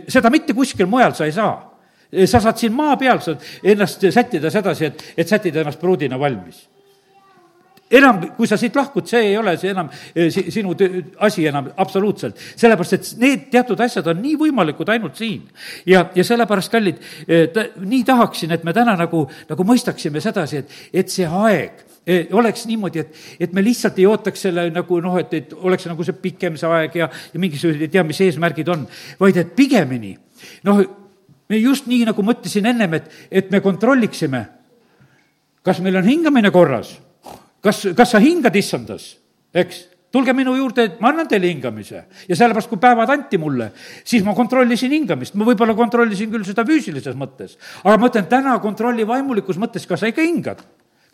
seda 0.07 0.31
mitte 0.31 0.53
kuskil 0.55 0.87
mujal 0.87 1.15
sa 1.17 1.27
ei 1.27 1.35
saa. 1.35 1.57
sa 2.25 2.39
saad 2.39 2.61
siin 2.61 2.73
maa 2.73 2.95
peal, 2.97 3.19
saad 3.19 3.43
ennast 3.63 4.07
sättida 4.11 4.49
sedasi, 4.49 4.85
et, 4.85 5.03
et 5.17 5.27
sättida 5.27 5.59
ennast 5.59 5.81
pruudina 5.81 6.19
valmis 6.19 6.63
enam, 7.91 8.21
kui 8.35 8.47
sa 8.49 8.57
siit 8.57 8.75
lahkud, 8.75 9.05
see 9.07 9.29
ei 9.29 9.37
ole 9.37 9.53
see 9.61 9.69
enam 9.69 9.89
eh, 9.91 10.29
si, 10.33 10.47
sinu 10.53 10.73
asi 11.25 11.45
enam 11.45 11.69
absoluutselt. 11.77 12.37
sellepärast, 12.57 12.93
et 12.93 13.09
need 13.21 13.43
teatud 13.53 13.81
asjad 13.85 14.07
on 14.09 14.21
nii 14.23 14.35
võimalikud 14.41 14.89
ainult 14.89 15.19
siin. 15.19 15.43
ja, 15.85 16.07
ja 16.15 16.23
sellepärast, 16.25 16.71
kallid, 16.73 17.01
eh, 17.27 17.49
nii 17.77 18.03
tahaksin, 18.07 18.55
et 18.57 18.63
me 18.63 18.73
täna 18.73 18.95
nagu, 18.97 19.25
nagu 19.49 19.67
mõistaksime 19.67 20.23
sedasi, 20.23 20.63
et, 20.63 20.73
et 20.93 21.13
see 21.13 21.29
aeg 21.29 21.85
eh, 22.07 22.25
oleks 22.33 22.65
niimoodi, 22.65 23.05
et, 23.05 23.23
et 23.39 23.53
me 23.53 23.63
lihtsalt 23.65 24.01
ei 24.01 24.09
ootaks 24.09 24.47
selle 24.47 24.67
nagu 24.73 24.99
noh, 25.05 25.19
et, 25.21 25.37
et 25.37 25.55
oleks 25.55 25.85
nagu 25.91 26.07
see 26.07 26.17
pikem 26.25 26.57
see 26.57 26.71
aeg 26.71 26.99
ja, 27.03 27.09
ja 27.09 27.41
mingisugused 27.41 27.85
ei 27.85 27.93
tea, 27.93 28.05
mis 28.07 28.21
eesmärgid 28.25 28.73
on, 28.73 28.89
vaid 29.21 29.37
et 29.41 29.55
pigemini 29.55 30.15
noh, 30.65 30.81
me 31.49 31.61
just 31.61 31.85
nii, 31.85 32.01
nagu 32.09 32.25
mõtlesin 32.25 32.65
ennem, 32.65 32.97
et, 32.97 33.09
et 33.29 33.53
me 33.53 33.61
kontrolliksime, 33.61 34.47
kas 35.65 35.85
meil 35.85 36.01
on 36.01 36.07
hingamine 36.09 36.49
korras 36.53 36.95
kas, 37.65 37.81
kas 37.97 38.15
sa 38.15 38.21
hingad 38.23 38.55
issandas, 38.55 39.15
eks? 39.53 39.83
tulge 40.15 40.31
minu 40.31 40.53
juurde, 40.55 40.85
ma 41.03 41.09
annan 41.11 41.27
teile 41.27 41.49
hingamise. 41.51 42.05
ja 42.29 42.37
sellepärast, 42.37 42.69
kui 42.71 42.79
päevad 42.79 43.11
anti 43.11 43.39
mulle, 43.41 43.71
siis 44.07 44.23
ma 44.23 44.35
kontrollisin 44.37 44.93
hingamist, 44.95 45.35
ma 45.35 45.47
võib-olla 45.47 45.75
kontrollisin 45.75 46.31
küll 46.31 46.47
seda 46.47 46.63
füüsilises 46.67 47.17
mõttes, 47.19 47.57
aga 47.83 47.97
ma 47.99 48.07
ütlen 48.11 48.29
täna 48.31 48.55
kontrolli 48.63 49.07
vaimulikus 49.07 49.59
mõttes, 49.59 49.87
kas 49.89 50.03
sa 50.03 50.11
ikka 50.11 50.23
hingad 50.23 50.63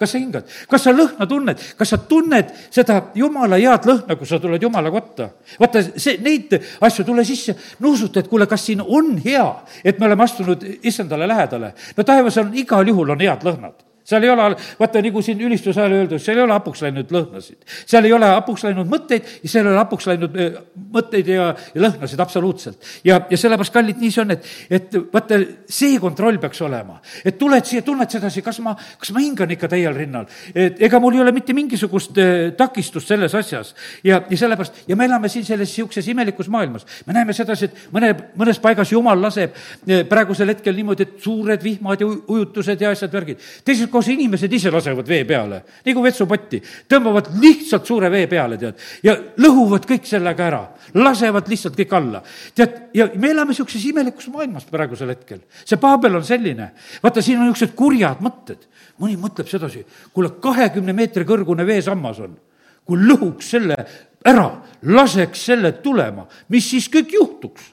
kas 0.01 0.15
sa 0.15 0.17
hingad, 0.17 0.47
kas 0.65 0.81
sa 0.81 0.91
lõhna 0.97 1.27
tunned, 1.29 1.59
kas 1.77 1.91
sa 1.93 1.97
tunned 2.09 2.47
seda 2.73 2.95
jumala 3.13 3.59
head 3.61 3.85
lõhna, 3.85 4.15
kui 4.17 4.25
sa 4.25 4.39
tuled 4.41 4.63
jumala 4.65 4.89
kotta? 4.89 5.27
vaata, 5.61 5.83
see, 5.93 6.15
neid 6.25 6.55
asju 6.57 7.05
tule 7.05 7.21
sisse, 7.27 7.53
nuusuta, 7.85 8.23
et 8.23 8.31
kuule, 8.31 8.47
kas 8.49 8.65
siin 8.65 8.81
on 8.81 9.13
hea, 9.21 9.45
et 9.85 10.01
me 10.01 10.09
oleme 10.09 10.25
astunud 10.25 10.65
issandale 10.81 11.29
lähedale. 11.29 11.75
no 11.97 12.03
taevas 12.07 12.41
on, 12.41 12.49
igal 12.57 12.89
juhul 12.89 13.13
on 13.13 13.21
head 13.21 13.45
lõhnad 13.45 13.90
seal 14.11 14.27
ei 14.27 14.31
ole, 14.33 14.47
vaata 14.79 15.01
nagu 15.03 15.23
siin 15.23 15.41
ülistuse 15.47 15.81
ajal 15.81 15.95
öeldud, 16.01 16.21
seal 16.21 16.39
ei 16.39 16.45
ole 16.45 16.55
hapuks 16.57 16.83
läinud 16.85 17.11
lõhnasid. 17.15 17.59
seal 17.85 18.07
ei 18.07 18.13
ole 18.15 18.29
hapuks 18.33 18.65
läinud 18.67 18.89
mõtteid 18.91 19.29
ja 19.43 19.51
seal 19.53 19.67
ei 19.67 19.71
ole 19.71 19.79
hapuks 19.79 20.07
läinud 20.09 20.35
äh, 20.35 20.57
mõtteid 20.91 21.31
ja, 21.31 21.47
ja 21.75 21.83
lõhnasid 21.85 22.23
absoluutselt. 22.23 22.77
ja, 23.07 23.21
ja 23.29 23.39
sellepärast, 23.39 23.73
kallid, 23.73 23.99
nii 24.01 24.11
see 24.11 24.23
on, 24.23 24.35
et, 24.35 24.49
et 24.69 24.97
vaata, 25.13 25.39
see 25.71 25.99
kontroll 26.03 26.39
peaks 26.41 26.61
olema. 26.65 26.99
et 27.25 27.37
tuled 27.39 27.67
siia, 27.67 27.85
tunned 27.87 28.11
sedasi, 28.11 28.43
kas 28.45 28.59
ma, 28.65 28.75
kas 28.99 29.13
ma 29.15 29.23
hingan 29.23 29.55
ikka 29.55 29.71
täiel 29.71 29.95
rinnal. 29.95 30.27
et 30.55 30.81
ega 30.81 30.99
mul 30.99 31.17
ei 31.17 31.23
ole 31.25 31.35
mitte 31.35 31.55
mingisugust 31.57 32.17
äh, 32.21 32.51
takistust 32.57 33.11
selles 33.11 33.35
asjas. 33.37 33.75
ja, 34.03 34.21
ja 34.29 34.41
sellepärast, 34.43 34.83
ja 34.87 34.99
me 34.99 35.07
elame 35.09 35.31
siin 35.31 35.45
selles 35.47 35.71
niisuguses 35.71 36.11
imelikus 36.11 36.49
maailmas. 36.51 36.85
me 37.05 37.15
näeme 37.15 37.33
sedasi, 37.37 37.71
et 37.71 37.87
mõne, 37.95 38.13
mõnes 38.37 38.59
paigas 38.61 38.91
jumal 38.91 39.21
laseb 39.21 39.55
äh, 39.55 40.03
praegusel 40.09 40.51
hetkel 40.51 40.75
niimoodi, 40.75 41.07
et 41.07 41.17
suured 41.23 41.63
vihmad 41.63 42.01
ja 42.01 42.09
ujutused 42.09 42.81
ja 42.81 42.91
asjad, 42.91 43.11
värgid. 43.13 43.39
teiselt 43.65 43.91
koos 44.01 44.09
inimesed 44.09 44.53
ise 44.57 44.71
lasevad 44.73 45.05
vee 45.07 45.21
peale, 45.29 45.61
nagu 45.85 46.01
vetsupotti, 46.01 46.59
tõmbavad 46.89 47.29
lihtsalt 47.41 47.85
suure 47.85 48.09
vee 48.09 48.25
peale, 48.29 48.57
tead, 48.57 48.79
ja 49.05 49.13
lõhuvad 49.41 49.85
kõik 49.89 50.07
sellega 50.09 50.47
ära, 50.47 50.61
lasevad 50.97 51.49
lihtsalt 51.51 51.77
kõik 51.77 51.93
alla. 51.93 52.23
tead, 52.57 52.77
ja 52.97 53.07
me 53.13 53.29
elame 53.29 53.53
niisuguses 53.53 53.85
imelikus 53.91 54.31
maailmas 54.33 54.65
praegusel 54.65 55.13
hetkel. 55.13 55.43
see 55.65 55.77
Paabel 55.77 56.17
on 56.17 56.25
selline, 56.25 56.71
vaata, 57.03 57.21
siin 57.21 57.37
on 57.37 57.45
niisugused 57.45 57.75
kurjad 57.77 58.23
mõtted. 58.25 58.65
mõni 59.01 59.17
mõtleb 59.17 59.47
sedasi, 59.47 59.85
kuule, 60.13 60.33
kahekümne 60.41 60.93
meetri 60.93 61.25
kõrgune 61.25 61.65
veesammas 61.65 62.19
on, 62.19 62.33
kui 62.85 62.97
lõhuks 62.97 63.53
selle 63.53 63.77
ära, 64.25 64.49
laseks 64.81 65.45
selle 65.45 65.71
tulema, 65.83 66.25
mis 66.49 66.69
siis 66.69 66.89
kõik 66.89 67.13
juhtuks? 67.13 67.69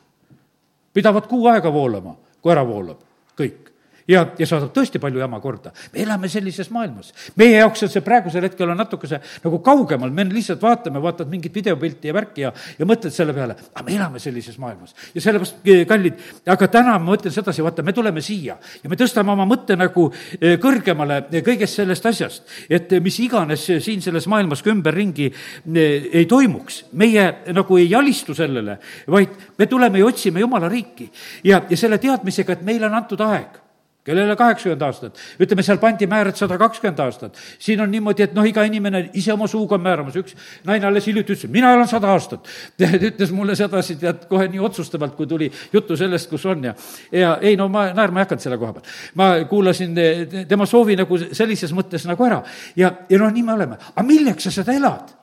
pidavad 0.92 1.28
kuu 1.30 1.46
aega 1.46 1.72
voolama, 1.72 2.16
kui 2.42 2.52
ära 2.52 2.64
voolab 2.66 2.98
kõik 3.38 3.68
ja, 4.08 4.24
ja 4.38 4.46
saadab 4.48 4.72
tõesti 4.74 5.00
palju 5.02 5.20
jama 5.20 5.40
korda. 5.40 5.72
me 5.92 6.02
elame 6.02 6.28
sellises 6.28 6.70
maailmas. 6.70 7.12
meie 7.36 7.58
jaoks 7.58 7.82
on 7.84 7.92
see 7.92 8.04
praegusel 8.04 8.46
hetkel 8.46 8.70
on 8.70 8.80
natukese 8.80 9.20
nagu 9.44 9.60
kaugemal, 9.64 10.10
me 10.10 10.24
lihtsalt 10.32 10.62
vaatame, 10.62 11.02
vaatad 11.02 11.28
mingit 11.28 11.54
videopilti 11.54 12.08
ja 12.08 12.14
värki 12.14 12.46
ja, 12.46 12.52
ja 12.78 12.88
mõtled 12.88 13.14
selle 13.14 13.34
peale, 13.36 13.56
aga 13.74 13.84
me 13.84 13.96
elame 13.96 14.22
sellises 14.22 14.58
maailmas. 14.58 14.94
ja 15.14 15.20
sellepärast, 15.20 15.60
eh, 15.64 15.84
kallid, 15.88 16.24
aga 16.46 16.68
täna 16.72 16.96
ma 16.98 17.12
mõtlen 17.12 17.34
sedasi, 17.34 17.62
vaata, 17.64 17.84
me 17.84 17.92
tuleme 17.92 18.24
siia 18.24 18.56
ja 18.82 18.90
me 18.90 18.96
tõstame 18.96 19.32
oma 19.34 19.46
mõtte 19.48 19.76
nagu 19.76 20.08
eh, 20.40 20.56
kõrgemale 20.62 21.20
eh, 21.30 21.44
kõigest 21.44 21.82
sellest 21.82 22.06
asjast, 22.08 22.48
et 22.70 22.96
mis 23.04 23.20
iganes 23.20 23.68
siin 23.84 24.02
selles 24.04 24.26
maailmas 24.30 24.64
ka 24.64 24.72
ümberringi 24.72 25.30
ei 25.68 26.26
toimuks. 26.28 26.84
meie 26.92 27.28
nagu 27.52 27.76
ei 27.78 27.94
alistu 27.94 28.34
sellele, 28.34 28.78
vaid 29.08 29.36
me 29.58 29.66
tuleme 29.66 29.98
ja 29.98 30.06
otsime 30.06 30.40
Jumala 30.40 30.68
riiki 30.68 31.10
ja, 31.44 31.62
ja 31.68 31.76
selle 31.76 31.98
teadmisega, 31.98 32.52
et 32.52 32.62
meile 32.62 32.86
on 32.86 32.94
antud 32.94 33.20
aeg 33.20 33.67
kellele 34.08 34.36
kaheksakümmend 34.38 34.84
aastat, 34.86 35.20
ütleme, 35.40 35.64
seal 35.66 35.80
pandi 35.82 36.08
määr, 36.10 36.30
et 36.32 36.40
sada 36.40 36.58
kakskümmend 36.60 37.02
aastat. 37.04 37.36
siin 37.58 37.80
on 37.84 37.90
niimoodi, 37.92 38.24
et 38.24 38.34
noh, 38.36 38.46
iga 38.48 38.64
inimene 38.64 39.04
ise 39.18 39.32
oma 39.34 39.46
suuga 39.50 39.76
on 39.76 39.84
määramas, 39.84 40.16
üks 40.18 40.36
naine 40.68 40.88
alles 40.88 41.06
hiljuti 41.06 41.36
ütles, 41.36 41.52
mina 41.52 41.72
elan 41.76 41.88
sada 41.90 42.10
aastat. 42.14 42.48
ütles 43.10 43.32
mulle 43.36 43.56
sedasi, 43.58 43.98
tead, 44.00 44.24
kohe 44.30 44.48
nii 44.48 44.62
otsustavalt, 44.70 45.14
kui 45.18 45.28
tuli 45.28 45.50
juttu 45.72 45.96
sellest, 45.96 46.30
kus 46.30 46.46
on 46.48 46.64
ja, 46.70 46.74
ja 47.12 47.36
ei 47.44 47.56
no 47.56 47.68
ma 47.72 47.88
naerma 47.92 48.22
ei 48.22 48.28
hakanud 48.28 48.44
selle 48.44 48.58
koha 48.58 48.78
peal. 48.78 48.90
ma 49.20 49.30
kuulasin 49.48 49.94
tema 50.48 50.66
soovi 50.66 50.96
nagu 50.98 51.18
sellises 51.32 51.72
mõttes 51.76 52.06
nagu 52.08 52.24
ära 52.24 52.42
ja, 52.76 52.92
ja 53.08 53.20
noh, 53.20 53.32
nii 53.32 53.44
me 53.46 53.54
oleme. 53.54 53.78
aga 53.94 54.06
milleks 54.06 54.48
sa 54.48 54.54
seda 54.60 54.74
elad? 54.76 55.14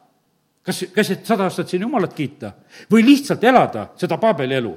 kas, 0.65 0.83
kas 0.95 1.13
et 1.13 1.25
sada 1.27 1.47
aastat 1.49 1.69
siin 1.69 1.85
Jumalat 1.85 2.13
kiita 2.17 2.53
või 2.91 3.05
lihtsalt 3.05 3.43
elada 3.43 3.89
seda 3.99 4.17
Paabeli 4.21 4.57
elu? 4.61 4.75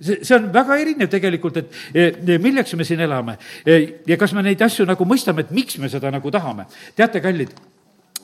See, 0.00 0.18
see 0.22 0.36
on 0.36 0.50
väga 0.52 0.78
erinev 0.82 1.10
tegelikult, 1.12 1.56
et 1.62 1.72
e, 1.94 2.38
milleks 2.42 2.74
me 2.76 2.84
siin 2.84 3.00
elame 3.06 3.36
e, 3.64 3.78
ja 4.06 4.18
kas 4.20 4.34
me 4.36 4.44
neid 4.46 4.62
asju 4.62 4.86
nagu 4.88 5.06
mõistame, 5.08 5.46
et 5.46 5.54
miks 5.56 5.78
me 5.82 5.90
seda 5.92 6.10
nagu 6.14 6.30
tahame. 6.30 6.66
teate, 6.96 7.22
kallid, 7.24 7.54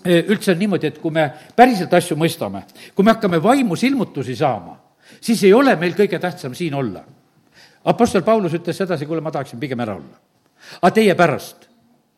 e, 0.04 0.20
üldse 0.22 0.52
on 0.54 0.60
niimoodi, 0.62 0.92
et 0.92 1.00
kui 1.02 1.14
me 1.14 1.28
päriselt 1.56 1.94
asju 1.94 2.18
mõistame, 2.18 2.64
kui 2.94 3.04
me 3.04 3.14
hakkame 3.14 3.42
vaimus 3.42 3.84
ilmutusi 3.88 4.36
saama, 4.36 4.76
siis 5.20 5.44
ei 5.44 5.52
ole 5.52 5.76
meil 5.76 5.96
kõige 5.98 6.20
tähtsam 6.20 6.54
siin 6.58 6.74
olla. 6.74 7.04
Apostel 7.84 8.22
Paulus 8.22 8.54
ütles 8.54 8.76
sedasi, 8.78 9.06
kuule, 9.06 9.20
ma 9.24 9.32
tahaksin 9.34 9.60
pigem 9.60 9.80
ära 9.80 9.96
olla. 9.96 10.20
aga 10.80 10.94
teie 10.94 11.14
pärast 11.18 11.66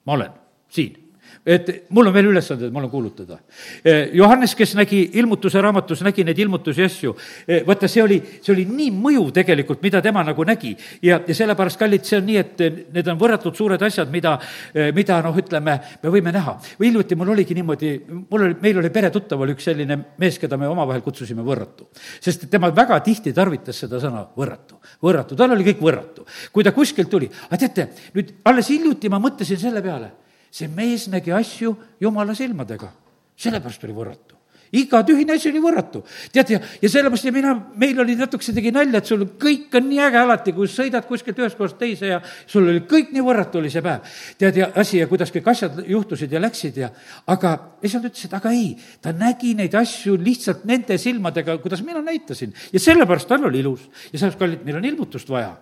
ma 0.04 0.12
olen 0.12 0.32
siin 0.68 1.03
et 1.46 1.70
mul 1.92 2.08
on 2.08 2.14
veel 2.14 2.30
ülesanded, 2.30 2.72
mul 2.72 2.86
on 2.86 2.90
kuulutada. 2.90 3.38
Eh, 3.84 4.10
Johannes, 4.16 4.54
kes 4.56 4.74
nägi 4.78 5.02
ilmutuse 5.20 5.60
raamatus, 5.60 6.00
nägi 6.06 6.24
neid 6.24 6.38
ilmutusi 6.40 6.84
asju, 6.84 7.14
eh, 7.46 7.62
vaata, 7.66 7.88
see 7.88 8.02
oli, 8.02 8.18
see 8.40 8.52
oli 8.54 8.64
nii 8.64 8.90
mõjuv 8.96 9.30
tegelikult, 9.36 9.82
mida 9.82 10.00
tema 10.02 10.24
nagu 10.24 10.44
nägi. 10.44 10.76
ja, 11.02 11.20
ja 11.26 11.34
sellepärast, 11.34 11.78
kallid, 11.78 12.04
see 12.04 12.18
on 12.18 12.26
nii, 12.26 12.36
et 12.36 12.64
need 12.94 13.08
on 13.08 13.18
võrratult 13.20 13.56
suured 13.56 13.82
asjad, 13.82 14.10
mida, 14.10 14.38
eh, 14.74 14.90
mida 14.92 15.20
noh, 15.22 15.36
ütleme, 15.36 15.78
me 16.02 16.10
võime 16.10 16.32
näha. 16.32 16.58
või 16.80 16.88
hiljuti 16.88 17.14
mul 17.14 17.28
oligi 17.28 17.54
niimoodi, 17.54 17.92
mul 18.30 18.48
oli, 18.48 18.56
meil 18.62 18.78
oli 18.78 18.90
peretuttaval 18.90 19.52
üks 19.52 19.64
selline 19.64 19.98
mees, 20.18 20.38
keda 20.38 20.56
me 20.56 20.68
omavahel 20.68 21.02
kutsusime 21.02 21.42
võrratu. 21.42 21.88
sest 22.20 22.48
tema 22.50 22.70
väga 22.70 23.00
tihti 23.00 23.32
tarvitas 23.32 23.76
seda 23.76 24.00
sõna 24.00 24.26
võrratu, 24.36 24.80
võrratu, 25.02 25.36
tal 25.36 25.50
oli 25.50 25.64
kõik 25.64 25.80
võrratu. 25.80 26.24
kui 26.52 26.64
ta 26.64 26.72
kuskilt 26.72 27.10
tuli, 27.10 27.28
aga 27.50 27.56
teate, 27.56 27.88
nüüd 28.14 28.32
alles 28.44 28.68
hiljuti 28.68 29.08
ma 29.08 29.18
mõtlesin 29.18 29.58
selle 29.58 29.82
peale 29.82 30.23
see 30.54 30.70
mees 30.70 31.08
nägi 31.10 31.34
asju 31.34 31.74
jumala 32.00 32.34
silmadega, 32.38 32.92
sellepärast 33.34 33.84
oli 33.88 33.96
võrratu 33.96 34.33
iga 34.80 35.02
tühine 35.06 35.36
asi 35.36 35.50
oli 35.50 35.62
võrratu. 35.62 36.02
tead, 36.32 36.50
ja, 36.54 36.60
ja 36.82 36.90
sellepärast 36.90 37.28
ja 37.28 37.32
mina, 37.34 37.54
meil 37.80 38.00
oli 38.00 38.16
natukese 38.18 38.54
tegi 38.56 38.72
nalja, 38.74 39.00
et 39.00 39.10
sul 39.10 39.24
kõik 39.40 39.74
on 39.78 39.88
nii 39.88 40.00
äge 40.06 40.20
alati, 40.20 40.54
kui 40.56 40.70
sõidad 40.70 41.06
kuskilt 41.08 41.38
ühest 41.38 41.58
kohast 41.58 41.78
teise 41.80 42.10
ja 42.10 42.20
sul 42.46 42.68
oli 42.68 42.84
kõik 42.90 43.12
nii 43.14 43.24
võrratu 43.24 43.60
oli 43.60 43.70
see 43.72 43.84
päev. 43.84 44.06
tead, 44.38 44.58
ja 44.60 44.70
asi 44.80 44.98
ja 45.00 45.08
kuidas 45.10 45.32
kõik 45.34 45.50
asjad 45.52 45.80
juhtusid 45.88 46.32
ja 46.32 46.42
läksid 46.42 46.80
ja, 46.82 46.90
aga 47.30 47.54
isand 47.86 48.08
ütles, 48.08 48.26
et 48.26 48.34
aga 48.36 48.52
ei, 48.54 48.74
ta 49.02 49.14
nägi 49.16 49.54
neid 49.58 49.74
asju 49.78 50.16
lihtsalt 50.20 50.64
nende 50.68 50.98
silmadega, 50.98 51.58
kuidas 51.62 51.84
mina 51.86 52.02
näitasin. 52.02 52.54
ja 52.72 52.80
sellepärast 52.80 53.28
tal 53.28 53.46
oli 53.50 53.62
ilus. 53.62 53.86
ja 54.12 54.18
sellepärast, 54.18 54.40
kallid, 54.40 54.64
meil 54.66 54.80
on 54.80 54.88
ilmutust 54.90 55.30
vaja. 55.30 55.54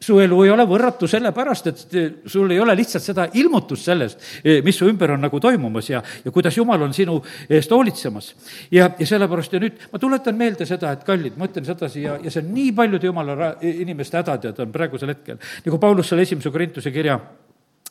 su 0.00 0.18
elu 0.20 0.42
ei 0.44 0.50
ole 0.50 0.68
võrratu 0.68 1.08
sellepärast, 1.10 1.66
et 1.66 1.96
sul 2.26 2.50
ei 2.50 2.60
ole 2.60 2.76
lihtsalt 2.76 3.04
seda 3.04 3.28
ilmutust 3.32 3.84
sellest, 3.90 4.20
mis 4.64 4.76
su 4.76 4.88
ümber 4.88 5.14
on 5.16 5.24
nagu 5.24 5.40
toimumas 5.40 5.90
ja, 5.90 6.02
ja 6.24 6.30
kuidas 6.30 6.56
Jumal 6.56 6.82
on 6.82 6.94
sinu 6.94 7.20
eest 7.48 7.70
hoolitsemas 7.70 8.33
ja, 8.70 8.90
ja 8.98 9.06
sellepärast 9.06 9.54
ja 9.54 9.60
nüüd 9.62 9.86
ma 9.92 10.00
tuletan 10.02 10.38
meelde 10.38 10.66
seda, 10.68 10.92
et 10.94 11.04
kallid, 11.06 11.38
ma 11.40 11.48
ütlen 11.50 11.66
sedasi 11.66 12.04
ja, 12.04 12.18
ja 12.22 12.32
see 12.32 12.42
on 12.44 12.52
nii 12.54 12.72
paljude 12.76 13.10
jumala 13.10 13.36
ra-, 13.38 13.54
inimeste 13.70 14.20
hädatead 14.20 14.62
on 14.64 14.72
praegusel 14.74 15.14
hetkel, 15.14 15.40
nagu 15.66 15.80
Paulus 15.82 16.12
selle 16.12 16.26
esimese 16.26 16.52
Korintuse 16.54 16.92
kirja 16.94 17.18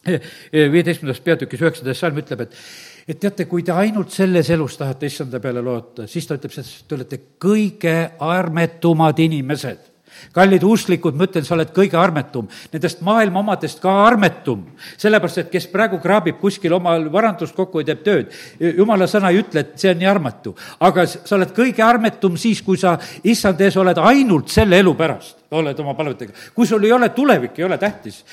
eh, 0.05 0.19
eh, 0.51 0.67
viieteistkümnendas 0.73 1.23
peatükis 1.25 1.63
üheksateist 1.63 2.05
salm 2.05 2.19
ütleb, 2.23 2.47
et 2.47 2.59
et 3.03 3.19
teate, 3.19 3.45
kui 3.51 3.65
te 3.67 3.73
ainult 3.75 4.13
selles 4.15 4.47
elus 4.55 4.77
tahate 4.79 5.09
issanda 5.11 5.41
peale 5.43 5.61
loota, 5.63 6.07
siis 6.07 6.27
ta 6.27 6.37
ütleb, 6.39 6.53
et 6.55 6.75
te 6.87 6.95
olete 6.95 7.19
kõige 7.41 7.97
armetumad 8.23 9.19
inimesed 9.19 9.92
kallid 10.33 10.63
usklikud, 10.63 11.17
ma 11.17 11.27
ütlen, 11.27 11.45
sa 11.45 11.55
oled 11.57 11.73
kõige 11.75 11.99
armetum, 11.99 12.47
nendest 12.73 13.03
maailma 13.05 13.43
omadest 13.43 13.81
ka 13.83 13.93
armetum. 14.07 14.65
sellepärast, 14.97 15.37
et 15.37 15.51
kes 15.51 15.67
praegu 15.67 15.99
kraabib 15.99 16.39
kuskil 16.39 16.73
omal 16.73 17.09
varandust 17.11 17.55
kokku 17.55 17.79
ja 17.79 17.91
teeb 17.91 18.03
tööd, 18.03 18.33
jumala 18.59 19.07
sõna 19.07 19.31
ei 19.31 19.43
ütle, 19.43 19.59
et 19.59 19.77
see 19.79 19.91
on 19.91 19.97
nii 19.97 20.09
armatu. 20.09 20.55
aga 20.79 21.05
sa 21.07 21.35
oled 21.35 21.53
kõige 21.53 21.83
armetum 21.83 22.37
siis, 22.37 22.61
kui 22.61 22.77
sa 22.77 22.97
issand 23.23 23.61
ees 23.61 23.77
oled 23.77 23.97
ainult 23.97 24.49
selle 24.49 24.79
elu 24.79 24.95
pärast 24.95 25.42
oled 25.59 25.79
oma 25.83 25.93
palvetega. 25.97 26.33
kui 26.55 26.67
sul 26.67 26.83
ei 26.83 26.91
ole 26.91 27.09
tulevik, 27.15 27.57
ei 27.59 27.65
ole 27.65 27.77
tähtis. 27.77 28.23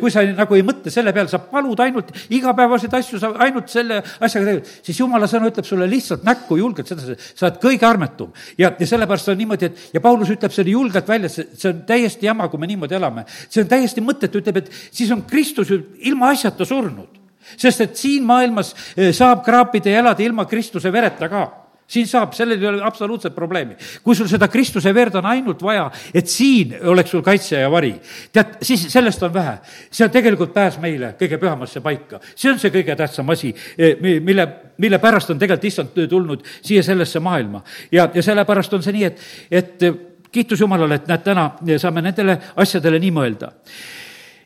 kui 0.00 0.10
sa 0.10 0.24
nagu 0.24 0.56
ei 0.56 0.64
mõtle 0.66 0.92
selle 0.92 1.12
peale, 1.12 1.28
sa 1.28 1.38
palud 1.38 1.80
ainult 1.80 2.12
igapäevaseid 2.30 2.96
asju, 3.00 3.20
sa 3.20 3.32
ainult 3.46 3.68
selle 3.72 4.00
asjaga 4.20 4.46
tegeled, 4.46 4.72
siis 4.86 5.00
jumala 5.00 5.28
sõna 5.30 5.50
ütleb 5.50 5.68
sulle 5.68 5.88
lihtsalt 5.90 6.24
näkku 6.26 6.58
julgelt 6.60 6.90
sedasi, 6.90 7.16
sa 7.34 7.48
oled 7.48 7.60
kõige 7.62 7.88
armetum. 7.88 8.32
ja, 8.58 8.72
ja 8.78 8.86
sellepärast 8.86 9.32
on 9.32 9.40
niimoodi, 9.40 9.70
et 9.70 9.94
ja 9.94 10.00
Paulus 10.04 10.32
ütleb 10.32 10.54
selle 10.54 10.74
julgelt 10.74 11.08
välja, 11.08 11.28
see, 11.28 11.48
see 11.54 11.72
on 11.72 11.84
täiesti 11.86 12.26
jama, 12.26 12.48
kui 12.48 12.60
me 12.60 12.70
niimoodi 12.70 12.98
elame. 12.98 13.24
see 13.48 13.62
on 13.64 13.70
täiesti 13.70 14.04
mõttetu, 14.04 14.42
ütleb, 14.42 14.62
et 14.62 14.70
siis 14.90 15.10
on 15.14 15.24
Kristus 15.28 15.70
ju 15.70 15.82
ilma 16.10 16.32
asjata 16.34 16.64
surnud 16.64 17.18
sest 17.56 17.80
et 17.80 17.96
siin 17.96 18.24
maailmas 18.26 18.74
eh, 18.96 19.10
saab 19.16 19.42
kraapida 19.44 19.90
ja 19.90 20.04
elada 20.04 20.22
ilma 20.22 20.44
Kristuse 20.46 20.92
vereta 20.92 21.28
ka 21.28 21.46
siin 21.90 22.06
saab, 22.06 22.34
sellel 22.36 22.60
ei 22.62 22.68
ole 22.70 22.82
absoluutset 22.86 23.34
probleemi. 23.34 23.76
kui 24.02 24.14
sul 24.14 24.28
seda 24.30 24.48
Kristuse 24.48 24.92
verd 24.94 25.14
on 25.18 25.26
ainult 25.26 25.62
vaja, 25.62 25.88
et 26.14 26.28
siin 26.30 26.76
oleks 26.92 27.10
sul 27.10 27.22
kaitse 27.26 27.58
ja 27.60 27.70
vari, 27.70 27.92
tead, 28.32 28.58
siis 28.62 28.86
sellest 28.92 29.22
on 29.26 29.34
vähe. 29.34 29.56
see 29.90 30.06
on 30.06 30.12
tegelikult 30.14 30.54
pääs 30.54 30.78
meile 30.78 31.14
kõige 31.18 31.38
pühamasse 31.40 31.80
paika. 31.80 32.20
see 32.34 32.52
on 32.52 32.58
see 32.58 32.70
kõige 32.74 32.96
tähtsam 32.96 33.28
asi, 33.34 33.54
e, 33.78 33.94
mille, 34.20 34.46
mille 34.78 34.98
pärast 34.98 35.30
on 35.30 35.38
tegelikult 35.38 35.64
issand 35.64 36.06
tulnud 36.08 36.46
siia 36.62 36.82
sellesse 36.82 37.20
maailma. 37.20 37.64
ja, 37.92 38.08
ja 38.14 38.22
sellepärast 38.22 38.78
on 38.78 38.82
see 38.86 38.94
nii, 38.98 39.04
et, 39.04 39.26
et 39.50 40.30
kiitus 40.32 40.60
Jumalale, 40.60 41.00
et 41.00 41.10
näed, 41.10 41.26
täna 41.26 41.50
saame 41.78 42.02
nendele 42.06 42.38
asjadele 42.56 43.02
nii 43.02 43.12
mõelda. 43.18 43.52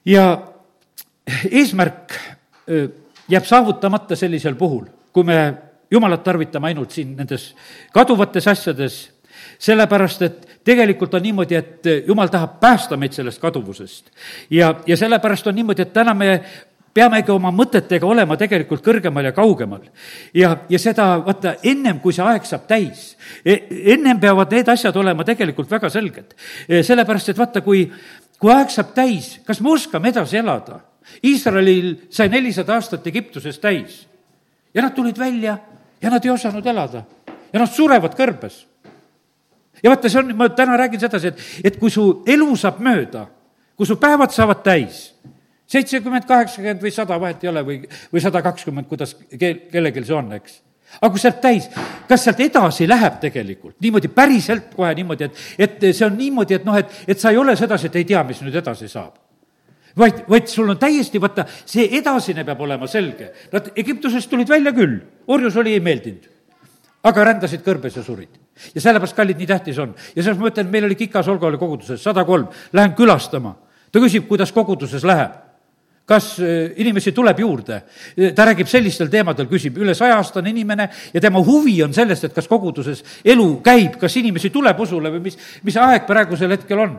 ja 0.04 0.26
eesmärk 1.50 2.16
e, 2.68 2.87
jääb 3.28 3.44
saavutamata 3.44 4.16
sellisel 4.16 4.57
puhul, 4.57 4.88
kui 5.12 5.24
me 5.24 5.38
jumalat 5.94 6.24
tarvitame 6.26 6.72
ainult 6.72 6.94
siin 6.94 7.14
nendes 7.16 7.52
kaduvates 7.94 8.48
asjades, 8.50 8.98
sellepärast 9.59 10.22
et 10.26 10.46
tegelikult 10.66 11.14
on 11.14 11.22
niimoodi, 11.22 11.57
et 11.59 11.90
jumal 12.07 12.30
tahab 12.33 12.59
päästa 12.61 12.98
meid 13.00 13.14
sellest 13.16 13.42
kaduvusest. 13.42 14.11
ja, 14.50 14.74
ja 14.87 14.96
sellepärast 14.96 15.46
on 15.46 15.54
niimoodi, 15.54 15.83
et 15.83 15.92
täna 15.92 16.14
me 16.14 16.40
peamegi 16.94 17.33
oma 17.35 17.50
mõtetega 17.54 18.07
olema 18.07 18.37
tegelikult 18.38 18.83
kõrgemal 18.85 19.28
ja 19.28 19.33
kaugemal. 19.35 19.83
ja, 20.35 20.54
ja 20.68 20.78
seda, 20.78 21.09
vaata, 21.26 21.57
ennem 21.62 22.00
kui 22.00 22.14
see 22.14 22.24
aeg 22.24 22.46
saab 22.46 22.68
täis, 22.70 23.16
e, 23.44 23.59
ennem 23.94 24.20
peavad 24.20 24.52
need 24.54 24.70
asjad 24.70 24.96
olema 24.96 25.26
tegelikult 25.26 25.70
väga 25.70 25.90
selged. 25.90 26.35
E, 26.68 26.83
sellepärast, 26.87 27.33
et 27.33 27.38
vaata, 27.38 27.64
kui, 27.66 27.85
kui 28.38 28.52
aeg 28.54 28.70
saab 28.70 28.94
täis, 28.94 29.38
kas 29.46 29.61
me 29.61 29.74
oskame 29.74 30.14
edasi 30.14 30.38
elada? 30.40 30.80
Iisraelil 31.26 32.09
sai 32.14 32.30
nelisada 32.33 32.78
aastat 32.78 33.07
Egiptuses 33.11 33.59
täis 33.61 34.04
ja 34.74 34.83
nad 34.83 34.94
tulid 34.96 35.18
välja 35.20 35.59
ja 36.05 36.11
nad 36.12 36.25
ei 36.25 36.31
osanud 36.31 36.67
elada. 36.67 37.03
Ja 37.53 37.62
nad 37.62 37.73
surevad 37.73 38.17
kõrbes. 38.19 38.64
ja 39.83 39.90
vaata, 39.90 40.09
see 40.09 40.21
on, 40.21 40.35
ma 40.37 40.49
täna 40.49 40.77
räägin 40.81 41.01
sedasi, 41.01 41.33
et, 41.33 41.40
et 41.64 41.79
kui 41.81 41.90
su 41.93 42.05
elu 42.31 42.57
saab 42.57 42.79
mööda, 42.85 43.27
kui 43.77 43.88
su 43.88 43.97
päevad 44.01 44.33
saavad 44.33 44.62
täis, 44.64 45.01
seitsekümmend, 45.69 46.29
kaheksakümmend 46.29 46.85
või 46.85 46.93
sada, 46.95 47.19
vahet 47.21 47.43
ei 47.45 47.51
ole, 47.51 47.64
või, 47.67 47.81
või 48.12 48.23
sada 48.23 48.43
kakskümmend, 48.45 48.88
kuidas 48.88 49.17
keel, 49.33 49.64
kellelgi 49.73 50.05
see 50.05 50.17
on, 50.17 50.31
eks. 50.38 50.61
Aga 51.01 51.11
kui 51.11 51.21
sealt 51.21 51.40
täis, 51.43 51.67
kas 52.09 52.23
sealt 52.23 52.40
edasi 52.45 52.87
läheb 52.87 53.19
tegelikult? 53.23 53.75
Niimoodi 53.83 54.12
päriselt 54.14 54.71
kohe 54.77 54.93
niimoodi, 54.95 55.27
et, 55.27 55.45
et 55.67 55.87
see 55.90 56.07
on 56.07 56.17
niimoodi, 56.21 56.61
et 56.61 56.69
noh, 56.69 56.77
et, 56.79 56.93
et 57.09 57.21
sa 57.21 57.33
ei 57.35 57.40
ole 57.40 57.57
sedasi, 57.59 57.90
et 57.90 57.99
ei 57.99 58.07
tea, 58.12 58.23
mis 58.29 58.45
nüüd 58.45 58.61
edasi 58.61 58.88
saab 58.93 59.24
vaid, 59.96 60.24
vaid 60.28 60.48
sul 60.50 60.70
on 60.70 60.78
täiesti, 60.78 61.20
vaata, 61.22 61.46
see 61.48 61.87
edasine 61.98 62.44
peab 62.46 62.62
olema 62.66 62.88
selge. 62.90 63.30
Nad 63.52 63.72
Egiptusest 63.76 64.30
tulid 64.30 64.50
välja 64.50 64.74
küll, 64.76 64.98
orjus 65.30 65.59
oli, 65.61 65.76
ei 65.76 65.85
meeldinud. 65.85 66.30
aga 67.04 67.24
rändasid 67.28 67.61
kõrbes 67.61 67.98
ja 67.98 68.02
surid. 68.02 68.40
ja 68.74 68.80
sellepärast, 68.80 69.16
kallid, 69.16 69.38
nii 69.38 69.46
tähtis 69.46 69.78
on. 69.78 69.94
ja 70.16 70.22
selles 70.22 70.38
ma 70.38 70.48
ütlen, 70.48 70.70
meil 70.70 70.85
oli 70.85 70.94
Kikas 70.96 71.28
Olga 71.28 71.46
oli 71.46 71.59
koguduses, 71.59 72.02
sada 72.02 72.24
kolm, 72.24 72.48
lähen 72.72 72.94
külastama. 72.94 73.57
ta 73.92 74.00
küsib, 74.00 74.28
kuidas 74.28 74.52
koguduses 74.52 75.04
läheb. 75.04 75.42
kas 76.04 76.38
äh, 76.40 76.72
inimesi 76.76 77.12
tuleb 77.12 77.38
juurde. 77.40 77.83
ta 78.35 78.44
räägib 78.44 78.66
sellistel 78.66 79.09
teemadel, 79.09 79.46
küsib 79.46 79.78
üle 79.78 79.94
saja-aastane 79.94 80.50
inimene 80.50 80.88
ja 81.14 81.20
tema 81.20 81.38
huvi 81.38 81.83
on 81.83 81.94
sellest, 81.94 82.24
et 82.24 82.35
kas 82.35 82.48
koguduses 82.48 83.04
elu 83.24 83.61
käib, 83.62 83.98
kas 84.00 84.16
inimesi 84.16 84.50
tuleb 84.50 84.80
usule 84.80 85.11
või 85.11 85.28
mis, 85.28 85.38
mis 85.62 85.76
aeg 85.76 86.07
praegusel 86.07 86.50
hetkel 86.50 86.78
on 86.78 86.98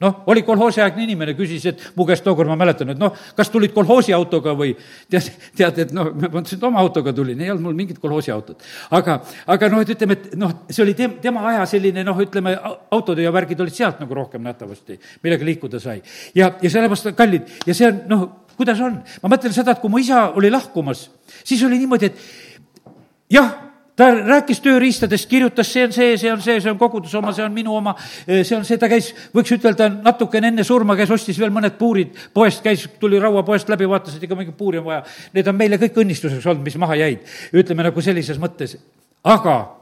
noh, 0.00 0.22
oli 0.30 0.42
kolhoosiaegne 0.46 1.02
inimene, 1.04 1.34
küsis, 1.38 1.64
et 1.70 1.82
mu 1.98 2.06
käest 2.08 2.24
tookord 2.26 2.50
ma 2.50 2.56
mäletan, 2.58 2.92
et 2.94 3.00
noh, 3.00 3.14
kas 3.36 3.50
tulid 3.50 3.74
kolhoosiautoga 3.74 4.54
või 4.58 4.72
tead, 5.10 5.30
tead, 5.58 5.80
et 5.84 5.94
noh, 5.96 6.12
ma 6.14 6.30
mõtlesin, 6.30 6.60
et 6.60 6.66
oma 6.68 6.80
autoga 6.82 7.12
tulin, 7.16 7.40
ei 7.42 7.50
olnud 7.50 7.66
mul 7.66 7.78
mingit 7.78 7.98
kolhoosiautot. 8.02 8.62
aga, 8.94 9.20
aga 9.46 9.70
noh, 9.72 9.82
et 9.82 9.94
ütleme, 9.96 10.18
et 10.18 10.36
noh, 10.38 10.54
see 10.70 10.84
oli 10.86 10.94
tem-, 10.98 11.18
tema 11.22 11.44
aja 11.50 11.66
selline 11.66 12.06
noh, 12.06 12.22
ütleme, 12.22 12.54
autod 12.94 13.18
ja 13.18 13.34
värgid 13.34 13.60
olid 13.64 13.74
sealt 13.74 14.02
nagu 14.02 14.14
rohkem 14.14 14.42
nähtavasti, 14.46 15.00
millega 15.22 15.48
liikuda 15.50 15.82
sai. 15.82 16.02
ja, 16.34 16.52
ja 16.62 16.70
sellepärast 16.70 17.14
kallid 17.18 17.50
ja 17.66 17.74
see 17.74 17.90
on 17.90 18.02
noh, 18.10 18.26
kuidas 18.58 18.80
on, 18.82 19.00
ma 19.22 19.32
mõtlen 19.34 19.54
seda, 19.54 19.74
et 19.74 19.82
kui 19.82 19.90
mu 19.90 20.02
isa 20.02 20.28
oli 20.38 20.50
lahkumas, 20.50 21.08
siis 21.42 21.62
oli 21.66 21.78
niimoodi, 21.82 22.10
et 22.10 23.34
jah 23.34 23.67
ta 23.98 24.08
rääkis 24.14 24.60
tööriistadest, 24.64 25.28
kirjutas, 25.30 25.70
see 25.72 25.84
on 25.88 25.94
see, 25.94 26.16
see 26.20 26.32
on 26.32 26.42
see, 26.42 26.60
see 26.62 26.70
on 26.70 26.78
koguduse 26.80 27.18
oma, 27.18 27.32
see 27.36 27.44
on 27.44 27.54
minu 27.54 27.74
oma, 27.76 27.94
see 28.26 28.56
on 28.56 28.66
see, 28.66 28.78
ta 28.80 28.90
käis, 28.90 29.10
võiks 29.34 29.54
ütelda, 29.58 29.90
natukene 30.04 30.52
enne 30.52 30.66
surma 30.66 30.96
käis, 30.98 31.10
ostis 31.14 31.40
veel 31.40 31.52
mõned 31.54 31.78
puurid 31.80 32.14
poest, 32.34 32.62
käis, 32.64 32.86
tuli 33.02 33.20
rauapoest 33.22 33.70
läbi, 33.72 33.88
vaatas, 33.90 34.16
et 34.16 34.28
ikka 34.28 34.38
mingit 34.38 34.56
puuri 34.58 34.80
on 34.82 34.86
vaja. 34.86 35.02
Need 35.34 35.50
on 35.50 35.58
meile 35.58 35.80
kõik 35.82 35.98
õnnistuseks 36.04 36.46
olnud, 36.46 36.64
mis 36.66 36.78
maha 36.80 37.00
jäid, 37.00 37.26
ütleme 37.52 37.86
nagu 37.86 38.04
sellises 38.04 38.38
mõttes. 38.42 38.78
aga 39.24 39.77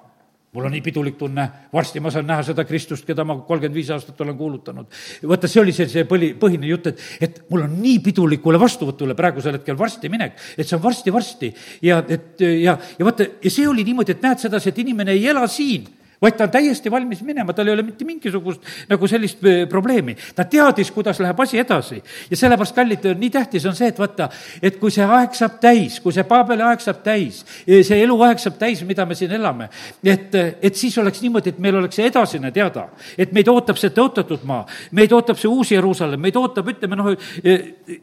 mul 0.56 0.68
on 0.68 0.72
nii 0.72 0.82
pidulik 0.84 1.18
tunne, 1.20 1.44
varsti 1.72 2.00
ma 2.00 2.10
saan 2.12 2.26
näha 2.28 2.44
seda 2.46 2.64
Kristust, 2.64 3.04
keda 3.06 3.24
ma 3.28 3.36
kolmkümmend 3.44 3.76
viis 3.76 3.90
aastat 3.92 4.20
olen 4.24 4.38
kuulutanud. 4.38 4.88
vaata, 5.28 5.50
see 5.50 5.60
oli 5.60 5.74
see, 5.76 5.88
see 5.92 6.06
põli, 6.08 6.32
põhine 6.40 6.70
jutt, 6.70 6.88
et, 6.92 7.04
et 7.28 7.42
mul 7.52 7.66
on 7.66 7.76
nii 7.82 7.98
pidulikule 8.06 8.60
vastuvõtule 8.60 9.16
praegusel 9.18 9.58
hetkel 9.58 9.76
varsti 9.78 10.10
minek, 10.12 10.40
et 10.56 10.64
see 10.64 10.78
on 10.78 10.84
varsti-varsti 10.86 11.52
ja 11.84 12.00
et 12.08 12.40
ja, 12.40 12.78
ja 12.98 13.08
vaata, 13.08 13.28
ja 13.44 13.52
see 13.52 13.68
oli 13.68 13.84
niimoodi, 13.84 14.16
et 14.16 14.24
näed 14.24 14.42
sedasi, 14.46 14.72
et 14.72 14.82
inimene 14.84 15.16
ei 15.16 15.28
ela 15.28 15.44
siin 15.50 15.86
vaid 16.22 16.36
ta 16.36 16.44
on 16.44 16.50
täiesti 16.50 16.90
valmis 16.90 17.22
minema, 17.22 17.52
tal 17.52 17.68
ei 17.68 17.74
ole 17.74 17.82
mitte 17.84 18.04
mingisugust 18.04 18.62
nagu 18.88 19.08
sellist 19.08 19.44
äh, 19.44 19.68
probleemi. 19.68 20.16
ta 20.34 20.44
teadis, 20.44 20.90
kuidas 20.90 21.20
läheb 21.20 21.40
asi 21.40 21.58
edasi. 21.58 22.02
ja 22.30 22.36
sellepärast, 22.36 22.74
kallid, 22.74 23.04
nii 23.18 23.30
tähtis 23.30 23.66
on 23.66 23.76
see, 23.76 23.88
et 23.88 23.98
vaata, 23.98 24.28
et 24.62 24.78
kui 24.80 24.90
see 24.90 25.04
aeg 25.04 25.34
saab 25.36 25.58
täis, 25.60 26.00
kui 26.00 26.12
see 26.12 26.24
Paabeli 26.24 26.62
aeg 26.62 26.80
saab 26.80 27.02
täis, 27.04 27.42
see 27.66 28.00
eluaeg 28.02 28.40
saab 28.40 28.58
täis, 28.58 28.82
mida 28.88 29.06
me 29.06 29.14
siin 29.14 29.36
elame, 29.36 29.68
et, 30.04 30.34
et 30.62 30.74
siis 30.74 30.96
oleks 30.98 31.20
niimoodi, 31.22 31.54
et 31.54 31.60
meil 31.62 31.76
oleks 31.82 32.00
see 32.00 32.08
edasine 32.08 32.52
teada. 32.52 32.88
et 33.18 33.32
meid 33.32 33.48
ootab 33.48 33.76
see 33.80 33.92
tõotatud 33.94 34.44
maa, 34.44 34.64
meid 34.92 35.12
ootab 35.12 35.38
see 35.40 35.50
uus 35.50 35.72
Jeruusalemm, 35.72 36.22
meid 36.22 36.36
ootab, 36.36 36.68
ütleme 36.72 36.96
noh, 36.96 37.12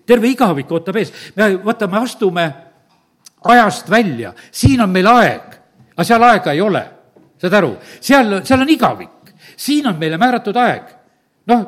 terve 0.06 0.30
igavik 0.30 0.72
ootab 0.72 1.02
ees. 1.02 1.14
me, 1.36 1.56
vaata, 1.64 1.88
me 1.88 1.98
astume 2.04 2.50
ajast 3.44 3.90
välja, 3.90 4.34
siin 4.52 4.82
on 4.82 4.90
meil 4.90 5.08
aeg, 5.08 5.56
aga 5.96 6.06
seal 6.08 6.24
aega 6.30 6.54
ei 6.54 6.62
ole 6.62 6.84
saad 7.44 7.60
aru, 7.60 7.74
seal, 8.00 8.40
seal 8.48 8.64
on 8.64 8.72
igavik, 8.72 9.32
siin 9.60 9.88
on 9.92 9.98
meile 10.00 10.20
määratud 10.22 10.58
aeg. 10.64 10.92
noh, 11.52 11.64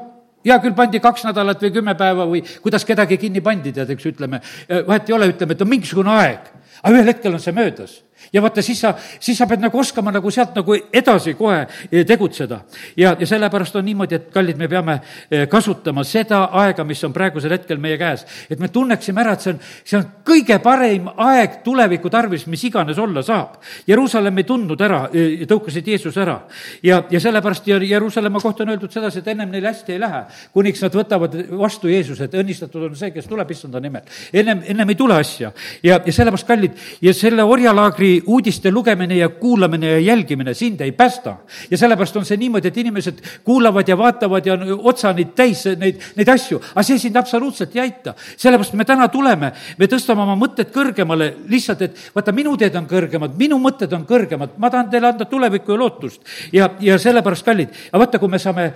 hea 0.46 0.56
küll, 0.64 0.76
pandi 0.78 1.02
kaks 1.04 1.26
nädalat 1.28 1.64
või 1.66 1.74
kümme 1.76 1.96
päeva 2.00 2.28
või 2.30 2.42
kuidas 2.64 2.86
kedagi 2.88 3.18
kinni 3.20 3.42
pandi, 3.44 3.74
tead, 3.76 3.90
eks 3.92 4.06
ütleme, 4.14 4.40
vahet 4.88 5.10
ei 5.10 5.16
ole, 5.18 5.28
ütleme, 5.34 5.58
et 5.58 5.64
on 5.66 5.72
mingisugune 5.72 6.14
aeg, 6.16 6.48
aga 6.86 6.94
ühel 6.94 7.10
hetkel 7.10 7.34
on 7.34 7.42
see 7.42 7.56
möödas 7.56 8.04
ja 8.34 8.42
vaata, 8.42 8.62
siis 8.62 8.80
sa, 8.82 8.94
siis 9.20 9.38
sa 9.38 9.48
pead 9.48 9.62
nagu 9.64 9.80
oskama 9.80 10.12
nagu 10.14 10.32
sealt 10.32 10.56
nagu 10.56 10.76
edasi 10.76 11.36
kohe 11.38 11.62
eh, 11.92 12.06
tegutseda. 12.08 12.60
ja, 12.98 13.16
ja 13.20 13.28
sellepärast 13.28 13.76
on 13.76 13.86
niimoodi, 13.86 14.16
et 14.16 14.30
kallid, 14.34 14.58
me 14.58 14.68
peame 14.68 15.00
eh, 15.30 15.48
kasutama 15.52 16.04
seda 16.04 16.46
aega, 16.64 16.84
mis 16.84 17.04
on 17.04 17.14
praegusel 17.14 17.52
hetkel 17.56 17.80
meie 17.82 17.98
käes. 17.98 18.26
et 18.50 18.60
me 18.60 18.68
tunneksime 18.68 19.22
ära, 19.22 19.34
et 19.34 19.42
see 19.46 19.54
on, 19.54 19.60
see 19.84 20.00
on 20.00 20.08
kõige 20.26 20.60
parem 20.64 21.10
aeg 21.28 21.62
tuleviku 21.64 22.10
tarvis, 22.10 22.48
mis 22.48 22.64
iganes 22.64 22.98
olla 23.00 23.24
saab. 23.24 23.60
Jeruusalemm 23.88 24.38
ei 24.42 24.48
tundnud 24.48 24.82
ära, 24.82 25.06
eh, 25.14 25.46
tõukasid 25.50 25.88
Jeesus 25.88 26.18
ära. 26.18 26.40
ja, 26.84 27.04
ja 27.12 27.20
sellepärast 27.20 27.68
Jeruusalemma 27.68 28.40
kohta 28.40 28.64
on 28.64 28.74
öeldud 28.76 28.92
sedasi, 28.92 29.20
et 29.20 29.28
ennem 29.28 29.52
neil 29.52 29.66
hästi 29.66 29.94
ei 29.94 30.00
lähe, 30.00 30.24
kuniks 30.54 30.82
nad 30.82 30.96
võtavad 30.96 31.38
vastu 31.58 31.92
Jeesuse, 31.92 32.26
et 32.26 32.34
õnnistatud 32.34 32.90
on 32.90 32.96
see, 32.96 33.12
kes 33.12 33.28
tuleb 33.28 33.52
issanda 33.52 33.80
nimel. 33.80 34.02
ennem, 34.34 34.64
ennem 34.66 34.90
ei 34.90 34.96
tule 34.96 35.20
asja. 35.20 35.52
ja, 35.84 36.00
ja 36.06 36.14
sellepärast, 36.14 36.48
kallid, 36.48 36.75
ja 37.02 37.14
selle 37.14 37.44
orjalaagri 37.44 38.24
uudiste 38.26 38.72
lugemine 38.72 39.18
ja 39.18 39.30
kuulamine 39.30 39.92
ja 39.92 40.00
jälgimine 40.00 40.54
sind 40.54 40.82
ei 40.82 40.92
päästa. 40.92 41.38
ja 41.72 41.78
sellepärast 41.78 42.18
on 42.18 42.26
see 42.26 42.38
niimoodi, 42.38 42.68
et 42.68 42.78
inimesed 42.78 43.22
kuulavad 43.44 43.88
ja 43.88 43.98
vaatavad 43.98 44.46
ja 44.46 44.54
on 44.54 44.80
otsani 44.84 45.26
täis 45.26 45.66
neid, 45.78 46.02
neid 46.16 46.30
asju, 46.30 46.62
aga 46.74 46.84
see 46.84 47.00
sind 47.00 47.16
absoluutselt 47.16 47.76
ei 47.76 47.82
aita. 47.82 48.14
sellepärast 48.38 48.74
me 48.74 48.86
täna 48.86 49.08
tuleme, 49.08 49.52
me 49.78 49.88
tõstame 49.88 50.24
oma 50.24 50.36
mõtted 50.36 50.72
kõrgemale 50.74 51.34
lihtsalt, 51.48 51.82
et 51.82 52.12
vaata, 52.16 52.32
minu 52.32 52.58
teed 52.58 52.76
on 52.76 52.88
kõrgemad, 52.88 53.38
minu 53.38 53.60
mõtted 53.60 53.94
on 53.94 54.06
kõrgemad, 54.06 54.58
ma 54.58 54.70
tahan 54.70 54.90
teile 54.90 55.14
anda 55.14 55.26
tulevikku 55.26 55.72
ja 55.72 55.80
lootust. 55.80 56.22
ja, 56.54 56.70
ja 56.80 57.00
sellepärast, 57.00 57.46
kallid, 57.46 57.74
aga 57.92 58.06
vaata, 58.06 58.20
kui 58.20 58.30
me 58.30 58.40
saame 58.40 58.72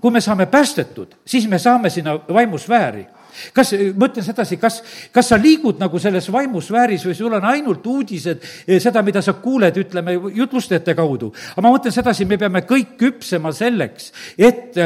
kui 0.00 0.10
me 0.10 0.20
saame 0.20 0.44
päästetud, 0.46 1.14
siis 1.24 1.46
me 1.48 1.58
saame 1.58 1.90
sinna 1.90 2.18
vaimusfääri 2.28 3.06
kas, 3.54 3.74
ma 3.96 4.08
ütlen 4.08 4.26
sedasi, 4.26 4.58
kas, 4.60 4.80
kas 5.12 5.30
sa 5.32 5.38
liigud 5.40 5.80
nagu 5.82 5.98
selles 6.02 6.28
vaimusfääris 6.32 7.06
või 7.08 7.16
sul 7.18 7.36
on 7.38 7.46
ainult 7.50 7.86
uudised, 7.86 8.42
eh, 8.66 8.80
seda, 8.82 9.02
mida 9.02 9.22
sa 9.22 9.36
kuuled, 9.40 9.76
ütleme, 9.84 10.16
jutlustajate 10.34 10.94
kaudu. 10.94 11.32
aga 11.56 11.62
ma 11.62 11.74
mõtlen 11.74 11.94
sedasi, 11.94 12.24
me 12.24 12.38
peame 12.38 12.64
kõik 12.68 12.96
küpsema 13.00 13.52
selleks, 13.52 14.12
et, 14.38 14.76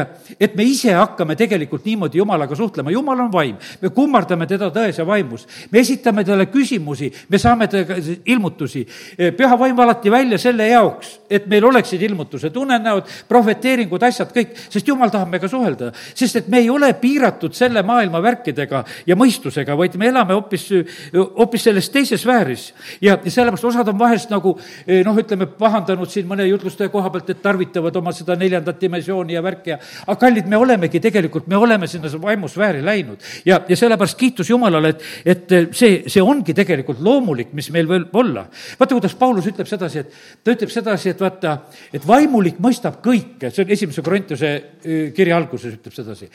et 0.40 0.56
me 0.56 0.64
ise 0.64 0.92
hakkame 0.94 1.36
tegelikult 1.36 1.84
niimoodi 1.84 2.18
Jumalaga 2.18 2.56
suhtlema, 2.56 2.90
Jumal 2.90 3.20
on 3.20 3.32
vaim, 3.32 3.56
me 3.80 3.88
kummardame 3.94 4.46
teda 4.46 4.70
tões 4.74 4.98
ja 4.98 5.06
vaimus, 5.06 5.46
me 5.70 5.80
esitame 5.80 6.24
talle 6.24 6.48
küsimusi, 6.52 7.10
me 7.28 7.38
saame 7.38 7.68
temaga 7.68 7.98
ilmutusi. 8.24 8.86
Eh, 9.18 9.32
püha 9.36 9.58
vaim 9.58 9.76
valati 9.76 10.10
välja 10.10 10.38
selle 10.38 10.68
jaoks, 10.68 11.18
et 11.30 11.46
meil 11.46 11.64
oleksid 11.64 12.02
ilmutused, 12.02 12.56
unenäod, 12.56 13.08
prohveteeringud, 13.28 14.02
asjad, 14.02 14.32
kõik, 14.34 14.54
sest 14.68 14.88
Jumal 14.88 15.12
tahab 15.12 15.30
meiega 15.32 15.48
suhelda, 15.50 15.92
sest 16.14 16.42
et 16.42 16.48
me 16.48 16.62
ei 16.62 16.70
ole 16.70 16.92
piiratud 17.00 17.54
selle 17.56 17.82
maailma 17.86 18.22
värk, 18.24 18.37
märkidega 18.38 18.84
ja 19.06 19.16
mõistusega, 19.18 19.76
vaid 19.76 19.96
me 19.98 20.08
elame 20.08 20.34
hoopis, 20.36 20.68
hoopis 21.14 21.64
selles 21.68 21.90
teises 21.90 22.22
sfääris. 22.22 22.72
ja, 23.00 23.18
ja 23.24 23.30
sellepärast 23.30 23.64
osad 23.64 23.88
on 23.88 23.98
vahest 23.98 24.30
nagu 24.30 24.58
eh, 24.86 25.04
noh, 25.04 25.16
ütleme, 25.18 25.46
pahandanud 25.46 26.10
siin 26.10 26.26
mõne 26.28 26.46
jutlustaja 26.46 26.88
koha 26.88 27.10
pealt, 27.10 27.30
et 27.30 27.42
tarvitavad 27.42 27.96
oma 27.96 28.12
seda 28.12 28.36
neljandat 28.36 28.80
dimensiooni 28.80 29.34
ja 29.34 29.42
värki 29.42 29.70
ja 29.70 29.78
aga 30.06 30.18
kallid, 30.20 30.46
me 30.46 30.56
olemegi 30.56 31.00
tegelikult, 31.00 31.46
me 31.46 31.56
oleme 31.56 31.86
sinna 31.86 32.08
vaimusfääri 32.22 32.84
läinud. 32.84 33.18
ja, 33.44 33.60
ja 33.68 33.76
sellepärast 33.76 34.18
kiitus 34.18 34.50
Jumalale, 34.50 34.88
et, 34.88 35.02
et 35.24 35.56
see, 35.72 36.02
see 36.06 36.22
ongi 36.22 36.54
tegelikult 36.54 37.00
loomulik, 37.00 37.52
mis 37.52 37.70
meil 37.74 37.88
võib 37.88 38.14
olla. 38.14 38.46
vaata, 38.78 38.94
kuidas 38.94 39.14
Paulus 39.14 39.46
ütleb 39.50 39.68
sedasi, 39.68 40.04
et 40.04 40.14
ta 40.44 40.54
ütleb 40.54 40.72
sedasi, 40.72 41.10
et 41.10 41.20
vaata, 41.20 41.58
et 41.92 42.06
vaimulik 42.06 42.58
mõistab 42.62 43.02
kõike, 43.04 43.50
see 43.50 43.64
on 43.64 43.76
esimese 43.76 44.02
Korintuse 44.02 44.54
eh, 44.54 45.12
kirja 45.14 45.36
alguses 45.36 45.78
ütleb 45.78 45.94
sedasi 45.94 46.30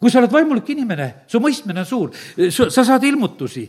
kui 0.00 0.12
sa 0.12 0.18
oled 0.20 0.32
vaimulik 0.32 0.68
inimene, 0.74 1.06
su 1.30 1.38
mõistmine 1.40 1.80
on 1.80 1.86
suur, 1.88 2.10
sa 2.52 2.82
saad 2.84 3.04
ilmutusi, 3.08 3.62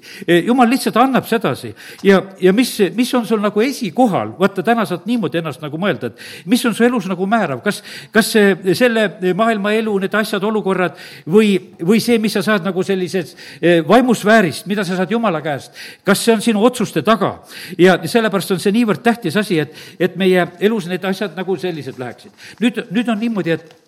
jumal 0.43 0.67
lihtsalt 0.67 0.97
annab 0.99 1.27
sedasi. 1.29 1.69
Ja, 2.03 2.17
ja 2.41 2.51
mis, 2.55 2.73
mis 2.97 3.13
on 3.15 3.27
sul 3.29 3.39
nagu 3.43 3.61
esikohal, 3.63 4.33
vaata, 4.39 4.65
täna 4.65 4.83
saad 4.89 5.05
niimoodi 5.07 5.39
ennast 5.39 5.63
nagu 5.63 5.79
mõelda, 5.79 6.09
et 6.11 6.49
mis 6.51 6.65
on 6.67 6.75
su 6.75 6.83
elus 6.83 7.07
nagu 7.07 7.27
määrav, 7.29 7.61
kas, 7.63 7.79
kas 8.11 8.33
see, 8.35 8.75
selle 8.75 9.05
maailma 9.37 9.75
elu, 9.77 9.93
need 10.03 10.17
asjad, 10.19 10.43
olukorrad 10.49 10.99
või, 11.31 11.53
või 11.79 12.01
see, 12.03 12.19
mis 12.19 12.35
sa 12.35 12.43
saad 12.43 12.67
nagu 12.67 12.83
sellisest 12.83 13.37
eh, 13.61 13.79
vaimusfäärist, 13.87 14.67
mida 14.67 14.83
sa 14.83 14.99
saad 14.99 15.15
Jumala 15.15 15.39
käest, 15.45 15.71
kas 16.03 16.25
see 16.25 16.35
on 16.35 16.43
sinu 16.43 16.65
otsuste 16.67 17.05
taga? 17.05 17.35
ja 17.79 17.95
sellepärast 18.03 18.57
on 18.57 18.59
see 18.59 18.75
niivõrd 18.75 19.05
tähtis 19.05 19.37
asi, 19.39 19.61
et, 19.63 19.73
et 19.99 20.19
meie 20.19 20.49
elus 20.59 20.89
need 20.91 21.03
asjad 21.07 21.35
nagu 21.37 21.55
sellised 21.59 21.99
läheksid. 22.01 22.35
nüüd, 22.59 22.85
nüüd 22.91 23.09
on 23.13 23.19
niimoodi, 23.23 23.55
et 23.55 23.84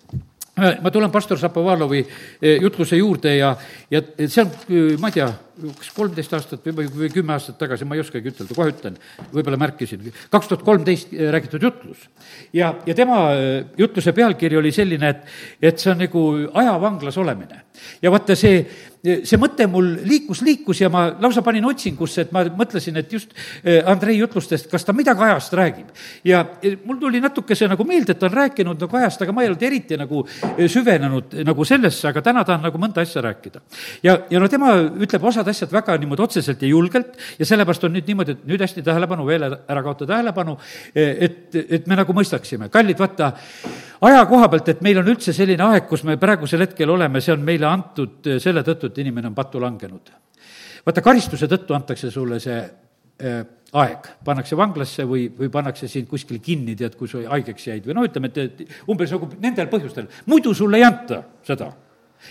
ma 0.58 0.90
tulen 0.90 1.12
pastor 1.14 1.38
Šapovalovi 1.38 2.00
eh, 2.02 2.56
jutluse 2.62 2.98
juurde 2.98 3.36
ja, 3.36 3.54
ja 3.90 4.02
see 4.24 4.42
on, 4.42 4.50
eh, 4.68 4.96
ma 5.00 5.10
ei 5.10 5.18
tea, 5.20 5.28
kas 5.58 5.90
kolmteist 5.96 6.34
aastat 6.36 6.66
või, 6.74 6.86
või 6.92 7.10
kümme 7.12 7.34
aastat 7.34 7.58
tagasi, 7.60 7.86
ma 7.88 7.96
ei 7.96 8.02
oskagi 8.02 8.30
ütelda, 8.30 8.54
kohe 8.54 8.72
ütlen, 8.72 8.98
võib-olla 9.32 9.58
märkisin, 9.60 10.10
kaks 10.32 10.50
tuhat 10.50 10.64
kolmteist 10.66 11.12
eh, 11.12 11.30
räägitud 11.34 11.62
jutlus. 11.66 12.04
ja, 12.52 12.74
ja 12.86 12.94
tema 12.94 13.18
jutluse 13.78 14.12
pealkiri 14.14 14.58
oli 14.60 14.72
selline, 14.74 15.14
et, 15.14 15.24
et 15.70 15.80
see 15.80 15.90
on 15.92 15.98
nagu 16.04 16.24
ajavanglas 16.62 17.18
olemine. 17.18 17.64
ja 18.02 18.12
vaata, 18.14 18.36
see, 18.38 18.62
see 19.02 19.38
mõte 19.40 19.66
mul 19.70 19.90
liikus, 20.06 20.42
liikus 20.46 20.82
ja 20.82 20.90
ma 20.92 21.08
lausa 21.20 21.42
panin 21.46 21.66
otsingusse, 21.68 22.26
et 22.26 22.32
ma 22.34 22.44
mõtlesin, 22.48 22.98
et 23.02 23.12
just 23.12 23.34
eh, 23.64 23.82
Andrei 23.86 24.18
jutlustest, 24.18 24.70
kas 24.70 24.86
ta 24.86 24.94
midagi 24.96 25.26
ajast 25.26 25.58
räägib. 25.58 25.90
ja 26.24 26.44
mul 26.84 27.00
tuli 27.02 27.20
natukese 27.24 27.68
nagu 27.68 27.84
meelde, 27.88 28.14
et 28.14 28.22
ta 28.22 28.30
on 28.30 28.38
rääkinud 28.38 28.86
nagu 28.86 29.00
ajast, 29.02 29.22
aga 29.22 29.34
ma 29.34 29.42
ei 29.42 29.50
olnud 29.50 29.66
eriti 29.66 29.98
nagu 29.98 30.24
süvenenud 30.68 31.40
nagu 31.46 31.66
sellesse, 31.66 32.08
aga 32.08 32.22
täna 32.22 32.44
tahan 32.46 32.66
nagu 32.68 32.78
mõnda 32.78 33.02
asja 33.02 33.22
rääkida. 33.26 33.60
ja, 34.02 34.18
ja 34.30 34.40
no 34.40 34.48
tema 34.48 34.76
ütleb 34.78 35.24
osade 35.24 35.47
mõned 35.48 35.56
asjad 35.56 35.72
väga 35.72 35.96
niimoodi 35.98 36.24
otseselt 36.24 36.62
ja 36.62 36.68
julgelt 36.68 37.16
ja 37.38 37.46
sellepärast 37.48 37.84
on 37.88 37.94
nüüd 37.96 38.08
niimoodi, 38.08 38.36
et 38.36 38.46
nüüd 38.48 38.62
hästi 38.62 38.84
tähelepanu, 38.84 39.26
veel 39.26 39.46
ära 39.48 39.82
kaota 39.82 40.06
tähelepanu, 40.08 40.56
et, 40.94 41.54
et 41.54 41.86
me 41.88 41.96
nagu 41.98 42.14
mõistaksime. 42.16 42.68
kallid, 42.68 42.98
vaata, 42.98 43.32
aja 44.08 44.24
koha 44.28 44.48
pealt, 44.48 44.68
et 44.68 44.82
meil 44.84 45.00
on 45.00 45.08
üldse 45.08 45.32
selline 45.32 45.64
aeg, 45.64 45.88
kus 45.88 46.04
me 46.04 46.18
praegusel 46.20 46.66
hetkel 46.66 46.90
oleme, 46.90 47.20
see 47.20 47.32
on 47.32 47.44
meile 47.44 47.68
antud 47.70 48.28
selle 48.42 48.64
tõttu, 48.66 48.92
et 48.92 48.98
inimene 49.04 49.30
on 49.30 49.34
pattu 49.38 49.60
langenud. 49.60 50.12
vaata, 50.84 51.02
karistuse 51.02 51.48
tõttu 51.48 51.76
antakse 51.76 52.10
sulle 52.10 52.40
see 52.40 52.60
äh, 52.60 53.42
aeg, 53.72 54.12
pannakse 54.24 54.56
vanglasse 54.56 55.04
või, 55.04 55.28
või 55.38 55.50
pannakse 55.52 55.88
sind 55.88 56.08
kuskile 56.08 56.40
kinni, 56.40 56.76
tead, 56.76 56.96
kui 56.96 57.08
sa 57.08 57.24
haigeks 57.34 57.68
jäid 57.68 57.88
või 57.88 57.98
noh, 57.98 58.08
ütleme, 58.08 58.32
et, 58.32 58.38
et 58.64 58.88
umbes 58.88 59.12
nagu 59.12 59.28
nendel 59.40 59.68
põhjustel, 59.68 60.08
muidu 60.26 60.54
sulle 60.56 60.80
ei 60.80 60.88
anta 60.88 61.22
seda 61.44 61.72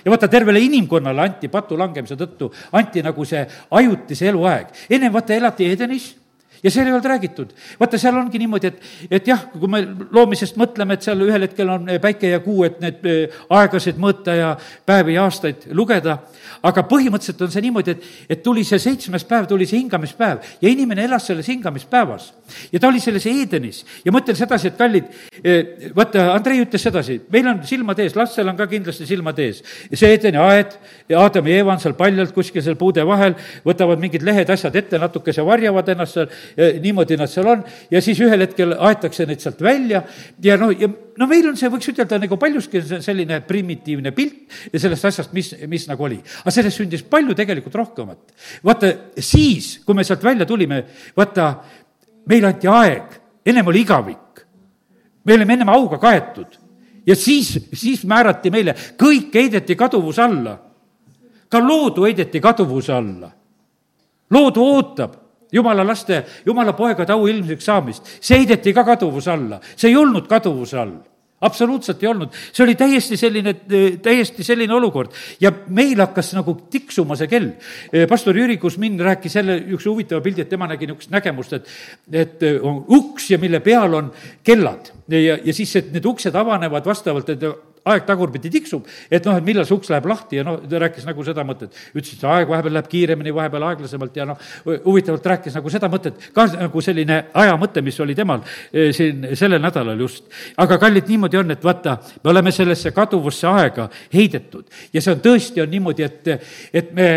ja 0.06 0.12
vaata, 0.12 0.28
tervele 0.28 0.60
inimkonnale 0.60 1.21
anti 1.21 1.47
patu 1.47 1.78
langemise 1.78 2.15
tõttu, 2.19 2.52
anti 2.71 3.04
nagu 3.04 3.26
see 3.26 3.43
ajutise 3.71 4.30
eluaeg. 4.30 4.67
ennem 4.89 5.13
vaata 5.13 5.36
elati 5.36 5.71
Edenis 5.71 6.15
ja 6.67 6.71
seal 6.71 6.89
ei 6.89 6.93
olnud 6.93 7.06
räägitud. 7.08 7.53
vaata, 7.80 7.97
seal 7.97 8.17
ongi 8.19 8.39
niimoodi, 8.41 8.67
et, 8.67 8.82
et 9.19 9.27
jah, 9.27 9.45
kui 9.53 9.69
me 9.71 9.82
loomisest 10.12 10.58
mõtleme, 10.60 10.97
et 10.97 11.06
seal 11.08 11.21
ühel 11.23 11.45
hetkel 11.47 11.69
on 11.71 11.91
päike 12.03 12.34
ja 12.34 12.41
kuu, 12.43 12.65
et 12.67 12.82
need 12.84 13.06
eh, 13.08 13.38
aegasid 13.56 13.99
mõõta 14.01 14.36
ja 14.36 14.49
päevi 14.86 15.15
ja 15.15 15.23
aastaid 15.27 15.69
lugeda, 15.77 16.17
aga 16.67 16.84
põhimõtteliselt 16.89 17.45
on 17.45 17.53
see 17.53 17.63
niimoodi, 17.63 17.95
et, 17.95 18.10
et 18.36 18.43
tuli 18.43 18.65
see 18.67 18.80
seitsmes 18.84 19.23
päev, 19.27 19.47
tuli 19.47 19.67
see 19.69 19.80
hingamispäev 19.80 20.43
ja 20.62 20.71
inimene 20.71 21.06
elas 21.08 21.30
selles 21.30 21.47
hingamispäevas. 21.47 22.34
ja 22.71 22.80
ta 22.80 22.91
oli 22.91 22.99
selles 23.03 23.25
Edenis 23.32 23.84
ja 24.06 24.12
mõtlen 24.12 24.36
sedasi, 24.36 24.71
et 24.73 24.77
kallid, 24.80 25.08
eh, 25.43 25.89
vaata, 25.95 26.34
Andrei 26.34 26.60
ütles 26.65 26.84
sedasi, 26.84 27.21
meil 27.32 27.47
on 27.53 27.63
silmad 27.67 27.99
ees, 28.03 28.15
lastel 28.15 28.51
on 28.51 28.60
ka 28.60 28.67
kindlasti 28.67 29.08
silmad 29.08 29.39
ees. 29.39 29.63
see 29.93 30.13
Edeni 30.17 30.38
aed 30.41 30.75
Aadam 31.15 31.47
ja 31.47 31.62
Eeva 31.62 31.71
on 31.71 31.80
seal 31.80 31.95
paljalt 31.95 32.34
kuskil 32.36 32.63
seal 32.63 32.75
puude 32.75 33.03
vahel, 33.08 33.38
võtavad 33.63 34.01
mingid 34.01 34.25
lehed, 34.27 34.49
asjad 34.51 34.75
ette 34.75 34.99
natukese, 34.99 35.45
varjavad 35.45 35.88
ennast 35.93 36.17
seal 36.17 36.27
niimoodi 36.58 37.17
nad 37.17 37.30
seal 37.30 37.48
on 37.52 37.63
ja 37.91 38.02
siis 38.02 38.20
ühel 38.26 38.41
hetkel 38.41 38.74
aetakse 38.74 39.28
neid 39.30 39.41
sealt 39.43 39.60
välja 39.62 40.02
ja 40.43 40.56
noh, 40.58 40.72
ja 40.74 40.89
no 40.89 41.28
meil 41.30 41.46
on 41.52 41.58
see, 41.60 41.70
võiks 41.70 41.91
ütelda, 41.91 42.17
nagu 42.22 42.38
paljuski 42.41 42.82
selline 42.82 43.39
primitiivne 43.46 44.12
pilt 44.17 44.56
sellest 44.74 45.10
asjast, 45.12 45.34
mis, 45.38 45.52
mis 45.70 45.86
nagu 45.89 46.08
oli. 46.08 46.17
aga 46.17 46.54
sellest 46.54 46.82
sündis 46.82 47.04
palju 47.06 47.36
tegelikult 47.38 47.76
rohkemat. 47.78 48.34
vaata, 48.65 48.93
siis, 49.20 49.78
kui 49.86 49.98
me 49.98 50.06
sealt 50.08 50.24
välja 50.26 50.48
tulime, 50.50 50.82
vaata, 51.17 51.52
meile 52.30 52.50
anti 52.50 52.72
aeg, 52.72 53.20
ennem 53.46 53.70
oli 53.74 53.86
igavik. 53.86 54.41
me 55.26 55.38
olime 55.38 55.54
ennem 55.54 55.70
auga 55.70 56.02
kaetud 56.02 56.58
ja 57.08 57.15
siis, 57.15 57.54
siis 57.74 58.02
määrati 58.06 58.52
meile, 58.52 58.74
kõik 58.98 59.36
heideti 59.38 59.76
kaduvuse 59.76 60.26
alla. 60.26 60.58
ka 61.50 61.62
loodu 61.62 62.10
heideti 62.10 62.41
kaduvuse 62.41 62.93
alla. 62.93 63.32
loodu 64.32 64.65
ootab 64.74 65.26
jumala 65.51 65.86
laste, 65.88 66.23
jumala 66.45 66.73
poegade 66.77 67.13
auilmseks 67.13 67.69
saamist, 67.69 68.15
see 68.19 68.41
heideti 68.41 68.73
ka 68.73 68.83
kaduvuse 68.88 69.31
alla, 69.31 69.62
see 69.75 69.91
ei 69.91 69.99
olnud 69.99 70.27
kaduvuse 70.29 70.79
all. 70.79 70.97
Absoluutselt 71.38 72.01
ei 72.01 72.07
olnud, 72.10 72.31
see 72.33 72.63
oli 72.63 72.73
täiesti 72.73 73.17
selline, 73.17 73.51
täiesti 74.01 74.41
selline 74.43 74.73
olukord. 74.73 75.12
Ja 75.41 75.51
meil 75.69 75.99
hakkas 76.01 76.31
nagu 76.33 76.55
tiksuma 76.73 77.13
see 77.19 77.29
kell. 77.29 77.51
pastor 78.10 78.38
Jüri 78.38 78.55
Kusmin 78.57 78.97
rääkis 78.99 79.36
jälle 79.38 79.60
niisuguse 79.60 79.89
huvitava 79.89 80.21
pildi, 80.25 80.41
et 80.41 80.49
tema 80.49 80.65
nägi 80.67 80.89
niisugust 80.89 81.13
nägemust, 81.13 81.53
et, 81.53 81.69
et 82.12 82.47
on 82.62 82.81
uks 82.89 83.29
ja 83.29 83.38
mille 83.38 83.60
peal 83.62 83.93
on 83.93 84.10
kellad. 84.43 84.89
Ja, 85.13 85.38
ja 85.38 85.53
siis, 85.53 85.75
need 85.93 86.10
uksed 86.10 86.36
avanevad 86.36 86.89
vastavalt, 86.89 87.29
et 87.29 87.45
aeg 87.93 88.06
tagurpidi 88.08 88.52
tiksub, 88.54 88.88
et 89.12 89.26
noh, 89.28 89.38
et 89.38 89.45
millal 89.45 89.67
see 89.67 89.78
uks 89.78 89.91
läheb 89.93 90.10
lahti 90.10 90.39
ja 90.39 90.45
noh, 90.47 90.60
ta 90.69 90.82
rääkis 90.84 91.08
nagu 91.08 91.26
seda 91.26 91.45
mõtet. 91.47 91.76
ütles, 91.93 92.13
et 92.17 92.26
aeg 92.28 92.50
vahepeal 92.52 92.78
läheb 92.78 92.89
kiiremini, 92.91 93.34
vahepeal 93.36 93.67
aeglasemalt 93.69 94.19
ja 94.19 94.28
noh, 94.30 94.43
huvitavalt 94.86 95.26
rääkis 95.34 95.58
nagu 95.58 95.73
seda 95.73 95.89
mõtet, 95.91 96.30
ka 96.34 96.47
nagu 96.54 96.84
selline 96.84 97.23
aja 97.34 97.58
mõte, 97.60 97.82
mis 97.86 98.00
oli 98.04 98.15
temal 98.17 98.43
eh, 98.71 98.91
siin 98.95 99.30
sellel 99.38 99.62
nädalal 99.63 100.00
just. 100.00 100.28
aga 100.58 100.78
kallid, 100.82 101.08
niimoodi 101.10 101.41
on, 101.41 101.52
et 101.56 101.63
vaata, 101.63 101.97
me 102.23 102.32
oleme 102.34 102.52
sellesse 102.52 102.91
kaduvusse 102.95 103.47
aega 103.47 103.89
heidetud 104.13 104.65
ja 104.93 105.02
see 105.02 105.15
on 105.15 105.23
tõesti, 105.23 105.62
on 105.63 105.71
niimoodi, 105.71 106.08
et, 106.08 106.32
et 106.73 106.93
me 106.95 107.10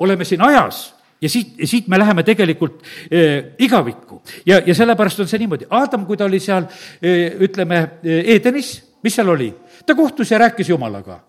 oleme 0.00 0.24
siin 0.24 0.42
ajas 0.44 0.90
ja 1.20 1.28
siit, 1.28 1.54
siit 1.64 1.88
me 1.88 1.98
läheme 1.98 2.24
tegelikult 2.26 2.82
eh, 3.10 3.52
igavikku 3.58 4.22
ja, 4.46 4.60
ja 4.66 4.74
sellepärast 4.74 5.20
on 5.20 5.28
see 5.28 5.42
niimoodi. 5.42 5.68
Aadam, 5.70 6.06
kui 6.08 6.16
ta 6.16 6.28
oli 6.28 6.40
seal 6.40 6.66
eh, 7.02 7.36
ütleme, 7.44 7.82
Edenis, 8.02 8.72
mis 9.04 9.16
seal 9.16 9.28
oli? 9.32 9.50
Ta 9.90 9.98
kohtus 9.98 10.30
ja 10.30 10.38
rääkis 10.38 10.70
Jumalaga 10.72 11.20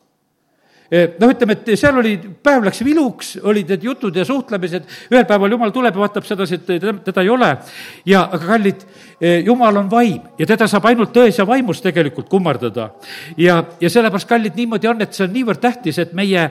noh, 0.91 1.30
ütleme, 1.32 1.56
et 1.56 1.69
seal 1.80 1.95
oli, 2.02 2.17
päev 2.43 2.65
läks 2.67 2.82
viluks, 2.84 3.30
olid 3.47 3.69
need 3.71 3.86
jutud 3.88 4.15
ja 4.17 4.26
suhtlemised, 4.28 4.88
ühel 5.12 5.24
päeval 5.28 5.54
jumal 5.56 5.71
tuleb 5.71 5.95
ja 5.95 6.04
vaatab 6.04 6.26
sedasi, 6.28 6.58
et 6.60 6.65
teda, 6.67 6.93
teda 7.06 7.24
ei 7.24 7.30
ole. 7.32 7.52
ja, 8.06 8.26
aga 8.26 8.41
kallid, 8.43 8.84
jumal 9.45 9.80
on 9.80 9.88
vaim 9.91 10.26
ja 10.39 10.47
teda 10.50 10.67
saab 10.67 10.89
ainult 10.89 11.13
tões 11.15 11.39
ja 11.39 11.45
vaimus 11.47 11.80
tegelikult 11.84 12.28
kummardada. 12.30 12.89
ja, 13.39 13.62
ja 13.80 13.89
sellepärast, 13.89 14.28
kallid, 14.28 14.58
niimoodi 14.60 14.91
on, 14.91 15.06
et 15.06 15.15
see 15.15 15.24
on 15.30 15.34
niivõrd 15.36 15.62
tähtis, 15.63 16.00
et 16.02 16.12
meie 16.17 16.50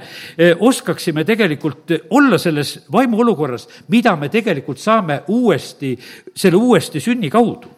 oskaksime 0.56 1.26
tegelikult 1.28 1.92
olla 2.08 2.38
selles 2.40 2.78
vaimuolukorras, 2.92 3.68
mida 3.92 4.16
me 4.16 4.32
tegelikult 4.32 4.80
saame 4.80 5.20
uuesti, 5.28 5.92
selle 6.32 6.56
uuesti 6.56 7.00
sünni 7.00 7.28
kaudu. 7.30 7.68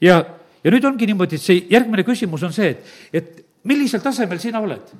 ja, 0.00 0.22
ja 0.64 0.72
nüüd 0.72 0.88
ongi 0.88 1.10
niimoodi, 1.12 1.36
et 1.36 1.44
see 1.44 1.66
järgmine 1.68 2.06
küsimus 2.08 2.48
on 2.48 2.56
see, 2.56 2.72
et, 2.72 2.96
et 3.12 3.44
millisel 3.64 4.02
tasemel 4.04 4.40
sina 4.42 4.60
oled? 4.60 4.92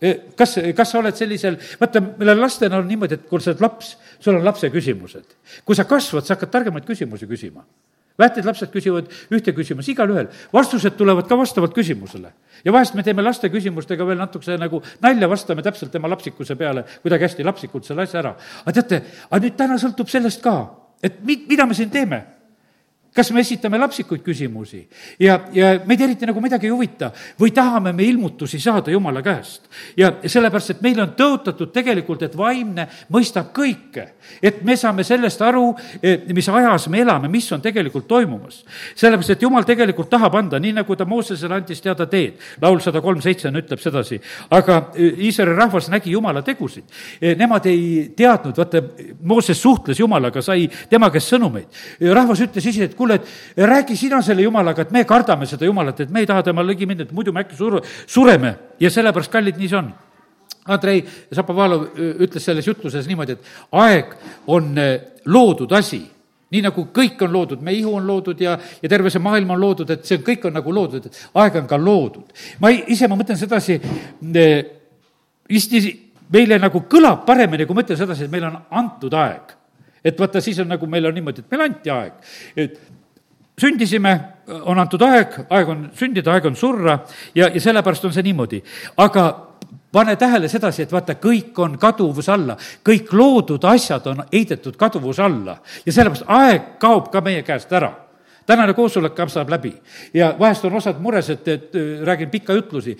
Eh, 0.00 0.30
kas, 0.38 0.54
kas 0.78 0.92
sa 0.92 1.00
oled 1.00 1.16
sellisel, 1.18 1.56
vaata, 1.80 2.00
meil 2.20 2.38
lastena 2.38 2.78
on 2.78 2.86
niimoodi, 2.86 3.16
et 3.18 3.24
kui 3.26 3.42
sa 3.42 3.50
oled 3.50 3.64
laps, 3.64 3.96
sul 4.22 4.36
on 4.38 4.44
lapse 4.46 4.70
küsimused. 4.70 5.34
kui 5.66 5.74
sa 5.74 5.88
kasvad, 5.90 6.22
sa 6.22 6.36
hakkad 6.36 6.52
targemaid 6.54 6.86
küsimusi 6.86 7.26
küsima. 7.26 7.64
väetid 8.18 8.46
lapsed 8.46 8.70
küsivad 8.70 9.10
ühte 9.34 9.52
küsimust, 9.52 9.88
igalühel. 9.90 10.28
vastused 10.52 10.94
tulevad 10.94 11.26
ka 11.26 11.36
vastavalt 11.36 11.74
küsimusele. 11.74 12.30
ja 12.64 12.72
vahest 12.72 12.94
me 12.94 13.02
teeme 13.02 13.22
laste 13.22 13.50
küsimustega 13.50 14.06
veel 14.06 14.18
natukese 14.18 14.56
nagu 14.56 14.82
nalja, 15.02 15.28
vastame 15.28 15.62
täpselt 15.62 15.90
tema 15.90 16.08
lapsikuse 16.08 16.54
peale, 16.54 16.84
kuidagi 17.02 17.24
hästi 17.24 17.44
lapsikult 17.44 17.84
selle 17.84 18.02
asja 18.02 18.20
ära. 18.20 18.36
aga 18.62 18.72
teate, 18.72 19.02
aga 19.30 19.42
nüüd 19.42 19.56
täna 19.56 19.78
sõltub 19.82 20.06
sellest 20.06 20.42
ka, 20.42 20.76
et 21.02 21.24
mi-, 21.24 21.42
mida 21.48 21.66
me 21.66 21.74
siin 21.74 21.90
teeme 21.90 22.37
kas 23.14 23.30
me 23.32 23.40
esitame 23.40 23.78
lapsikuid 23.78 24.22
küsimusi 24.22 24.82
ja, 25.20 25.40
ja 25.52 25.72
meid 25.86 26.00
eriti 26.04 26.26
nagu 26.28 26.40
midagi 26.42 26.68
ei 26.68 26.72
huvita 26.74 27.10
või 27.40 27.52
tahame 27.54 27.92
me 27.96 28.04
ilmutusi 28.04 28.60
saada 28.60 28.90
Jumala 28.90 29.22
käest. 29.22 29.68
ja 29.96 30.12
sellepärast, 30.24 30.70
et 30.70 30.82
meile 30.82 31.02
on 31.02 31.14
tõotatud 31.18 31.72
tegelikult, 31.74 32.22
et 32.22 32.36
vaimne 32.36 32.88
mõistab 33.12 33.52
kõike. 33.54 34.08
et 34.42 34.62
me 34.64 34.76
saame 34.76 35.04
sellest 35.04 35.42
aru, 35.42 35.74
mis 36.34 36.48
ajas 36.48 36.88
me 36.88 37.00
elame, 37.00 37.28
mis 37.28 37.50
on 37.52 37.62
tegelikult 37.62 38.08
toimumas. 38.08 38.64
sellepärast, 38.94 39.30
et 39.30 39.42
Jumal 39.42 39.64
tegelikult 39.64 40.10
tahab 40.10 40.34
anda, 40.34 40.58
nii 40.58 40.72
nagu 40.80 40.96
ta 40.96 41.04
Moosesele 41.04 41.54
andis 41.54 41.80
teada 41.80 42.06
teed. 42.06 42.38
laul 42.60 42.80
sada 42.80 43.00
kolm 43.00 43.20
seitse 43.22 43.48
ütleb 43.48 43.80
sedasi, 43.80 44.20
aga 44.50 44.92
Iisraeli 44.96 45.56
rahvas 45.56 45.88
nägi 45.88 46.10
Jumala 46.10 46.42
tegusid. 46.42 46.84
Nemad 47.20 47.66
ei 47.66 48.12
teadnud, 48.16 48.56
vaata, 48.56 48.82
Mooses 49.22 49.62
suhtles 49.62 49.98
Jumalaga, 50.00 50.42
sai 50.42 50.68
tema 50.90 51.10
käest 51.10 51.32
sõnumeid. 51.32 51.66
rahvas 52.14 52.40
ütles 52.44 52.66
ise, 52.66 52.84
et 52.84 52.94
kuule, 52.98 53.20
et 53.20 53.62
räägi 53.68 53.96
sina 53.96 54.20
selle 54.22 54.44
jumalaga, 54.44 54.84
et 54.84 54.92
me 54.94 55.04
kardame 55.08 55.46
seda 55.46 55.68
jumalat, 55.68 56.04
et 56.04 56.12
me 56.12 56.24
ei 56.24 56.28
taha 56.28 56.44
tema 56.50 56.66
ligi 56.66 56.86
minna, 56.86 57.06
et 57.06 57.14
muidu 57.16 57.32
me 57.32 57.44
äkki 57.46 57.56
sur-, 57.58 57.80
sureme 58.06 58.54
ja 58.80 58.90
sellepärast, 58.92 59.32
kallid, 59.32 59.58
nii 59.58 59.70
see 59.70 59.80
on. 59.80 59.90
Andrei 60.68 61.00
Zapovalov 61.32 61.86
ütles 61.96 62.44
selles 62.44 62.66
jutluses 62.68 63.06
niimoodi, 63.08 63.38
et 63.38 63.74
aeg 63.80 64.12
on 64.52 64.74
loodud 65.24 65.72
asi 65.72 66.02
nii 66.48 66.64
nagu 66.64 66.86
kõik 66.94 67.20
on 67.26 67.32
loodud, 67.32 67.62
meie 67.64 67.80
ihu 67.82 67.92
on 67.98 68.06
loodud 68.08 68.40
ja, 68.40 68.54
ja 68.82 68.88
terve 68.88 69.10
see 69.12 69.22
maailm 69.22 69.50
on 69.52 69.60
loodud, 69.60 69.90
et 69.92 70.06
see 70.08 70.20
kõik 70.24 70.46
on 70.48 70.56
nagu 70.56 70.72
loodud, 70.72 71.08
et 71.08 71.20
aeg 71.42 71.58
on 71.60 71.68
ka 71.68 71.78
loodud. 71.80 72.32
ma 72.62 72.72
ise, 72.72 73.08
ma 73.08 73.18
mõtlen 73.20 73.36
sedasi, 73.36 73.76
vist 75.48 75.76
meile 76.32 76.58
nagu 76.60 76.84
kõlab 76.88 77.24
paremini, 77.28 77.66
kui 77.66 77.76
ma 77.76 77.84
ütlen 77.84 78.00
sedasi, 78.00 78.24
et 78.24 78.32
meile 78.32 78.48
on 78.48 78.58
antud 78.80 79.14
aeg. 79.16 79.57
Et 80.04 80.20
vaata, 80.20 80.40
siis 80.40 80.58
on 80.58 80.68
nagu, 80.68 80.86
meil 80.86 81.06
on 81.06 81.14
niimoodi, 81.14 81.44
et 81.44 81.50
meile 81.50 81.68
anti 81.68 81.90
aeg. 81.90 82.30
et 82.56 82.80
sündisime, 83.58 84.14
on 84.62 84.78
antud 84.78 85.02
aeg, 85.02 85.34
aeg 85.50 85.68
on 85.68 85.84
sündida, 85.98 86.32
aeg 86.32 86.46
on 86.50 86.56
surra 86.56 86.98
ja, 87.34 87.48
ja 87.48 87.60
sellepärast 87.60 88.04
on 88.04 88.14
see 88.14 88.26
niimoodi. 88.26 88.62
aga 88.96 89.28
pane 89.92 90.16
tähele 90.16 90.48
sedasi, 90.48 90.82
et 90.84 90.92
vaata, 90.92 91.16
kõik 91.20 91.56
on 91.64 91.78
kaduvuse 91.80 92.32
alla, 92.32 92.56
kõik 92.84 93.12
loodud 93.12 93.64
asjad 93.64 94.06
on 94.10 94.22
heidetud 94.32 94.76
kaduvuse 94.76 95.22
alla. 95.24 95.58
Ja 95.86 95.92
sellepärast 95.92 96.28
aeg 96.28 96.74
kaob 96.80 97.08
ka 97.12 97.22
meie 97.24 97.42
käest 97.42 97.72
ära. 97.72 97.92
Tänane 98.48 98.72
koosolek 98.72 99.18
saab 99.28 99.50
läbi. 99.52 99.74
Ja 100.14 100.30
vahest 100.38 100.64
on 100.64 100.76
osad 100.76 101.00
mures, 101.04 101.28
et, 101.30 101.48
et 101.48 101.74
räägin 102.04 102.30
pikka 102.30 102.52
jutlusi 102.56 102.96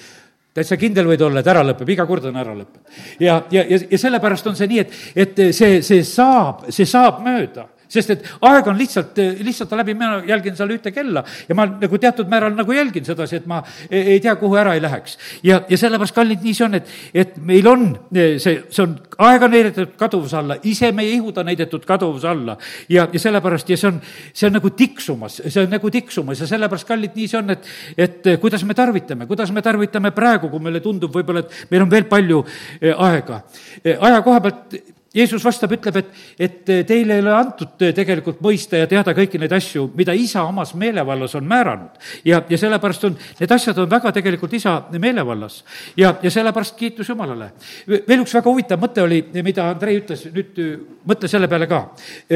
täitsa 0.59 0.79
kindel 0.81 1.09
võid 1.09 1.25
olla, 1.25 1.43
et 1.43 1.51
ära 1.55 1.65
lõpeb, 1.67 1.95
iga 1.95 2.07
kord 2.09 2.29
on 2.29 2.39
ära 2.43 2.55
lõppenud. 2.59 3.01
ja, 3.23 3.41
ja, 3.55 3.65
ja, 3.65 3.81
ja 3.91 4.05
sellepärast 4.05 4.51
on 4.51 4.59
see 4.59 4.71
nii, 4.75 4.85
et, 4.85 5.01
et 5.25 5.43
see, 5.57 5.83
see 5.87 6.05
saab, 6.07 6.69
see 6.75 6.89
saab 6.89 7.23
mööda 7.25 7.69
sest 7.89 8.13
et 8.15 8.27
aeg 8.49 8.69
on 8.69 8.79
lihtsalt, 8.79 9.19
lihtsalt 9.45 9.73
läbi, 9.81 9.95
mina 9.99 10.23
jälgin 10.29 10.57
seal 10.57 10.73
ühte 10.75 10.93
kella 10.95 11.25
ja 11.49 11.57
ma 11.57 11.67
nagu 11.71 12.01
teatud 12.01 12.29
määral 12.31 12.55
nagu 12.57 12.73
jälgin 12.73 13.07
sedasi, 13.07 13.41
et 13.41 13.47
ma 13.49 13.63
ei, 13.91 14.15
ei 14.15 14.21
tea, 14.21 14.35
kuhu 14.37 14.59
ära 14.61 14.75
ei 14.77 14.83
läheks. 14.83 15.19
ja, 15.43 15.63
ja 15.69 15.79
sellepärast, 15.79 16.15
kallid, 16.15 16.43
nii 16.45 16.55
see 16.57 16.67
on, 16.67 16.79
et, 16.79 16.93
et 17.15 17.37
meil 17.41 17.69
on 17.71 17.87
see, 18.13 18.59
see 18.69 18.85
on, 18.85 18.97
aeg 19.29 19.47
on 19.47 19.57
heidetud 19.57 19.95
kaduvuse 20.01 20.39
alla, 20.41 20.59
ise 20.69 20.93
meie 20.93 21.15
ihud 21.17 21.41
on 21.41 21.53
heidetud 21.53 21.87
kaduvuse 21.89 22.29
alla. 22.29 22.59
ja, 22.89 23.09
ja 23.13 23.23
sellepärast 23.23 23.73
ja 23.73 23.81
see 23.81 23.91
on, 23.93 24.03
see 24.33 24.51
on 24.51 24.59
nagu 24.59 24.73
tiksumas, 24.77 25.41
see 25.47 25.65
on 25.65 25.73
nagu 25.73 25.91
tiksumas 25.95 26.45
ja 26.45 26.51
sellepärast, 26.51 26.89
kallid, 26.89 27.17
nii 27.17 27.31
see 27.31 27.41
on, 27.41 27.57
et, 27.57 27.73
et 27.97 28.31
kuidas 28.41 28.65
me 28.69 28.77
tarvitame, 28.77 29.27
kuidas 29.31 29.53
me 29.55 29.65
tarvitame 29.65 30.13
praegu, 30.17 30.53
kui 30.53 30.63
meile 30.63 30.85
tundub 30.85 31.15
võib-olla, 31.15 31.45
et 31.45 31.73
meil 31.73 31.87
on 31.87 31.91
veel 31.93 32.07
palju 32.11 32.45
eh, 32.81 32.93
aega. 32.93 33.43
Eh, 33.83 33.97
aja 33.97 34.23
koha 34.27 34.45
pealt 34.45 34.79
Jeesus 35.15 35.41
vastab, 35.45 35.73
ütleb, 35.73 35.97
et, 35.97 36.09
et 36.37 36.71
teile 36.87 37.17
ei 37.17 37.23
ole 37.23 37.33
antud 37.33 37.81
tegelikult 37.97 38.43
mõista 38.45 38.83
ja 38.83 38.89
teada 38.91 39.15
kõiki 39.17 39.41
neid 39.41 39.55
asju, 39.57 39.87
mida 39.97 40.13
isa 40.13 40.43
omas 40.45 40.75
meelevallas 40.77 41.33
on 41.39 41.47
määranud. 41.49 41.97
ja, 42.29 42.43
ja 42.49 42.59
sellepärast 42.61 43.07
on, 43.09 43.17
need 43.41 43.55
asjad 43.57 43.81
on 43.81 43.89
väga 43.91 44.13
tegelikult 44.13 44.53
isa 44.59 44.77
meelevallas. 44.93 45.63
ja, 45.97 46.13
ja 46.23 46.31
sellepärast 46.31 46.77
kiitus 46.77 47.09
Jumalale. 47.09 47.51
veel 47.89 48.21
üks 48.21 48.37
väga 48.37 48.51
huvitav 48.51 48.85
mõte 48.85 49.03
oli, 49.03 49.23
mida 49.41 49.71
Andrei 49.71 49.97
ütles, 50.03 50.29
nüüd 50.35 50.61
mõtle 51.09 51.29
selle 51.29 51.49
peale 51.49 51.67
ka. 51.67 51.83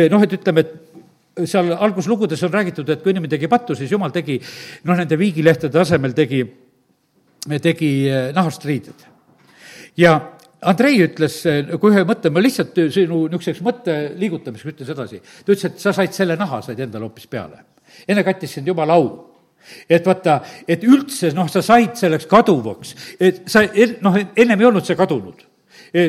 noh, 0.08 0.24
et 0.24 0.36
ütleme, 0.40 0.64
et 0.64 1.46
seal 1.48 1.74
alguslugudes 1.76 2.42
on 2.42 2.52
räägitud, 2.52 2.88
et 2.88 3.02
kui 3.02 3.12
inimene 3.12 3.36
tegi 3.36 3.52
pattu, 3.52 3.76
siis 3.76 3.92
jumal 3.92 4.12
tegi 4.12 4.40
noh, 4.84 4.96
nende 4.96 5.18
viigilehtede 5.20 5.80
asemel 5.80 6.16
tegi, 6.16 6.44
tegi 7.60 7.92
nahast 8.32 8.64
riided. 8.64 9.10
ja 9.96 10.20
Andrei 10.62 11.00
ütles 11.02 11.40
nagu 11.66 11.90
ühe 11.90 12.04
mõtte, 12.06 12.30
ma 12.30 12.42
lihtsalt 12.42 12.76
sinu 12.94 13.24
niisuguseks 13.26 13.62
mõtte 13.66 13.96
liigutamiseks 14.18 14.74
ütlen 14.74 14.88
sedasi. 14.92 15.20
ta 15.20 15.52
ütles, 15.52 15.64
et 15.66 15.82
sa 15.82 15.92
said 15.96 16.14
selle 16.14 16.36
naha, 16.38 16.60
said 16.62 16.80
endale 16.80 17.08
hoopis 17.08 17.26
peale. 17.26 17.64
enne 18.08 18.22
kattis 18.24 18.54
sind 18.54 18.66
jumala 18.66 18.94
au 18.94 19.08
et 19.88 20.06
vaata, 20.06 20.40
et 20.68 20.84
üldse 20.84 21.32
noh, 21.34 21.48
sa 21.50 21.62
said 21.62 21.96
selleks 21.98 22.26
kaduvaks, 22.30 22.94
et 23.20 23.42
sa 23.50 23.62
noh, 24.02 24.16
ennem 24.36 24.60
ei 24.60 24.66
olnud 24.66 24.86
see 24.86 24.98
kadunud. 24.98 25.44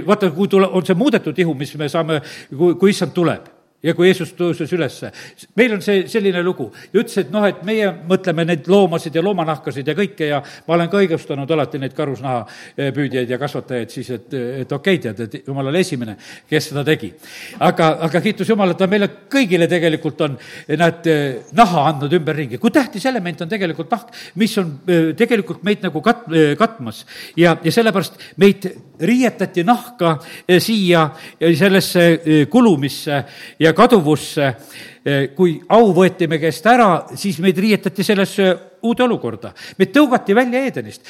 vaata, 0.05 0.31
kui 0.31 0.47
tule, 0.47 0.69
on 0.69 0.85
see 0.85 0.95
muudetud 0.97 1.37
ihu, 1.39 1.53
mis 1.53 1.75
me 1.77 1.89
saame, 1.89 2.21
kui, 2.49 2.77
kui 2.79 2.93
issand 2.93 3.13
tuleb 3.13 3.52
ja 3.83 3.93
kui 3.95 4.07
Jeesus 4.07 4.31
tõusis 4.37 4.71
ülesse. 4.73 5.11
meil 5.55 5.73
on 5.75 5.81
see 5.83 6.05
selline 6.07 6.43
lugu 6.43 6.69
ja 6.93 7.01
ütles, 7.01 7.17
et 7.19 7.31
noh, 7.33 7.43
et 7.47 7.63
meie 7.67 7.89
mõtleme 8.09 8.45
neid 8.47 8.67
loomasid 8.71 9.15
ja 9.15 9.23
loomanahkasid 9.23 9.87
ja 9.87 9.95
kõike 9.97 10.29
ja 10.29 10.39
ma 10.67 10.77
olen 10.77 10.89
ka 10.91 11.01
õigustanud 11.01 11.51
alati 11.51 11.81
neid 11.81 11.95
karusnahapüüdjaid 11.97 13.33
ja 13.33 13.39
kasvatajaid 13.41 13.91
siis, 13.91 14.09
et, 14.15 14.33
et 14.63 14.71
okei 14.71 14.99
okay,, 14.99 15.01
tead, 15.03 15.19
et 15.27 15.47
jumal 15.47 15.67
oli 15.71 15.81
esimene, 15.83 16.15
kes 16.49 16.69
seda 16.71 16.85
tegi. 16.87 17.11
aga, 17.59 17.89
aga 18.07 18.21
kiitus 18.23 18.49
Jumalale, 18.53 18.77
ta 18.79 18.87
meile 18.87 19.09
kõigile 19.31 19.67
tegelikult 19.67 20.21
on, 20.27 20.37
näed, 20.69 21.11
naha 21.57 21.85
andnud 21.91 22.15
ümberringi. 22.19 22.61
kui 22.61 22.71
tähtis 22.71 23.05
element 23.11 23.41
on 23.43 23.51
tegelikult 23.51 23.91
nahk, 23.91 24.15
mis 24.39 24.57
on 24.61 24.71
tegelikult 25.17 25.63
meid 25.67 25.83
nagu 25.83 26.01
kat-, 26.05 26.25
katmas 26.59 27.03
ja, 27.37 27.57
ja 27.63 27.71
sellepärast 27.71 28.19
meid 28.39 28.69
riietati 29.03 29.63
nahka 29.67 30.15
siia 30.63 31.09
sellesse 31.39 32.47
kulumisse 32.51 33.23
ja 33.59 33.72
kaduvusse. 33.73 34.53
kui 35.35 35.57
au 35.67 35.89
võeti 35.91 36.29
me 36.31 36.37
käest 36.39 36.65
ära, 36.65 37.05
siis 37.19 37.39
meid 37.43 37.57
riietati 37.59 38.03
sellesse 38.03 38.45
uude 38.81 39.03
olukorda. 39.03 39.53
meid 39.77 39.91
tõugati 39.91 40.35
välja 40.35 40.65
Edenist. 40.65 41.01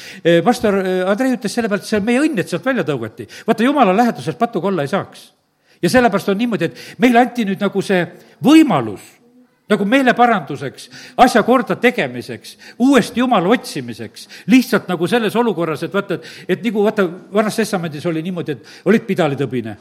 pastor 0.43 0.79
Andrei 1.07 1.35
ütles 1.35 1.53
selle 1.53 1.69
pealt, 1.69 1.85
see 1.85 1.99
on 1.99 2.05
meie 2.05 2.21
õnn, 2.21 2.39
et 2.39 2.49
sealt 2.49 2.65
välja 2.65 2.83
tõugati. 2.83 3.27
vaata, 3.47 3.63
jumala 3.63 3.93
läheduses 3.93 4.35
patuga 4.35 4.67
olla 4.67 4.81
ei 4.81 4.87
saaks. 4.87 5.33
ja 5.81 5.89
sellepärast 5.89 6.29
on 6.29 6.37
niimoodi, 6.37 6.65
et 6.65 6.77
meile 6.97 7.19
anti 7.19 7.45
nüüd 7.45 7.61
nagu 7.61 7.81
see 7.81 8.07
võimalus 8.43 9.23
nagu 9.69 9.85
meeleparanduseks, 9.87 10.89
asja 11.23 11.43
korda 11.43 11.77
tegemiseks, 11.79 12.57
uuesti 12.83 13.21
Jumala 13.23 13.49
otsimiseks, 13.55 14.27
lihtsalt 14.51 14.89
nagu 14.91 15.07
selles 15.07 15.35
olukorras, 15.39 15.85
et 15.85 15.93
vaata, 15.93 16.19
et, 16.19 16.57
et 16.57 16.65
nagu 16.67 16.83
vaata, 16.83 17.07
Vanas 17.33 17.55
Testamendis 17.55 18.05
oli 18.05 18.21
niimoodi, 18.25 18.57
et 18.57 18.89
olid 18.91 19.07
pidalitõbine 19.07 19.77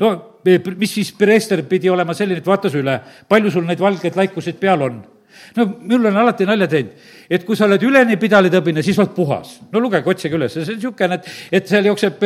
no 0.00 0.12
mis 0.44 0.94
siis 0.94 1.12
preester 1.16 1.64
pidi 1.68 1.90
olema 1.90 2.14
selline, 2.14 2.42
et 2.42 2.46
vaatas 2.46 2.74
üle, 2.78 2.98
palju 3.28 3.50
sul 3.50 3.66
neid 3.68 3.80
valgeid 3.80 4.16
laikusid 4.18 4.60
peal 4.60 4.82
on 4.86 5.02
no 5.56 5.66
mul 5.80 6.06
on 6.06 6.16
alati 6.16 6.46
nalja 6.46 6.68
teinud, 6.70 6.92
et 7.30 7.44
kui 7.46 7.56
sa 7.58 7.66
oled 7.68 7.82
üleni 7.82 8.16
pidalitõbine, 8.20 8.82
siis 8.84 8.98
oled 8.98 9.12
puhas. 9.16 9.58
no 9.72 9.82
lugege, 9.82 10.08
otsige 10.10 10.38
üles, 10.38 10.54
see 10.54 10.64
on 10.64 10.78
niisugune, 10.78 11.18
et, 11.18 11.28
et 11.60 11.70
seal 11.70 11.88
jookseb, 11.90 12.24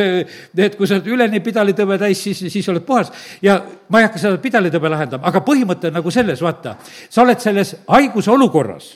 et 0.65 0.77
kui 0.77 0.87
sa 0.87 0.97
oled 0.97 1.11
üleni 1.13 1.41
pidalitõbe 1.43 1.99
täis, 2.01 2.21
siis, 2.23 2.41
siis 2.53 2.69
oled 2.71 2.85
puhas. 2.85 3.11
ja 3.41 3.59
ma 3.89 4.01
ei 4.01 4.09
hakka 4.09 4.21
seda 4.21 4.41
pidalitõbe 4.41 4.91
lahendama, 4.91 5.27
aga 5.29 5.43
põhimõte 5.45 5.91
on 5.91 5.99
nagu 5.99 6.13
selles, 6.13 6.41
vaata, 6.45 6.77
sa 7.09 7.23
oled 7.25 7.43
selles 7.43 7.75
haiguse 7.87 8.31
olukorras, 8.33 8.91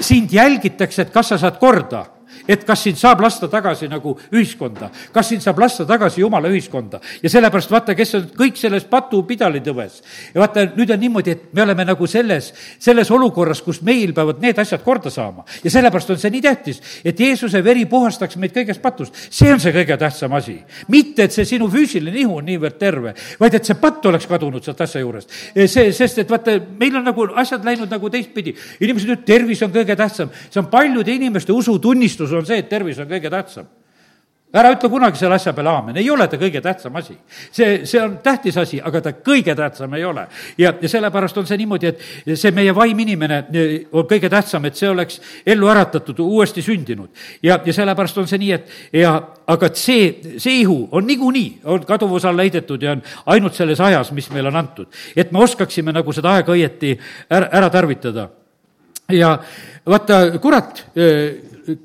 sind 0.00 0.32
jälgitakse, 0.34 1.06
et 1.06 1.14
kas 1.14 1.34
sa 1.34 1.40
saad 1.40 1.60
korda 1.62 2.04
et 2.48 2.64
kas 2.66 2.82
sind 2.86 2.98
saab 2.98 3.20
lasta 3.24 3.48
tagasi 3.50 3.88
nagu 3.90 4.14
ühiskonda, 4.32 4.90
kas 5.12 5.30
sind 5.32 5.44
saab 5.44 5.58
lasta 5.62 5.86
tagasi 5.86 6.20
jumala 6.20 6.48
ühiskonda. 6.48 7.00
ja 7.22 7.30
sellepärast 7.30 7.70
vaata, 7.70 7.94
kes 7.94 8.14
on 8.14 8.28
kõik 8.36 8.56
selles 8.60 8.84
patupidalitõves. 8.90 10.02
ja 10.34 10.40
vaata, 10.40 10.66
nüüd 10.76 10.90
on 10.90 11.00
niimoodi, 11.00 11.30
et 11.30 11.54
me 11.54 11.62
oleme 11.62 11.84
nagu 11.84 12.06
selles, 12.06 12.52
selles 12.78 13.10
olukorras, 13.10 13.62
kus 13.62 13.82
meil 13.82 14.14
peavad 14.14 14.40
need 14.42 14.58
asjad 14.58 14.82
korda 14.84 15.10
saama. 15.10 15.44
ja 15.64 15.70
sellepärast 15.70 16.10
on 16.10 16.18
see 16.22 16.30
nii 16.30 16.42
tähtis, 16.42 16.82
et 17.04 17.20
Jeesuse 17.20 17.62
veri 17.64 17.86
puhastaks 17.86 18.36
meid 18.36 18.54
kõigest 18.54 18.82
patust. 18.82 19.14
see 19.30 19.52
on 19.52 19.60
see 19.60 19.72
kõige 19.74 19.98
tähtsam 19.98 20.32
asi. 20.32 20.58
mitte, 20.88 21.24
et 21.24 21.32
see 21.32 21.44
sinu 21.44 21.68
füüsiline 21.72 22.16
ihu 22.20 22.38
on 22.38 22.46
niivõrd 22.46 22.78
terve, 22.78 23.14
vaid 23.40 23.54
et 23.54 23.64
see 23.64 23.74
patt 23.80 24.04
oleks 24.06 24.26
kadunud 24.26 24.64
sealt 24.64 24.80
asja 24.80 25.00
juurest. 25.00 25.30
see, 25.66 25.92
sest 25.92 26.18
et 26.22 26.30
vaata, 26.30 26.58
meil 26.78 26.96
on 26.96 27.04
nagu 27.04 27.28
asjad 27.34 27.64
läinud 27.64 27.90
nagu 27.90 28.10
teistpidi. 28.10 28.54
inimesed 28.80 29.08
ütlevad, 29.08 29.26
tervis 29.26 29.62
on 29.62 29.72
kõige 29.72 29.96
tähtsam. 29.96 30.30
see 30.50 30.60
on 30.60 30.70
paljude 30.70 31.12
inimeste 31.12 31.52
usutunnistus 31.52 32.32
on 32.36 32.46
see, 32.46 32.60
et 32.62 32.68
tervis 32.68 32.98
on 33.02 33.10
kõige 33.10 33.32
tähtsam 33.32 33.66
ära 34.56 34.70
ütle 34.72 34.88
kunagi 34.90 35.18
selle 35.18 35.36
asja 35.36 35.52
peale 35.56 35.70
aamen, 35.72 35.96
ei 36.00 36.08
ole 36.10 36.26
ta 36.30 36.38
kõige 36.40 36.60
tähtsam 36.62 36.94
asi. 36.96 37.16
see, 37.52 37.80
see 37.86 38.00
on 38.00 38.18
tähtis 38.22 38.56
asi, 38.56 38.78
aga 38.80 39.00
ta 39.02 39.12
kõige 39.12 39.54
tähtsam 39.56 39.94
ei 39.94 40.04
ole. 40.04 40.26
ja, 40.58 40.72
ja 40.80 40.88
sellepärast 40.88 41.38
on 41.38 41.46
see 41.46 41.58
niimoodi, 41.60 41.90
et 41.90 42.38
see 42.38 42.52
meie 42.54 42.74
vaim 42.74 42.98
inimene 42.98 43.42
e, 43.52 43.66
on 43.92 44.06
kõige 44.08 44.30
tähtsam, 44.32 44.64
et 44.64 44.78
see 44.78 44.88
oleks 44.88 45.20
ellu 45.46 45.68
äratatud, 45.72 46.20
uuesti 46.22 46.62
sündinud. 46.62 47.10
ja, 47.42 47.58
ja 47.64 47.72
sellepärast 47.72 48.22
on 48.22 48.30
see 48.30 48.40
nii, 48.42 48.52
et 48.52 49.02
ja 49.02 49.16
aga 49.46 49.70
see, 49.74 50.38
see 50.38 50.60
ihu 50.62 50.78
on 50.92 51.06
niikuinii, 51.06 51.60
on 51.64 51.84
kaduvuse 51.86 52.28
alla 52.30 52.46
heidetud 52.46 52.82
ja 52.82 52.96
on 52.96 53.02
ainult 53.34 53.54
selles 53.54 53.80
ajas, 53.80 54.12
mis 54.12 54.30
meile 54.30 54.48
on 54.48 54.62
antud. 54.62 54.88
et 55.16 55.32
me 55.32 55.42
oskaksime 55.42 55.92
nagu 55.92 56.12
seda 56.12 56.36
aega 56.38 56.54
õieti 56.54 56.96
ära, 57.30 57.50
ära 57.52 57.70
tarvitada. 57.70 58.30
ja 59.10 59.36
vaata, 59.86 60.38
kurat 60.40 60.86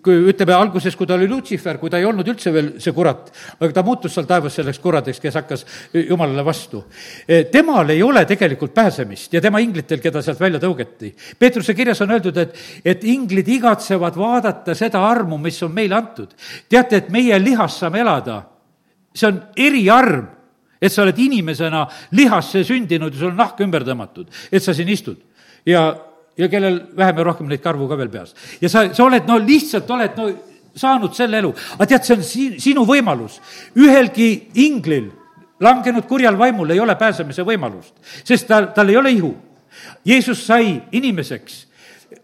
kui 0.03 0.17
ütleme 0.31 0.53
alguses, 0.55 0.95
kui 0.97 1.07
ta 1.09 1.15
oli 1.17 1.27
Lutsifer, 1.29 1.79
kui 1.81 1.89
ta 1.89 1.99
ei 1.99 2.05
olnud 2.07 2.27
üldse 2.27 2.53
veel 2.53 2.69
see 2.81 2.93
kurat, 2.95 3.31
aga 3.59 3.71
ta 3.73 3.83
muutus 3.85 4.13
seal 4.15 4.27
taevas 4.29 4.57
selleks 4.59 4.79
kuradeks, 4.83 5.21
kes 5.23 5.37
hakkas 5.39 5.65
jumalale 5.95 6.45
vastu. 6.45 6.83
E, 7.25 7.43
temal 7.53 7.89
ei 7.93 8.03
ole 8.05 8.23
tegelikult 8.29 8.75
pääsemist 8.77 9.33
ja 9.33 9.41
tema 9.43 9.61
inglitel, 9.63 10.01
keda 10.03 10.21
sealt 10.25 10.41
välja 10.41 10.61
tõugeti. 10.61 11.13
Peetruse 11.39 11.75
kirjas 11.77 12.03
on 12.05 12.13
öeldud, 12.17 12.37
et, 12.43 12.59
et 12.85 13.07
inglid 13.09 13.49
igatsevad 13.57 14.19
vaadata 14.19 14.75
seda 14.77 15.01
armu, 15.07 15.39
mis 15.41 15.57
on 15.65 15.73
meile 15.73 15.97
antud. 15.97 16.35
teate, 16.69 17.01
et 17.01 17.09
meie 17.09 17.39
lihas 17.41 17.79
saame 17.81 18.03
elada, 18.05 18.43
see 19.13 19.27
on 19.27 19.41
eriarm 19.57 20.29
et 20.81 20.89
sa 20.89 21.03
oled 21.03 21.17
inimesena 21.21 21.83
lihasse 22.17 22.63
sündinud 22.65 23.13
ja 23.13 23.19
sul 23.19 23.29
on 23.29 23.37
nahk 23.37 23.59
ümber 23.61 23.83
tõmmatud, 23.85 24.31
et 24.49 24.63
sa 24.63 24.73
siin 24.73 24.89
istud. 24.89 25.19
ja 25.65 25.91
ja 26.41 26.49
kellel 26.49 26.79
vähem 26.97 27.21
ja 27.21 27.25
rohkem 27.27 27.49
neid 27.49 27.61
karvu 27.61 27.87
ka 27.89 27.97
veel 27.99 28.09
peas. 28.09 28.33
ja 28.61 28.69
sa, 28.69 28.87
sa 28.93 29.05
oled, 29.05 29.27
no 29.29 29.37
lihtsalt 29.41 29.89
oled, 29.93 30.17
no 30.17 30.29
saanud 30.75 31.15
selle 31.15 31.41
elu, 31.41 31.51
aga 31.77 31.87
tead, 31.93 32.05
see 32.07 32.17
on 32.17 32.25
si-, 32.25 32.59
sinu 32.63 32.85
võimalus. 32.87 33.39
ühelgi 33.77 34.31
inglil, 34.63 35.11
langenud 35.61 36.07
kurjal 36.09 36.37
vaimul 36.39 36.73
ei 36.73 36.81
ole 36.81 36.95
pääsemise 36.97 37.45
võimalust, 37.47 37.93
sest 38.23 38.49
ta, 38.49 38.63
tal 38.75 38.89
ei 38.89 38.97
ole 38.97 39.13
ihu. 39.13 39.35
Jeesus 40.05 40.41
sai 40.45 40.81
inimeseks, 40.91 41.65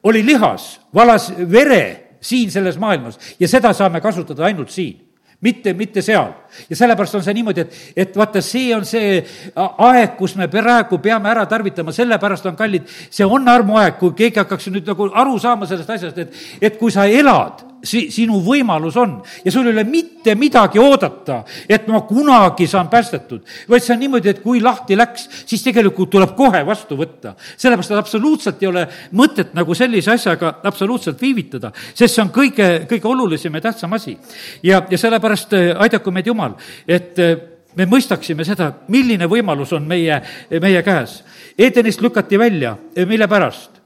oli 0.04 0.24
lihas, 0.26 0.78
valas 0.94 1.30
vere 1.52 2.18
siin 2.22 2.52
selles 2.52 2.78
maailmas 2.82 3.20
ja 3.40 3.48
seda 3.48 3.72
saame 3.78 4.02
kasutada 4.04 4.48
ainult 4.48 4.74
siin 4.74 5.07
mitte, 5.42 5.74
mitte 5.74 6.02
seal. 6.02 6.34
ja 6.70 6.76
sellepärast 6.76 7.16
on 7.20 7.24
see 7.26 7.36
niimoodi, 7.38 7.62
et, 7.62 7.80
et 7.96 8.18
vaata, 8.18 8.42
see 8.42 8.72
on 8.76 8.86
see 8.88 9.20
aeg, 9.56 10.16
kus 10.18 10.36
me 10.40 10.48
praegu 10.52 10.98
peame 11.04 11.30
ära 11.30 11.46
tarvitama, 11.50 11.94
sellepärast 11.94 12.46
on 12.50 12.58
kallid, 12.58 12.88
see 12.88 13.26
on 13.26 13.48
armuaeg, 13.52 14.00
kui 14.00 14.16
keegi 14.18 14.42
hakkaks 14.42 14.72
nüüd 14.74 14.88
nagu 14.90 15.10
aru 15.14 15.38
saama 15.42 15.70
sellest 15.70 15.96
asjast, 15.98 16.22
et, 16.24 16.44
et 16.62 16.80
kui 16.80 16.94
sa 16.94 17.06
elad 17.06 17.67
si-, 17.88 18.08
sinu 18.14 18.40
võimalus 18.44 18.98
on 19.00 19.18
ja 19.46 19.54
sul 19.54 19.68
ei 19.68 19.76
ole 19.76 19.86
mitte 19.88 20.36
midagi 20.36 20.80
oodata, 20.82 21.42
et 21.70 21.88
ma 21.92 22.02
kunagi 22.08 22.68
saan 22.68 22.92
päästetud, 22.92 23.44
vaid 23.70 23.86
see 23.86 23.96
on 23.96 24.02
niimoodi, 24.04 24.32
et 24.34 24.44
kui 24.44 24.62
lahti 24.64 24.98
läks, 25.00 25.28
siis 25.48 25.64
tegelikult 25.66 26.12
tuleb 26.14 26.36
kohe 26.38 26.64
vastu 26.68 26.98
võtta. 27.00 27.36
sellepärast, 27.58 27.92
et 27.92 28.02
absoluutselt 28.02 28.64
ei 28.64 28.72
ole 28.72 28.88
mõtet 29.18 29.54
nagu 29.58 29.76
sellise 29.76 30.12
asjaga 30.14 30.58
absoluutselt 30.68 31.22
viivitada, 31.22 31.72
sest 31.94 32.16
see 32.16 32.24
on 32.24 32.34
kõige, 32.34 32.70
kõige 32.90 33.08
olulisem 33.08 33.56
ja 33.56 33.68
tähtsam 33.70 33.94
asi. 33.94 34.18
ja, 34.64 34.84
ja 34.90 34.98
sellepärast 34.98 35.54
äh, 35.54 35.70
aidaku 35.78 36.12
meid 36.12 36.28
Jumal, 36.28 36.58
et 36.88 37.20
äh, 37.20 37.38
me 37.78 37.86
mõistaksime 37.86 38.46
seda, 38.48 38.72
milline 38.94 39.28
võimalus 39.30 39.74
on 39.78 39.86
meie, 39.88 40.22
meie 40.62 40.84
käes. 40.86 41.22
Edenist 41.58 42.02
lükati 42.02 42.40
välja, 42.40 42.78
mille 43.06 43.28
pärast? 43.28 43.78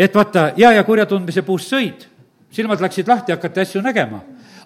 et 0.00 0.14
vaata, 0.14 0.52
hea 0.56 0.70
ja 0.72 0.84
kurja 0.84 1.04
tundmise 1.06 1.42
puust 1.44 1.68
sõid, 1.68 2.06
silmad 2.50 2.80
läksid 2.80 3.08
lahti, 3.08 3.32
hakati 3.32 3.60
asju 3.60 3.82
nägema 3.82 4.20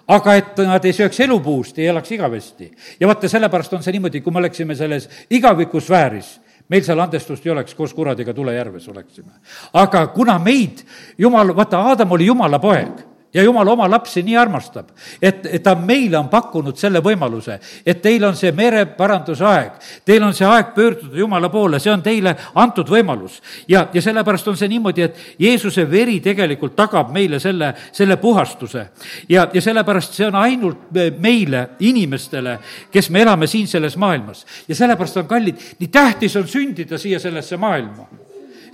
aga 0.07 0.35
et 0.37 0.59
nad 0.65 0.85
ei 0.85 0.93
sööks 0.93 1.19
elupuust, 1.25 1.79
ei 1.79 1.87
elaks 1.89 2.11
igavesti. 2.11 2.71
ja 2.99 3.07
vaata, 3.07 3.29
sellepärast 3.29 3.73
on 3.73 3.83
see 3.83 3.95
niimoodi, 3.95 4.21
kui 4.21 4.33
me 4.33 4.41
oleksime 4.43 4.75
selles 4.75 5.09
igavikusfääris, 5.33 6.29
meil 6.69 6.85
seal 6.85 7.01
andestust 7.01 7.45
ei 7.45 7.51
oleks, 7.51 7.73
koos 7.73 7.93
kuradiga 7.93 8.33
tulejärves 8.33 8.87
oleksime. 8.89 9.31
aga 9.73 10.07
kuna 10.07 10.37
meid, 10.39 10.85
jumal, 11.17 11.55
vaata, 11.55 11.79
Aadam 11.79 12.11
oli 12.11 12.25
jumala 12.25 12.59
poeg 12.59 13.14
ja 13.35 13.43
jumal 13.43 13.67
oma 13.67 13.87
lapsi 13.91 14.23
nii 14.23 14.37
armastab, 14.39 14.93
et, 15.21 15.43
ta 15.63 15.75
meile 15.75 16.17
on 16.17 16.29
pakkunud 16.31 16.77
selle 16.79 17.01
võimaluse, 17.03 17.57
et 17.85 17.99
teil 18.01 18.23
on 18.23 18.35
see 18.37 18.53
mereparanduse 18.55 19.43
aeg, 19.45 19.75
teil 20.07 20.23
on 20.23 20.33
see 20.33 20.47
aeg 20.47 20.71
pöörduda 20.75 21.19
Jumala 21.19 21.49
poole, 21.51 21.79
see 21.83 21.91
on 21.91 22.03
teile 22.05 22.35
antud 22.55 22.89
võimalus. 22.89 23.41
ja, 23.67 23.87
ja 23.93 24.01
sellepärast 24.01 24.47
on 24.47 24.57
see 24.57 24.71
niimoodi, 24.71 25.03
et 25.03 25.19
Jeesuse 25.39 25.83
veri 25.91 26.21
tegelikult 26.23 26.75
tagab 26.75 27.11
meile 27.11 27.39
selle, 27.43 27.73
selle 27.91 28.17
puhastuse. 28.17 28.87
ja, 29.29 29.47
ja 29.53 29.61
sellepärast 29.61 30.15
see 30.15 30.27
on 30.27 30.39
ainult 30.39 30.91
meile, 31.19 31.67
inimestele, 31.79 32.59
kes 32.91 33.09
me 33.09 33.25
elame 33.25 33.47
siin 33.47 33.67
selles 33.67 33.97
maailmas. 33.97 34.45
ja 34.67 34.75
sellepärast 34.75 35.17
on 35.17 35.27
kallid, 35.27 35.59
nii 35.79 35.91
tähtis 35.91 36.35
on 36.35 36.47
sündida 36.47 36.97
siia 36.97 37.19
sellesse 37.19 37.57
maailma 37.57 38.07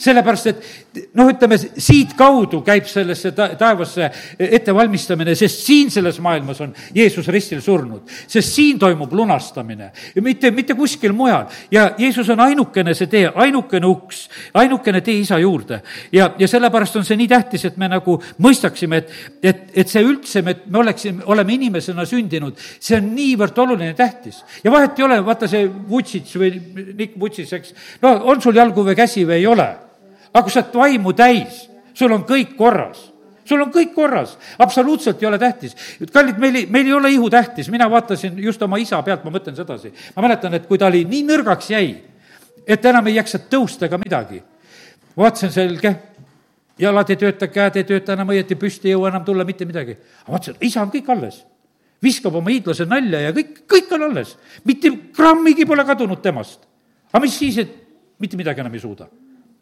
sellepärast 0.01 0.47
et 0.49 0.63
noh, 0.91 1.29
ütleme 1.31 1.57
siitkaudu 1.57 2.61
käib 2.65 2.87
sellesse 2.89 3.31
ta-, 3.35 3.51
taevasse 3.59 4.09
ettevalmistamine, 4.39 5.35
sest 5.39 5.63
siin 5.65 5.91
selles 5.93 6.19
maailmas 6.23 6.59
on 6.63 6.73
Jeesus 6.95 7.27
ristil 7.31 7.61
surnud. 7.63 8.09
sest 8.27 8.53
siin 8.55 8.79
toimub 8.79 9.13
lunastamine, 9.13 9.91
mitte, 10.21 10.51
mitte 10.51 10.75
kuskil 10.75 11.13
mujal. 11.15 11.45
ja 11.71 11.91
Jeesus 11.97 12.29
on 12.29 12.39
ainukene 12.39 12.93
see 12.97 13.07
tee, 13.07 13.29
ainukene 13.35 13.87
uks, 13.87 14.25
ainukene 14.53 15.01
tee 15.01 15.21
isa 15.21 15.39
juurde. 15.39 15.81
ja, 16.11 16.31
ja 16.39 16.47
sellepärast 16.47 16.95
on 16.99 17.07
see 17.07 17.19
nii 17.19 17.29
tähtis, 17.31 17.65
et 17.65 17.77
me 17.77 17.87
nagu 17.91 18.17
mõistaksime, 18.43 18.99
et, 18.99 19.13
et, 19.43 19.61
et 19.83 19.91
see 19.91 20.03
üldse, 20.03 20.43
me, 20.43 20.57
me 20.67 20.81
oleksime, 20.83 21.23
oleme 21.25 21.55
inimesena 21.55 22.05
sündinud, 22.05 22.59
see 22.79 22.97
on 22.99 23.13
niivõrd 23.15 23.63
oluline, 23.63 23.93
tähtis. 23.95 24.43
ja 24.63 24.71
vahet 24.71 24.99
ei 24.99 25.07
ole, 25.07 25.21
vaata 25.25 25.47
see 25.51 25.69
Vutsits 25.91 26.35
või 26.35 26.51
Nick 26.97 27.15
Vutsits, 27.19 27.55
eks, 27.55 27.73
no 28.03 28.17
on 28.31 28.43
sul 28.43 28.59
jalgu 28.59 28.83
või 28.83 28.97
käsi 28.97 29.23
või 29.27 29.39
ei 29.39 29.47
ole 29.47 29.69
kui 30.33 30.51
sa 30.51 30.61
oled 30.63 30.75
vaimu 30.75 31.13
täis, 31.13 31.65
sul 31.93 32.11
on 32.11 32.23
kõik 32.27 32.55
korras 32.55 33.11
sul 33.51 33.61
on 33.63 33.71
kõik 33.73 33.91
korras, 33.95 34.35
absoluutselt 34.61 35.21
ei 35.21 35.27
ole 35.27 35.39
tähtis. 35.41 35.75
kallid, 36.13 36.39
meil 36.39 36.55
ei, 36.55 36.65
meil 36.71 36.87
ei 36.87 36.93
ole 36.93 37.11
ihu 37.11 37.29
tähtis, 37.29 37.69
mina 37.73 37.89
vaatasin 37.91 38.39
just 38.39 38.61
oma 38.61 38.79
isa 38.81 39.01
pealt, 39.03 39.25
ma 39.25 39.33
mõtlen 39.33 39.57
sedasi. 39.57 39.91
ma 40.15 40.23
mäletan, 40.27 40.53
et 40.53 40.67
kui 40.67 40.77
ta 40.77 40.87
oli 40.87 41.03
nii 41.05 41.25
nõrgaks 41.27 41.71
jäi, 41.73 41.95
et 42.67 42.85
enam 42.85 43.07
ei 43.07 43.15
jaksa 43.15 43.41
tõusta 43.51 43.89
ega 43.89 43.99
midagi. 44.01 44.41
vaatasin 45.17 45.51
selge, 45.51 45.95
jalad 46.79 47.09
ei 47.09 47.19
tööta, 47.19 47.47
käed 47.47 47.81
ei 47.81 47.87
tööta 47.87 48.13
enam 48.13 48.31
õieti, 48.31 48.55
püsti 48.55 48.89
ei 48.89 48.95
jõua 48.95 49.11
enam 49.11 49.25
tulla, 49.25 49.45
mitte 49.45 49.65
midagi. 49.65 49.97
aga 50.23 50.37
vaatasin, 50.37 50.59
isa 50.61 50.81
on 50.81 50.91
kõik 50.91 51.09
alles. 51.09 51.45
viskab 52.03 52.35
oma 52.35 52.49
hiidlase 52.49 52.85
nalja 52.85 53.19
ja 53.27 53.31
kõik, 53.31 53.65
kõik 53.67 53.91
on 53.91 54.03
alles. 54.09 54.37
mitte 54.65 54.91
grammigi 55.17 55.65
pole 55.65 55.85
kadunud 55.85 56.21
temast. 56.21 56.67
aga 57.11 57.25
mis 57.25 57.37
siis, 57.37 57.57
et 57.57 57.75
mitte 58.19 58.37
midagi 58.37 58.61
enam 58.61 58.73
ei 58.73 58.79
suuda 58.79 59.09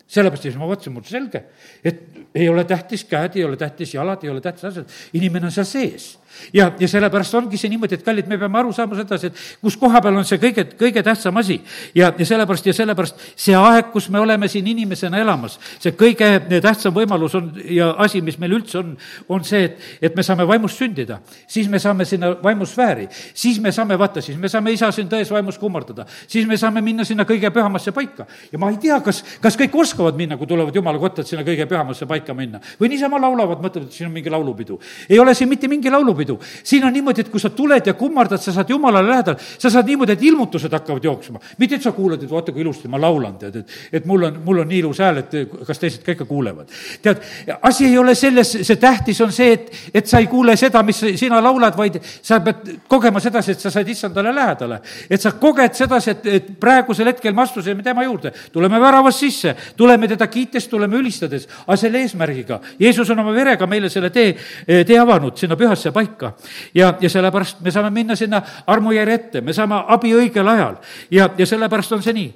sellepärast 0.09 0.47
siis 0.47 0.57
ma 0.57 0.67
vaatasin, 0.69 0.93
mul 0.95 1.05
selge, 1.05 1.43
et 1.85 1.99
ei 2.35 2.47
ole 2.49 2.63
tähtis 2.67 3.05
käed, 3.09 3.37
ei 3.37 3.45
ole 3.45 3.57
tähtis 3.59 3.93
jalad, 3.93 4.23
ei 4.25 4.31
ole 4.33 4.41
tähtis 4.41 4.65
asjad, 4.71 4.95
inimene 5.19 5.49
on 5.49 5.53
seal 5.53 5.69
sees 5.69 6.09
ja, 6.53 6.71
ja 6.79 6.87
sellepärast 6.87 7.35
ongi 7.39 7.57
see 7.57 7.69
niimoodi, 7.69 7.99
et 7.99 8.05
kallid, 8.05 8.27
me 8.29 8.37
peame 8.37 8.59
aru 8.59 8.73
saama 8.75 8.97
sedasi, 8.99 9.31
et 9.31 9.43
kus 9.61 9.77
koha 9.79 10.01
peal 10.03 10.17
on 10.19 10.27
see 10.27 10.39
kõige, 10.41 10.65
kõige 10.79 11.03
tähtsam 11.05 11.37
asi. 11.37 11.59
ja, 11.95 12.11
ja 12.17 12.25
sellepärast 12.25 12.65
ja 12.69 12.73
sellepärast 12.73 13.23
see 13.35 13.55
aeg, 13.55 13.91
kus 13.93 14.09
me 14.09 14.19
oleme 14.19 14.47
siin 14.51 14.67
inimesena 14.67 15.19
elamas, 15.21 15.59
see 15.79 15.95
kõige 15.97 16.31
tähtsam 16.61 16.93
võimalus 16.95 17.35
on 17.37 17.51
ja 17.69 17.91
asi, 17.97 18.21
mis 18.21 18.39
meil 18.39 18.57
üldse 18.59 18.79
on, 18.81 18.95
on 19.29 19.43
see, 19.47 19.69
et, 19.69 19.87
et 20.09 20.15
me 20.15 20.25
saame 20.25 20.47
vaimust 20.47 20.79
sündida. 20.79 21.19
siis 21.47 21.69
me 21.69 21.79
saame 21.79 22.05
sinna 22.05 22.33
vaimusfääri, 22.43 23.07
siis 23.33 23.59
me 23.59 23.71
saame, 23.71 23.97
vaata, 23.99 24.21
siis 24.21 24.37
me 24.37 24.49
saame 24.49 24.73
isa 24.73 24.91
siin 24.91 25.09
tões 25.09 25.31
vaimus 25.31 25.57
kummardada, 25.57 26.05
siis 26.27 26.47
me 26.47 26.57
saame 26.57 26.81
minna 26.81 27.05
sinna 27.05 27.25
kõige 27.29 27.51
pühamasse 27.53 27.91
paika. 27.91 28.27
ja 28.51 28.59
ma 28.59 28.71
ei 28.71 28.77
tea, 28.81 28.99
kas, 29.05 29.23
kas 29.41 29.57
kõik 29.59 29.75
oskavad 29.83 30.17
minna, 30.19 30.37
kui 30.37 30.47
tulevad 30.47 30.75
jumala 30.75 30.99
kotta, 30.99 31.21
et 31.21 31.27
sinna 31.27 31.43
kõige 31.47 31.67
pühamasse 31.69 32.07
paika 32.09 32.33
minna. 32.33 32.59
või 32.79 32.93
niisama 32.93 33.21
laulavad, 33.21 33.61
mõtlevad, 33.63 33.89
et 33.89 33.97
siin 33.97 34.09
on 34.09 34.13
mingi 34.13 34.29
laulupidu. 34.29 34.79
ei 35.09 35.19
ole 35.19 35.33
siin 35.33 35.49
mitte 35.49 35.67
mingi 35.67 35.89
laulupidu 35.89 36.28
pidu. 36.29 36.39
siin 36.63 36.85
on 36.85 36.93
niimoodi, 36.93 37.21
et 37.21 37.29
kui 37.29 37.39
sa 37.39 37.49
tuled 37.49 37.85
ja 37.85 37.93
kummardad, 37.93 38.41
sa 38.41 38.51
saad 38.53 38.69
jumalale 38.69 39.09
lähedal, 39.09 39.35
sa 39.57 39.69
saad 39.69 39.87
niimoodi, 39.87 40.13
et 40.13 40.23
ilmutused 40.23 40.71
hakkavad 40.71 41.03
jooksma. 41.03 41.39
mitte, 41.57 41.75
et 41.75 41.81
sa 41.81 41.91
kuuled, 41.91 42.23
et 42.23 42.29
vaata, 42.29 42.51
kui 42.51 42.61
ilusti 42.61 42.87
ma 42.87 42.99
laulan, 43.01 43.37
tead, 43.39 43.55
et, 43.55 43.77
et 43.93 44.05
mul 44.05 44.23
on, 44.23 44.39
mul 44.45 44.59
on 44.63 44.67
nii 44.67 44.79
ilus 44.79 44.99
hääl, 44.99 45.23
et 45.23 45.35
kas 45.67 45.79
teised 45.79 46.03
ka 46.05 46.11
ikka 46.11 46.25
kuulevad. 46.25 46.69
tead, 47.01 47.21
asi 47.61 47.85
ei 47.85 47.97
ole 47.97 48.15
selles, 48.15 48.51
see 48.61 48.75
tähtis 48.75 49.21
on 49.21 49.31
see, 49.31 49.53
et, 49.53 49.71
et 49.93 50.07
sa 50.07 50.19
ei 50.19 50.27
kuule 50.27 50.55
seda, 50.57 50.83
mis 50.83 51.01
sina 51.19 51.41
laulad, 51.43 51.77
vaid 51.77 51.99
sa 52.03 52.39
pead 52.43 52.75
kogema 52.87 53.19
sedasi, 53.19 53.55
et 53.55 53.59
sa 53.59 53.71
said 53.71 53.87
issandale 53.87 54.33
lähedale. 54.35 54.81
et 55.09 55.21
sa 55.21 55.31
koged 55.31 55.73
sedasi, 55.73 56.11
et, 56.11 56.25
et 56.25 56.51
praegusel 56.59 57.07
hetkel 57.13 57.33
me 57.33 57.43
astusime 57.43 57.83
tema 57.83 58.03
juurde, 58.03 58.31
tuleme 58.51 58.79
väravast 58.79 59.19
sisse, 59.19 59.55
tuleme 59.77 60.07
teda 60.07 60.27
kiites, 60.27 60.67
tuleme 60.67 60.97
ülistades, 60.97 61.47
aga 61.65 61.77
selle 61.77 62.01
eesmärgiga. 62.03 62.59
Jeesus 62.79 63.09
on 63.09 63.19
oma 63.19 63.33
verega 63.33 63.67
meile 63.67 63.89
selle 63.89 64.09
tee, 64.13 64.35
tee 64.65 64.97
avanud 64.99 65.37
sinna 65.37 65.55
pühasse 65.59 65.91
paika 65.95 66.08
paika. 66.09 66.33
ja, 66.73 66.93
ja 67.01 67.09
sellepärast 67.09 67.61
me 67.61 67.71
saame 67.71 67.89
minna 67.89 68.15
sinna 68.15 68.41
armujärje 68.67 69.15
ette, 69.15 69.41
me 69.41 69.53
saame 69.53 69.83
abi 69.87 70.13
õigel 70.13 70.47
ajal 70.47 70.75
ja, 71.11 71.29
ja 71.37 71.45
sellepärast 71.45 71.91
on 71.91 72.03
see 72.03 72.13
nii 72.13 72.33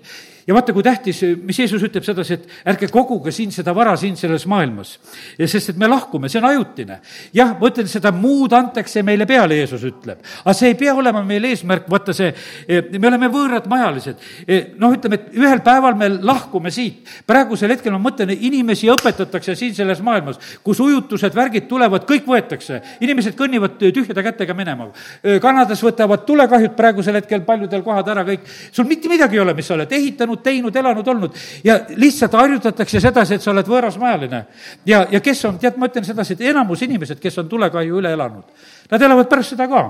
ja 0.48 0.54
vaata, 0.56 0.74
kui 0.76 0.84
tähtis, 0.84 1.22
mis 1.44 1.60
Jeesus 1.60 1.84
ütleb 1.84 2.04
sedasi, 2.06 2.38
et 2.38 2.74
ärge 2.74 2.89
koguge 2.91 3.32
siin 3.32 3.52
seda 3.54 3.74
vara 3.76 3.96
siin 4.00 4.16
selles 4.20 4.46
maailmas. 4.50 4.98
sest 5.46 5.74
et 5.74 5.78
me 5.78 5.88
lahkume, 5.88 6.30
see 6.30 6.41
on 6.41 6.50
ajutine. 6.50 7.00
jah, 7.34 7.54
ma 7.60 7.70
ütlen, 7.70 7.88
seda 7.88 8.12
muud 8.12 8.54
antakse 8.54 9.04
meile 9.04 9.26
peale, 9.30 9.58
Jeesus 9.62 9.84
ütleb. 9.88 10.20
aga 10.44 10.54
see 10.54 10.74
ei 10.74 10.76
pea 10.80 10.96
olema 10.96 11.24
meil 11.24 11.44
eesmärk, 11.52 11.88
vaata 11.89 12.14
see, 12.14 12.34
eh, 12.68 12.84
me 13.00 13.08
oleme 13.08 13.30
võõrad 13.32 13.68
majalised. 13.72 14.18
Eh, 14.48 14.74
noh, 14.78 14.94
ütleme, 14.94 15.20
et 15.20 15.38
ühel 15.39 15.64
päeval 15.64 15.96
me 15.96 16.10
lahkume 16.10 16.72
siit. 16.72 17.08
praegusel 17.28 17.72
hetkel 17.72 17.91
ma 17.91 18.02
mõtlen, 18.10 18.36
inimesi 18.39 18.88
õpetatakse 18.91 19.56
siin 19.56 19.76
selles 19.76 20.02
maailmas, 20.02 20.39
kus 20.64 20.80
ujutused, 20.80 21.34
värgid 21.34 21.68
tulevad, 21.68 22.06
kõik 22.06 22.26
võetakse. 22.26 22.82
inimesed 23.00 23.36
kõnnivad 23.36 23.78
tühjade 23.80 24.24
kätega 24.24 24.54
minema. 24.54 24.91
Eh, 25.24 25.39
Kanadas 25.39 25.82
võtavad 25.84 26.26
tulekahjud 26.26 26.76
praegusel 26.76 27.16
hetkel 27.16 27.41
paljudel 27.41 27.84
kohad 27.84 28.08
ära 28.08 28.24
kõik. 28.26 28.41
sul 28.72 28.86
mitte 28.86 29.10
midagi 29.10 29.36
ei 29.36 29.39
ole, 29.39 29.54
mis 29.54 29.68
sa 29.68 29.74
oled 29.74 29.91
ehitanud, 29.91 30.33
teinud, 30.42 30.72
teinud, 30.72 30.76
elanud, 30.76 31.08
olnud 31.08 31.36
ja 31.64 31.80
lihtsalt 31.96 32.34
harjutatakse 32.34 33.00
sedasi, 33.00 33.36
et 33.36 33.42
sa 33.42 33.52
oled 33.52 33.68
võõrasmajaline. 33.68 34.44
ja, 34.86 35.06
ja 35.12 35.20
kes 35.20 35.46
on, 35.46 35.60
tead, 35.60 35.78
ma 35.78 35.90
ütlen 35.92 36.06
sedasi, 36.06 36.34
et 36.34 36.42
enamus 36.54 36.82
inimesed, 36.82 37.20
kes 37.20 37.38
on 37.38 37.50
tulekahju 37.50 38.00
üle 38.00 38.14
elanud, 38.14 38.44
nad 38.92 39.02
elavad 39.02 39.30
pärast 39.30 39.56
seda 39.56 39.68
ka 39.68 39.84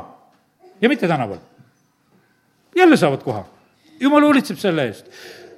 ja 0.82 0.89
mitte 0.89 1.08
tänaval. 1.08 1.38
jälle 2.76 2.98
saavad 2.98 3.24
koha. 3.24 3.46
jumal 4.00 4.22
hoolitseb 4.22 4.58
selle 4.58 4.88
eest. 4.88 5.06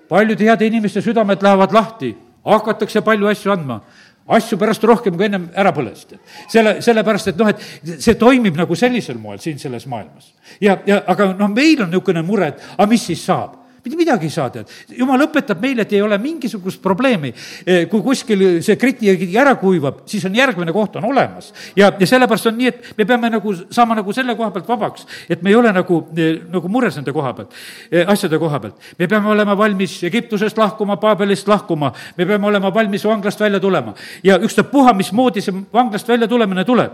paljude 0.10 0.44
heade 0.44 0.66
inimeste 0.66 1.02
südamed 1.02 1.42
lähevad 1.42 1.74
lahti, 1.74 2.18
hakatakse 2.46 3.02
palju 3.02 3.28
asju 3.28 3.52
andma 3.52 3.82
asju 4.28 4.58
pärast 4.58 4.84
rohkem, 4.84 5.14
kui 5.18 5.26
ennem 5.26 5.50
ära 5.54 5.72
põles. 5.74 6.06
selle, 6.50 6.82
sellepärast, 6.82 7.28
et 7.28 7.38
noh, 7.38 7.50
et 7.50 8.02
see 8.02 8.16
toimib 8.18 8.58
nagu 8.58 8.76
sellisel 8.76 9.20
moel 9.22 9.40
siin 9.40 9.60
selles 9.60 9.86
maailmas. 9.86 10.34
ja, 10.62 10.80
ja 10.86 11.04
aga 11.08 11.34
noh, 11.34 11.50
meil 11.50 11.84
on 11.84 11.90
niisugune 11.90 12.22
mure, 12.26 12.48
et 12.48 12.64
aga 12.78 12.90
mis 12.90 13.06
siis 13.06 13.26
saab 13.26 13.65
midagi 13.94 14.26
ei 14.26 14.34
saa, 14.34 14.50
tead. 14.50 14.72
jumal 14.98 15.22
õpetab 15.28 15.62
meile, 15.62 15.84
et 15.86 15.94
ei 15.94 16.02
ole 16.02 16.18
mingisugust 16.22 16.82
probleemi. 16.82 17.34
Eh, 17.66 17.86
kui 17.90 18.02
kuskil 18.02 18.44
see 18.66 18.78
kriti 18.82 19.12
ära 19.38 19.56
kuivab, 19.62 20.04
siis 20.10 20.26
on 20.26 20.36
järgmine 20.36 20.74
koht 20.74 20.96
on 20.96 21.06
olemas. 21.06 21.54
ja, 21.76 21.92
ja 22.00 22.08
sellepärast 22.08 22.50
on 22.50 22.58
nii, 22.58 22.68
et 22.68 22.94
me 22.98 23.06
peame 23.06 23.30
nagu 23.30 23.54
saama 23.70 23.96
nagu 23.96 24.14
selle 24.14 24.36
koha 24.36 24.52
pealt 24.52 24.68
vabaks, 24.68 25.06
et 25.30 25.42
me 25.44 25.50
ei 25.50 25.56
ole 25.56 25.72
nagu, 25.74 26.02
eh, 26.18 26.40
nagu 26.52 26.70
mures 26.70 26.96
nende 26.96 27.14
koha 27.14 27.34
pealt, 27.34 27.54
eh, 27.92 28.06
asjade 28.08 28.40
koha 28.40 28.60
pealt. 28.60 28.80
me 29.00 29.08
peame 29.08 29.30
olema 29.30 29.58
valmis 29.58 30.04
Egiptusest 30.04 30.58
lahkuma, 30.58 30.98
Paabelist 30.98 31.48
lahkuma, 31.48 31.94
me 32.18 32.26
peame 32.26 32.48
olema 32.48 32.74
valmis 32.74 33.06
vanglast 33.06 33.40
välja 33.40 33.60
tulema. 33.60 33.94
ja 34.24 34.40
ükstapuha, 34.40 34.94
mismoodi 34.94 35.42
see 35.42 35.54
vanglast 35.74 36.08
välja 36.08 36.28
tulemine 36.28 36.66
tuleb. 36.66 36.92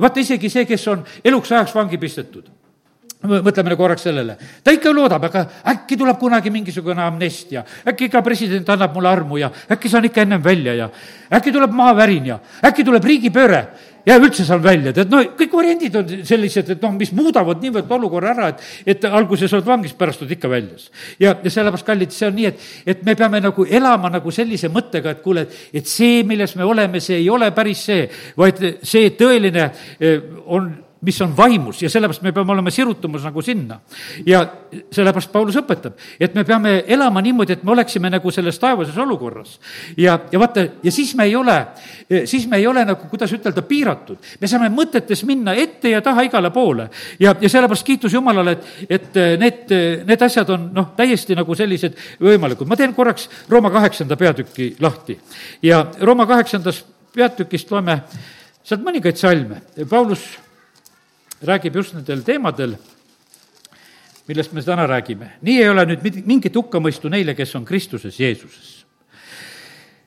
vaata 0.00 0.20
isegi 0.20 0.50
see, 0.50 0.64
kes 0.64 0.88
on 0.88 1.04
eluks 1.24 1.52
ajaks 1.52 1.74
vangi 1.74 1.98
pistetud 1.98 2.63
mõtleme 3.24 3.76
korraks 3.76 4.02
sellele. 4.08 4.36
ta 4.64 4.74
ikka 4.74 4.92
loodab, 4.94 5.24
aga 5.24 5.46
äkki 5.74 5.96
tuleb 5.96 6.18
kunagi 6.18 6.50
mingisugune 6.50 7.02
amnestia, 7.02 7.64
äkki 7.88 8.10
ikka 8.10 8.22
president 8.22 8.68
annab 8.68 8.94
mulle 8.94 9.08
armu 9.08 9.40
ja 9.40 9.50
äkki 9.70 9.88
saan 9.88 10.04
ikka 10.04 10.22
ennem 10.22 10.44
välja 10.44 10.74
ja 10.74 10.90
äkki 11.32 11.52
tuleb 11.52 11.72
maavärin 11.72 12.26
ja 12.26 12.38
äkki 12.64 12.84
tuleb 12.84 13.04
riigipööre 13.04 13.66
ja 14.06 14.16
üldse 14.20 14.44
saan 14.44 14.62
välja, 14.62 14.92
tead, 14.92 15.10
no 15.12 15.22
kõik 15.38 15.54
variandid 15.56 15.94
on 15.96 16.10
sellised, 16.28 16.74
et 16.74 16.82
noh, 16.84 16.92
mis 16.98 17.12
muudavad 17.16 17.62
niivõrd 17.62 17.92
olukorra 17.96 18.34
ära, 18.34 18.48
et, 18.52 18.64
et 18.94 19.06
alguses 19.08 19.52
oled 19.56 19.66
vangis, 19.66 19.94
pärast 19.96 20.22
oled 20.22 20.34
ikka 20.36 20.50
väljas. 20.52 20.90
ja, 21.18 21.32
ja 21.32 21.50
sellepärast, 21.50 21.86
kallid, 21.86 22.12
see 22.12 22.28
on 22.28 22.36
nii, 22.36 22.50
et, 22.50 22.66
et 22.94 23.04
me 23.06 23.16
peame 23.18 23.40
nagu 23.44 23.64
elama 23.64 24.12
nagu 24.12 24.34
sellise 24.34 24.68
mõttega, 24.72 25.16
et 25.16 25.22
kuule, 25.24 25.46
et, 25.72 25.88
see, 25.88 26.22
milles 26.28 26.56
me 26.60 26.68
oleme, 26.68 27.00
see 27.00 27.22
ei 27.22 27.30
ole 27.32 27.50
päris 27.56 27.86
see, 27.88 28.08
vaid 28.36 28.60
see 28.84 29.14
tõeline 29.16 29.70
eh, 29.98 30.20
on 30.52 30.68
mis 31.04 31.20
on 31.22 31.36
vaimus 31.36 31.82
ja 31.82 31.90
sellepärast 31.90 32.22
me 32.22 32.32
peame 32.32 32.52
olema 32.52 32.70
sirutumas 32.70 33.24
nagu 33.24 33.42
sinna. 33.42 33.80
ja 34.26 34.44
sellepärast 34.90 35.32
Paulus 35.32 35.56
õpetab, 35.60 35.98
et 36.20 36.34
me 36.34 36.44
peame 36.44 36.84
elama 36.86 37.22
niimoodi, 37.22 37.52
et 37.52 37.64
me 37.64 37.72
oleksime 37.72 38.10
nagu 38.10 38.30
selles 38.30 38.58
taevases 38.58 38.96
olukorras. 38.98 39.58
ja, 39.96 40.18
ja 40.32 40.38
vaata, 40.38 40.66
ja 40.82 40.92
siis 40.92 41.14
me 41.14 41.24
ei 41.24 41.36
ole, 41.36 41.56
siis 42.24 42.46
me 42.48 42.56
ei 42.56 42.66
ole 42.66 42.84
nagu, 42.84 43.08
kuidas 43.10 43.32
ütelda, 43.32 43.62
piiratud. 43.62 44.18
me 44.40 44.50
saame 44.50 44.70
mõtetes 44.74 45.24
minna 45.26 45.54
ette 45.54 45.90
ja 45.94 46.02
taha 46.02 46.24
igale 46.28 46.50
poole 46.50 46.88
ja, 47.20 47.34
ja 47.40 47.48
sellepärast 47.48 47.86
kiitus 47.86 48.12
Jumalale, 48.12 48.56
et, 48.88 48.88
et 48.88 49.20
need, 49.40 49.76
need 50.06 50.22
asjad 50.22 50.50
on 50.50 50.70
noh, 50.74 50.92
täiesti 50.96 51.36
nagu 51.36 51.54
sellised 51.54 51.98
võimalikud. 52.20 52.68
ma 52.68 52.76
teen 52.76 52.94
korraks 52.94 53.28
Rooma 53.48 53.70
kaheksanda 53.70 54.16
peatüki 54.16 54.74
lahti 54.80 55.18
ja 55.62 55.84
Rooma 56.00 56.26
kaheksandas 56.26 56.84
peatükist 57.14 57.70
loeme 57.70 58.00
sealt 58.64 58.84
mõningaid 58.84 59.20
salme. 59.20 59.60
Paulus 59.88 60.24
räägib 61.46 61.76
just 61.76 61.94
nendel 61.94 62.22
teemadel, 62.26 62.76
millest 64.28 64.52
me 64.52 64.62
täna 64.62 64.86
räägime. 64.86 65.32
nii 65.42 65.58
ei 65.62 65.68
ole 65.68 65.84
nüüd 65.86 66.22
mingit 66.26 66.54
hukkamõistu 66.56 67.08
neile, 67.08 67.34
kes 67.34 67.54
on 67.56 67.64
Kristuses 67.64 68.20
Jeesuses. 68.20 68.84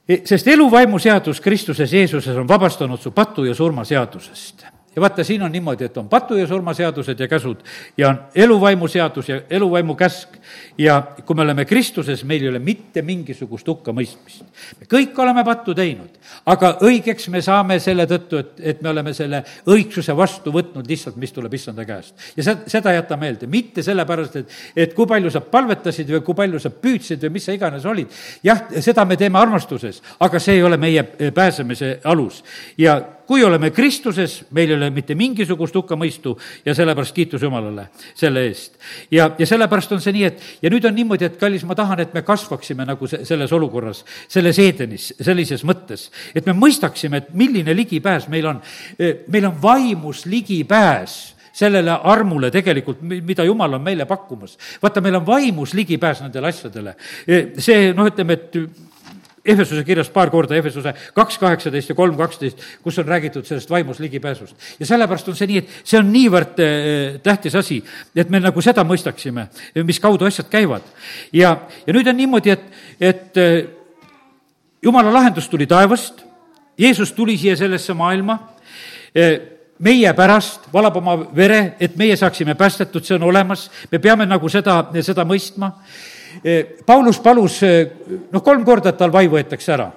E, 0.08 0.22
sest 0.26 0.48
eluvaimuseadus 0.48 1.42
Kristuses 1.42 1.94
Jeesuses 1.94 2.36
on 2.38 2.48
vabastanud 2.48 3.02
su 3.02 3.12
patu 3.12 3.46
ja 3.46 3.56
surma 3.56 3.86
seadusest 3.86 4.66
ja 4.98 5.02
vaata, 5.02 5.24
siin 5.24 5.44
on 5.46 5.52
niimoodi, 5.52 5.86
et 5.86 5.98
on 5.98 6.08
patu 6.10 6.36
ja 6.36 6.48
surmaseadused 6.48 7.20
ja 7.20 7.28
käsud 7.30 7.60
ja 7.98 8.10
on 8.10 8.20
eluvaimu 8.36 8.88
seadus 8.88 9.30
ja 9.30 9.42
eluvaimu 9.50 9.96
käsk. 9.96 10.30
ja 10.78 11.04
kui 11.26 11.36
me 11.36 11.42
oleme 11.42 11.66
Kristuses, 11.66 12.24
meil 12.24 12.42
ei 12.42 12.50
ole 12.50 12.60
mitte 12.60 13.02
mingisugust 13.02 13.68
hukkamõistmist. 13.68 14.42
me 14.80 14.88
kõik 14.90 15.20
oleme 15.22 15.44
pattu 15.46 15.76
teinud, 15.78 16.18
aga 16.46 16.72
õigeks 16.82 17.30
me 17.30 17.42
saame 17.46 17.78
selle 17.80 18.08
tõttu, 18.10 18.40
et, 18.42 18.54
et 18.60 18.82
me 18.82 18.90
oleme 18.90 19.14
selle 19.14 19.44
õigsuse 19.70 20.16
vastu 20.18 20.52
võtnud 20.54 20.90
lihtsalt, 20.90 21.16
mis 21.22 21.34
tuleb 21.34 21.54
issanda 21.54 21.86
käest. 21.86 22.16
ja 22.38 22.44
seda, 22.44 22.66
seda 22.66 22.94
jäta 22.98 23.18
meelde, 23.18 23.48
mitte 23.48 23.84
sellepärast, 23.86 24.36
et, 24.36 24.56
et 24.76 24.96
kui 24.98 25.06
palju 25.06 25.30
sa 25.30 25.44
palvetasid 25.46 26.10
või 26.16 26.24
kui 26.26 26.40
palju 26.42 26.64
sa 26.64 26.74
püüdsid 26.74 27.22
või 27.28 27.36
mis 27.38 27.46
sa 27.46 27.54
iganes 27.54 27.86
olid. 27.86 28.18
jah, 28.44 28.66
seda 28.82 29.06
me 29.06 29.18
teeme 29.18 29.38
armastuses, 29.40 30.02
aga 30.20 30.42
see 30.42 30.58
ei 30.58 30.66
ole 30.66 30.82
meie 30.82 31.06
pääsemise 31.38 32.00
alus. 32.04 32.42
ja 32.78 32.98
kui 33.28 33.44
oleme 33.44 33.72
Kristuses, 33.76 34.40
meil 34.56 34.72
ei 34.72 34.78
ole 34.78 34.90
mitte 34.96 35.16
mingisugust 35.20 35.76
hukkamõistu 35.76 36.34
ja 36.66 36.76
sellepärast 36.78 37.16
kiitus 37.16 37.44
Jumalale 37.44 37.90
selle 38.16 38.46
eest. 38.48 38.78
ja, 39.12 39.30
ja 39.38 39.48
sellepärast 39.48 39.92
on 39.98 40.04
see 40.04 40.16
nii, 40.16 40.26
et 40.30 40.44
ja 40.64 40.72
nüüd 40.72 40.88
on 40.88 40.96
niimoodi, 40.96 41.28
et 41.28 41.40
kallis, 41.40 41.66
ma 41.68 41.76
tahan, 41.76 42.06
et 42.06 42.14
me 42.16 42.24
kasvaksime 42.28 42.88
nagu 42.88 43.08
se-, 43.08 43.24
selles 43.28 43.54
olukorras, 43.54 44.04
selles 44.32 44.60
Edenis, 44.64 45.12
sellises 45.22 45.66
mõttes, 45.68 46.08
et 46.36 46.48
me 46.48 46.56
mõistaksime, 46.58 47.24
et 47.24 47.34
milline 47.38 47.76
ligipääs 47.76 48.30
meil 48.32 48.48
on. 48.48 48.62
meil 49.28 49.46
on 49.46 49.58
vaimus 49.62 50.26
ligipääs 50.26 51.18
sellele 51.58 51.92
armule 52.04 52.52
tegelikult, 52.54 53.02
mida 53.02 53.44
Jumal 53.44 53.74
on 53.74 53.82
meile 53.82 54.06
pakkumas. 54.06 54.58
vaata, 54.84 55.02
meil 55.02 55.16
on 55.16 55.26
vaimus 55.26 55.74
ligipääs 55.74 56.22
nendele 56.22 56.48
asjadele. 56.48 56.96
see, 57.58 57.94
noh, 57.94 58.08
ütleme, 58.08 58.34
et 58.34 58.56
Ehvesuse 59.48 59.84
kirjas 59.88 60.10
paar 60.12 60.32
korda, 60.34 60.58
Ehvesuse 60.58 60.92
kaks 61.16 61.38
kaheksateist 61.40 61.94
ja 61.94 61.96
kolm 61.96 62.18
kaksteist, 62.20 62.62
kus 62.84 63.00
on 63.00 63.08
räägitud 63.08 63.48
sellest 63.48 63.70
vaimus 63.70 64.00
ligipääsust. 64.04 64.56
ja 64.80 64.86
sellepärast 64.86 65.28
on 65.28 65.36
see 65.36 65.48
nii, 65.48 65.64
et 65.64 65.76
see 65.84 66.00
on 66.00 66.12
niivõrd 66.12 66.60
eh, 66.64 67.20
tähtis 67.24 67.56
asi, 67.56 67.80
et 68.16 68.30
me 68.30 68.42
nagu 68.44 68.62
seda 68.62 68.84
mõistaksime, 68.84 69.48
mis 69.88 70.00
kaudu 70.04 70.28
asjad 70.28 70.50
käivad. 70.52 70.84
ja, 71.34 71.56
ja 71.88 71.96
nüüd 71.96 72.08
on 72.08 72.18
niimoodi, 72.18 72.56
et, 72.58 72.66
et 73.00 73.38
eh, 73.38 73.60
jumala 74.84 75.14
lahendus 75.14 75.48
tuli 75.48 75.68
taevast, 75.68 76.26
Jeesus 76.78 77.14
tuli 77.14 77.38
siia 77.38 77.56
sellesse 77.58 77.94
maailma, 77.94 78.38
eh, 79.16 79.40
meie 79.80 80.14
pärast 80.14 80.68
valab 80.74 81.00
oma 81.00 81.16
vere, 81.36 81.76
et 81.80 81.96
meie 81.96 82.18
saaksime 82.18 82.56
päästetud, 82.56 83.06
see 83.06 83.16
on 83.16 83.30
olemas, 83.30 83.70
me 83.92 84.00
peame 84.00 84.26
nagu 84.26 84.50
seda, 84.50 84.82
seda 85.02 85.26
mõistma 85.26 85.72
Paulus 86.86 87.20
palus, 87.24 87.62
eh, 87.64 87.88
noh, 88.32 88.44
kolm 88.44 88.66
korda, 88.66 88.90
et 88.90 88.98
tal 88.98 89.12
vai 89.12 89.28
võetakse 89.32 89.74
ära. 89.74 89.92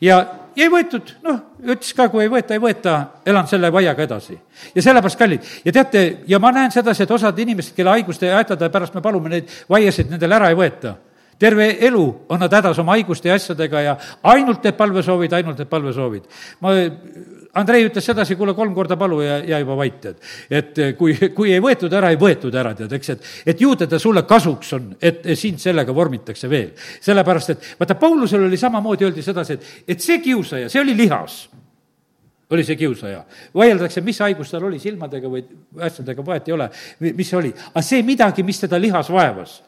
ja, 0.00 0.20
ei 0.56 0.68
võetud, 0.68 1.14
noh, 1.22 1.40
ütles 1.62 1.92
ka, 1.96 2.08
kui 2.08 2.24
ei 2.24 2.32
võeta, 2.32 2.54
ei 2.54 2.62
võeta, 2.62 2.96
elan 3.26 3.46
selle 3.48 3.70
vaiaga 3.72 4.02
edasi. 4.02 4.38
ja 4.74 4.82
sellepärast, 4.82 5.18
kallid, 5.18 5.52
ja 5.64 5.72
teate, 5.72 6.06
ja 6.26 6.38
ma 6.38 6.52
näen 6.52 6.70
sedasi, 6.70 7.02
et 7.02 7.10
osad 7.10 7.38
inimesed, 7.38 7.74
kelle 7.76 7.90
haiguste 7.96 8.26
ja 8.26 8.40
hädade 8.40 8.70
pärast 8.70 8.94
me 8.94 9.00
palume 9.00 9.28
neid 9.28 9.48
vaiasid, 9.68 10.10
nendel 10.10 10.32
ära 10.32 10.50
ei 10.50 10.58
võeta 10.58 10.96
terve 11.40 11.72
elu 11.88 12.04
on 12.28 12.40
nad 12.40 12.52
hädas 12.52 12.78
oma 12.82 12.96
haiguste 12.98 13.30
ja 13.30 13.36
asjadega 13.40 13.84
ja 13.84 13.96
ainult 14.22 14.64
need 14.64 14.76
palvesoovid, 14.78 15.36
ainult 15.38 15.62
need 15.62 15.70
palvesoovid. 15.70 16.26
ma 16.60 16.74
Andrei 17.58 17.82
ütles 17.82 18.04
sedasi, 18.06 18.36
kuule, 18.38 18.52
kolm 18.54 18.74
korda 18.76 18.94
palu 18.96 19.20
ja 19.24 19.40
jää 19.42 19.58
juba 19.64 19.76
vait, 19.76 19.96
tead. 20.00 20.20
et 20.50 20.76
kui, 20.98 21.16
kui 21.34 21.50
ei 21.52 21.62
võetud 21.62 21.92
ära, 21.98 22.12
ei 22.12 22.18
võetud 22.20 22.54
ära, 22.54 22.76
tead, 22.78 22.92
eks, 22.94 23.10
et, 23.16 23.30
et 23.54 23.60
ju 23.60 23.72
teda 23.78 23.98
sulle 23.98 24.22
kasuks 24.22 24.74
on, 24.76 24.92
et 25.02 25.26
sind 25.34 25.58
sellega 25.58 25.94
vormitakse 25.94 26.50
veel. 26.50 26.70
sellepärast, 27.02 27.50
et 27.50 27.72
vaata, 27.80 27.98
Paulusel 27.98 28.46
oli 28.46 28.60
samamoodi, 28.60 29.08
öeldi 29.08 29.24
sedasi, 29.26 29.58
et, 29.58 29.72
et 29.96 30.04
see 30.04 30.20
kiusaja, 30.22 30.70
see 30.70 30.82
oli 30.84 30.94
lihas 30.96 31.42
oli 32.50 32.64
see 32.66 32.76
kiusaja. 32.76 33.24
vaieldakse, 33.54 34.00
mis 34.02 34.18
haigus 34.20 34.50
tal 34.50 34.64
oli, 34.66 34.78
silmadega 34.82 35.30
või 35.30 35.42
asjadega, 35.86 36.24
vahet 36.26 36.48
ei 36.48 36.54
ole, 36.54 36.70
mis 37.00 37.30
see 37.30 37.38
oli. 37.38 37.52
aga 37.70 37.82
see 37.86 38.02
midagi, 38.06 38.42
mis 38.46 38.58
teda 38.62 38.80
lihas 38.80 39.10
vaevas. 39.10 39.60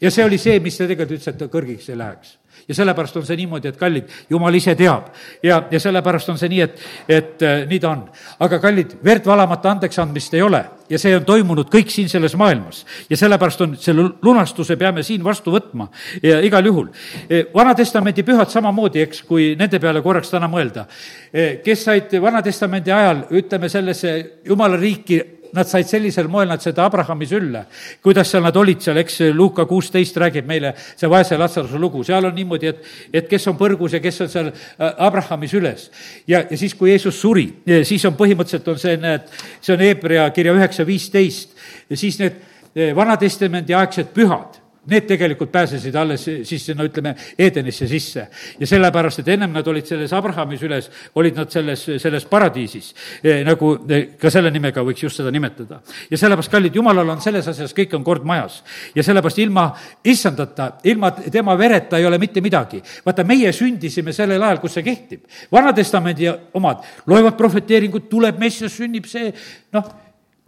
Ja 0.00 0.10
see 0.10 0.24
oli 0.24 0.38
see, 0.38 0.60
mis 0.60 0.76
ta 0.76 0.86
tegelikult 0.86 1.18
ütles, 1.18 1.32
et 1.32 1.40
ta 1.40 1.50
kõrgiks 1.52 1.88
ei 1.90 1.98
läheks 1.98 2.36
ja 2.68 2.74
sellepärast 2.74 3.16
on 3.16 3.26
see 3.26 3.36
niimoodi, 3.38 3.70
et 3.70 3.78
kallid, 3.78 4.10
jumal 4.30 4.54
ise 4.54 4.74
teab. 4.76 5.12
ja, 5.42 5.62
ja 5.70 5.80
sellepärast 5.80 6.28
on 6.32 6.38
see 6.40 6.50
nii, 6.52 6.60
et, 6.64 6.82
et 7.08 7.44
äh, 7.46 7.62
nii 7.68 7.80
ta 7.80 7.92
on. 7.92 8.02
aga 8.44 8.58
kallid, 8.62 8.98
verd 9.04 9.26
valamata 9.26 9.70
andeks 9.70 9.98
andmist 10.02 10.34
ei 10.34 10.42
ole 10.42 10.64
ja 10.90 10.98
see 11.00 11.14
on 11.16 11.24
toimunud 11.28 11.68
kõik 11.72 11.90
siin 11.92 12.08
selles 12.08 12.34
maailmas. 12.36 12.84
ja 13.10 13.16
sellepärast 13.16 13.60
on 13.64 13.76
selle 13.80 14.08
lunastuse 14.22 14.76
peame 14.76 15.02
siin 15.02 15.24
vastu 15.24 15.52
võtma 15.54 15.88
ja 16.22 16.40
igal 16.44 16.66
juhul. 16.66 16.88
E, 17.28 17.44
Vana-testamendi 17.54 18.24
pühad 18.26 18.50
samamoodi, 18.52 19.02
eks, 19.06 19.22
kui 19.28 19.54
nende 19.58 19.80
peale 19.80 20.02
korraks 20.02 20.30
täna 20.32 20.48
mõelda. 20.50 20.86
E, 21.32 21.60
kes 21.64 21.84
said 21.84 22.14
Vana-testamendi 22.22 22.92
ajal, 22.92 23.26
ütleme, 23.40 23.68
sellesse 23.68 24.14
jumala 24.48 24.76
riiki 24.80 25.20
nad 25.56 25.68
said 25.68 25.88
sellisel 25.88 26.28
moel 26.28 26.48
nad 26.48 26.62
seda 26.62 26.84
Abrahami 26.84 27.26
sülle. 27.26 27.64
kuidas 28.02 28.30
seal 28.30 28.42
nad 28.42 28.56
olid 28.56 28.82
seal, 28.84 28.96
eks 29.02 29.20
Luuka 29.34 29.66
kuusteist 29.66 30.16
räägib 30.16 30.46
meile 30.46 30.74
see 30.78 31.10
vaese 31.10 31.38
Latsaruse 31.38 31.78
lugu, 31.78 32.04
seal 32.04 32.24
on 32.24 32.34
niimoodi, 32.34 32.72
et, 32.72 32.84
et 33.12 33.28
kes 33.28 33.48
on 33.48 33.56
põrgus 33.58 33.96
ja 33.96 34.00
kes 34.00 34.20
on 34.26 34.32
seal 34.32 34.52
äh, 34.52 34.92
Abrahami 35.06 35.48
süles. 35.48 35.90
ja, 36.26 36.44
ja 36.50 36.56
siis, 36.56 36.74
kui 36.74 36.90
Jeesus 36.90 37.20
suri, 37.20 37.48
siis 37.84 38.04
on 38.08 38.16
põhimõtteliselt 38.18 38.68
on 38.68 38.78
see, 38.78 38.96
näed, 39.00 39.28
see 39.60 39.74
on 39.74 39.84
Hebra 39.84 40.30
kirja 40.34 40.54
üheksa 40.56 40.86
viisteist 40.86 41.56
ja 41.90 41.96
siis 41.96 42.18
need 42.20 42.40
eh, 42.74 42.94
Vana-testamendi 42.96 43.76
aegsed 43.76 44.12
pühad 44.14 44.60
need 44.86 45.06
tegelikult 45.08 45.50
pääsesid 45.52 45.96
alles 45.96 46.24
siis 46.24 46.66
sinna, 46.66 46.84
ütleme, 46.86 47.14
Edenisse 47.38 47.88
sisse. 47.88 48.28
ja 48.60 48.66
sellepärast, 48.66 49.18
et 49.18 49.28
ennem 49.28 49.52
nad 49.52 49.66
olid 49.66 49.86
selles 49.86 50.12
Abrahami 50.12 50.58
süles, 50.58 50.90
olid 51.14 51.36
nad 51.36 51.50
selles, 51.50 51.84
selles 51.98 52.24
paradiisis 52.30 52.94
eh,, 53.22 53.42
nagu 53.44 53.74
eh, 53.88 54.08
ka 54.20 54.30
selle 54.30 54.50
nimega 54.54 54.82
võiks 54.86 55.02
just 55.02 55.20
seda 55.20 55.32
nimetada. 55.34 55.80
ja 56.10 56.18
sellepärast, 56.18 56.50
kallid, 56.52 56.74
jumalal 56.74 57.14
on 57.14 57.22
selles 57.24 57.48
asjas, 57.48 57.74
kõik 57.76 57.94
on 57.98 58.04
kord 58.04 58.24
majas. 58.24 58.62
ja 58.94 59.02
sellepärast 59.02 59.38
ilma 59.44 59.68
issandata, 60.04 60.72
ilma 60.84 61.12
tema 61.12 61.56
vereta 61.58 61.98
ei 61.98 62.06
ole 62.06 62.18
mitte 62.18 62.40
midagi. 62.40 62.82
vaata, 63.04 63.24
meie 63.24 63.52
sündisime 63.52 64.12
sellel 64.12 64.42
ajal, 64.42 64.60
kus 64.62 64.78
see 64.78 64.86
kehtib. 64.86 65.24
Vana-testamendi 65.52 66.28
omad 66.54 66.84
loevad 67.06 67.36
prohveteeringut, 67.36 68.08
tuleb 68.08 68.38
messias, 68.38 68.76
sünnib 68.76 69.06
see, 69.06 69.32
noh, 69.72 69.88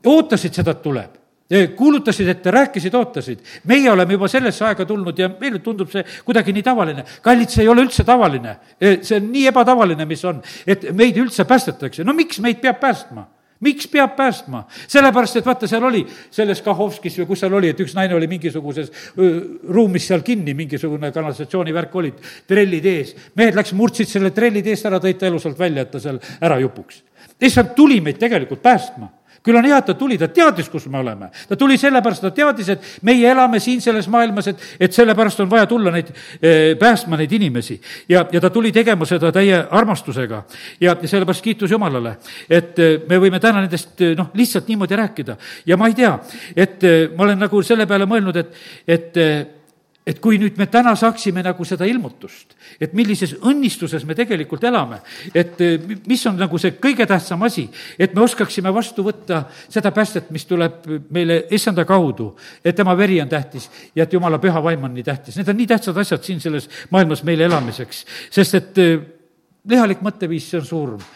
ootasid 0.07 0.55
seda, 0.55 0.77
et 0.77 0.83
tuleb 0.83 1.20
kuulutasid 1.77 2.29
ette, 2.29 2.51
rääkisid, 2.51 2.95
ootasid. 2.95 3.39
meie 3.65 3.91
oleme 3.91 4.15
juba 4.15 4.29
sellesse 4.29 4.65
aega 4.65 4.85
tulnud 4.87 5.19
ja 5.19 5.31
meile 5.41 5.59
tundub 5.59 5.91
see 5.91 6.05
kuidagi 6.25 6.55
nii 6.55 6.63
tavaline. 6.63 7.05
kallid, 7.23 7.51
see 7.51 7.65
ei 7.65 7.69
ole 7.69 7.83
üldse 7.83 8.05
tavaline. 8.07 8.57
see 9.03 9.17
on 9.19 9.29
nii 9.33 9.49
ebatavaline, 9.51 10.07
mis 10.07 10.25
on, 10.25 10.43
et 10.67 10.91
meid 10.95 11.19
üldse 11.19 11.45
päästetakse. 11.45 12.05
no 12.05 12.15
miks 12.15 12.39
meid 12.39 12.63
peab 12.63 12.81
päästma? 12.81 13.27
miks 13.61 13.89
peab 13.91 14.15
päästma? 14.17 14.63
sellepärast, 14.87 15.41
et 15.43 15.47
vaata, 15.47 15.67
seal 15.67 15.85
oli 15.85 16.07
selles 16.31 16.63
Kahovskis 16.63 17.19
või 17.19 17.31
kus 17.33 17.43
seal 17.43 17.59
oli, 17.59 17.75
et 17.75 17.83
üks 17.83 17.99
naine 17.99 18.15
oli 18.15 18.31
mingisuguses 18.31 18.93
ruumis 19.69 20.07
seal 20.07 20.23
kinni, 20.23 20.55
mingisugune 20.55 21.11
kanalisatsioonivärk 21.13 21.95
oli, 21.99 22.15
trellid 22.47 22.87
ees. 22.87 23.17
mehed 23.35 23.59
läks, 23.59 23.75
murdsid 23.75 24.09
selle 24.09 24.31
trellid 24.31 24.71
eest 24.71 24.87
ära, 24.87 25.03
tõid 25.03 25.19
ta 25.19 25.27
elusalt 25.27 25.59
välja, 25.59 25.83
et 25.83 25.91
ta 25.91 26.01
seal 26.01 26.23
ära 26.41 26.63
jupuks. 26.63 27.03
issand 27.43 27.75
tuli 27.75 27.99
meid 28.01 28.23
tegelikult 28.23 28.63
päästma 28.63 29.17
küll 29.45 29.57
on 29.57 29.65
hea, 29.65 29.79
et 29.81 29.87
ta 29.89 29.95
tuli, 29.97 30.19
ta 30.21 30.29
teadis, 30.29 30.69
kus 30.69 30.87
me 30.93 30.99
oleme. 31.01 31.31
ta 31.49 31.57
tuli 31.57 31.79
sellepärast, 31.81 32.23
ta 32.23 32.31
teadis, 32.35 32.69
et 32.75 32.89
meie 33.07 33.29
elame 33.31 33.61
siin 33.61 33.81
selles 33.81 34.09
maailmas, 34.13 34.51
et, 34.53 34.65
et 34.81 34.93
sellepärast 34.93 35.41
on 35.41 35.51
vaja 35.51 35.67
tulla 35.71 35.93
neid 35.95 36.11
eh,, 36.13 36.77
päästma 36.81 37.17
neid 37.21 37.33
inimesi. 37.33 37.81
ja, 38.09 38.27
ja 38.33 38.41
ta 38.41 38.51
tuli 38.51 38.73
tegema 38.73 39.07
seda 39.09 39.33
täie 39.33 39.63
armastusega. 39.71 40.43
ja, 40.81 40.97
sellepärast 41.05 41.45
kiitus 41.45 41.71
Jumalale, 41.71 42.17
et 42.49 42.79
eh, 42.79 42.99
me 43.09 43.21
võime 43.23 43.41
täna 43.41 43.65
nendest 43.65 44.01
eh, 44.01 44.17
noh, 44.19 44.31
lihtsalt 44.35 44.69
niimoodi 44.69 44.97
rääkida. 44.97 45.37
ja 45.67 45.77
ma 45.77 45.89
ei 45.89 45.95
tea, 45.95 46.19
et 46.57 46.85
eh, 46.85 47.09
ma 47.17 47.25
olen 47.25 47.41
nagu 47.47 47.63
selle 47.63 47.87
peale 47.87 48.09
mõelnud, 48.11 48.37
et, 48.37 48.55
et 48.89 49.25
et 50.11 50.19
kui 50.23 50.39
nüüd 50.41 50.59
me 50.59 50.67
täna 50.71 50.97
saaksime 50.99 51.43
nagu 51.45 51.65
seda 51.67 51.87
ilmutust, 51.87 52.57
et 52.83 52.95
millises 52.99 53.37
õnnistuses 53.47 54.03
me 54.09 54.17
tegelikult 54.19 54.65
elame, 54.67 54.99
et 55.31 55.61
eh, 55.63 55.77
mis 56.09 56.25
on 56.27 56.39
nagu 56.41 56.59
see 56.59 56.75
kõige 56.83 57.07
tähtsam 57.09 57.47
asi, 57.47 57.69
et 57.99 58.17
me 58.17 58.25
oskaksime 58.25 58.73
vastu 58.75 59.05
võtta 59.07 59.45
seda 59.69 59.93
päästet, 59.95 60.33
mis 60.35 60.47
tuleb 60.51 60.83
meile 61.15 61.45
issanda 61.55 61.87
kaudu, 61.89 62.33
et 62.65 62.77
tema 62.77 62.97
veri 62.99 63.21
on 63.23 63.31
tähtis 63.31 63.71
ja 63.95 64.07
et 64.07 64.19
jumala 64.19 64.41
püha 64.43 64.63
vaim 64.65 64.89
on 64.89 64.95
nii 64.97 65.07
tähtis. 65.07 65.39
Need 65.39 65.53
on 65.53 65.61
nii 65.61 65.71
tähtsad 65.71 66.03
asjad 66.03 66.27
siin 66.27 66.43
selles 66.43 66.69
maailmas 66.91 67.23
meile 67.27 67.47
elamiseks, 67.47 68.05
sest 68.35 68.59
et 68.59 68.83
eh, 68.83 68.97
lihalik 69.71 70.03
mõtteviis, 70.03 70.51
see 70.51 70.59
on 70.63 70.67
surm 70.67 71.07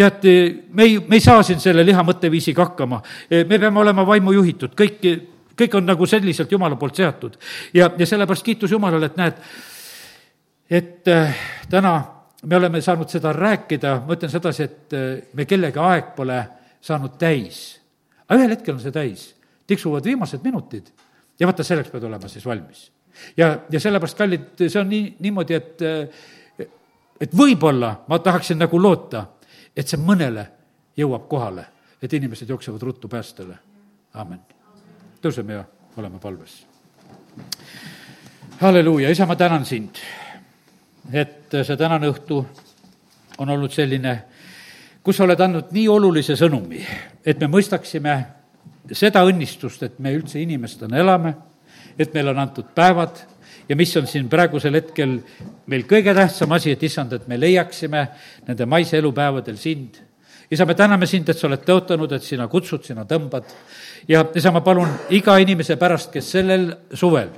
teate, 0.00 0.32
me 0.72 0.86
ei, 0.86 0.96
me 1.08 1.18
ei 1.18 1.22
saa 1.22 1.42
siin 1.44 1.60
selle 1.60 1.84
liha 1.84 2.02
mõtteviisiga 2.06 2.64
hakkama. 2.64 3.02
me 3.30 3.58
peame 3.58 3.80
olema 3.82 4.06
vaimu 4.06 4.32
juhitud, 4.32 4.72
kõik, 4.78 5.04
kõik 5.60 5.76
on 5.78 5.86
nagu 5.86 6.06
selliselt 6.06 6.52
Jumala 6.52 6.76
poolt 6.76 6.96
seatud. 6.96 7.36
ja, 7.74 7.90
ja 7.98 8.06
sellepärast 8.06 8.44
kiitus 8.46 8.70
Jumalale, 8.70 9.06
et 9.06 9.16
näed, 9.20 9.42
et 10.70 11.08
äh, 11.08 11.36
täna 11.70 11.94
me 12.42 12.56
oleme 12.56 12.80
saanud 12.80 13.08
seda 13.08 13.32
rääkida, 13.36 14.00
ma 14.06 14.16
ütlen 14.16 14.32
sedasi, 14.32 14.62
et 14.62 14.96
äh, 14.96 15.10
me 15.34 15.44
kellegi 15.44 15.78
aeg 15.78 16.14
pole 16.16 16.40
saanud 16.80 17.18
täis. 17.18 17.80
aga 18.28 18.40
ühel 18.40 18.56
hetkel 18.56 18.74
on 18.74 18.80
see 18.80 18.94
täis, 18.94 19.34
tiksuvad 19.66 20.04
viimased 20.04 20.44
minutid 20.44 20.92
ja 21.40 21.46
vaata, 21.46 21.64
selleks 21.64 21.90
pead 21.90 22.04
olema 22.04 22.28
siis 22.28 22.46
valmis. 22.46 22.90
ja, 23.36 23.58
ja 23.70 23.80
sellepärast, 23.80 24.18
kallid, 24.18 24.52
see 24.66 24.80
on 24.80 24.88
nii, 24.88 25.16
niimoodi, 25.18 25.54
et 25.54 25.82
äh, 25.82 26.22
et 27.20 27.36
võib-olla 27.36 27.98
ma 28.08 28.18
tahaksin 28.18 28.56
nagu 28.58 28.78
loota 28.80 29.26
et 29.76 29.88
see 29.88 30.00
mõnele 30.00 30.46
jõuab 30.98 31.26
kohale, 31.30 31.66
et 32.02 32.12
inimesed 32.12 32.48
jooksevad 32.48 32.82
ruttu 32.82 33.08
päästele. 33.08 33.58
amin. 34.14 34.40
Tõuseme 35.20 35.52
ja 35.52 35.64
oleme 35.96 36.18
palves. 36.18 36.66
halleluuja, 38.60 39.10
isa, 39.10 39.26
ma 39.26 39.36
tänan 39.36 39.64
sind, 39.64 39.96
et 41.12 41.48
see 41.62 41.76
tänane 41.76 42.08
õhtu 42.10 42.44
on 43.38 43.48
olnud 43.48 43.72
selline, 43.72 44.14
kus 45.02 45.16
sa 45.16 45.24
oled 45.24 45.40
andnud 45.40 45.72
nii 45.72 45.88
olulise 45.88 46.36
sõnumi, 46.36 46.82
et 47.24 47.40
me 47.40 47.48
mõistaksime 47.48 48.16
seda 48.92 49.22
õnnistust, 49.24 49.82
et 49.82 49.98
me 49.98 50.12
üldse 50.12 50.40
inimestena 50.42 50.98
elame, 51.00 51.34
et 51.98 52.12
meile 52.14 52.34
on 52.34 52.42
antud 52.42 52.68
päevad 52.74 53.22
ja 53.68 53.76
mis 53.76 53.96
on 53.96 54.06
siin 54.10 54.28
praegusel 54.28 54.74
hetkel 54.74 55.18
meil 55.70 55.86
kõige 55.88 56.14
tähtsam 56.16 56.52
asi, 56.56 56.74
et 56.74 56.82
issand, 56.82 57.12
et 57.12 57.28
me 57.28 57.38
leiaksime 57.40 58.06
nende 58.48 58.66
maise 58.66 58.98
elupäevadel 58.98 59.56
sind. 59.56 60.00
Isa, 60.50 60.66
me 60.66 60.74
täname 60.74 61.06
sind, 61.06 61.28
et 61.28 61.38
sa 61.38 61.46
oled 61.48 61.62
tõotanud, 61.66 62.12
et 62.16 62.26
sina 62.26 62.48
kutsud, 62.50 62.84
sina 62.86 63.04
tõmbad. 63.08 63.44
ja 64.08 64.24
isa, 64.34 64.50
ma 64.50 64.60
palun 64.60 64.88
iga 65.10 65.38
inimese 65.38 65.76
pärast, 65.76 66.10
kes 66.12 66.32
sellel 66.38 66.70
suvel 66.94 67.30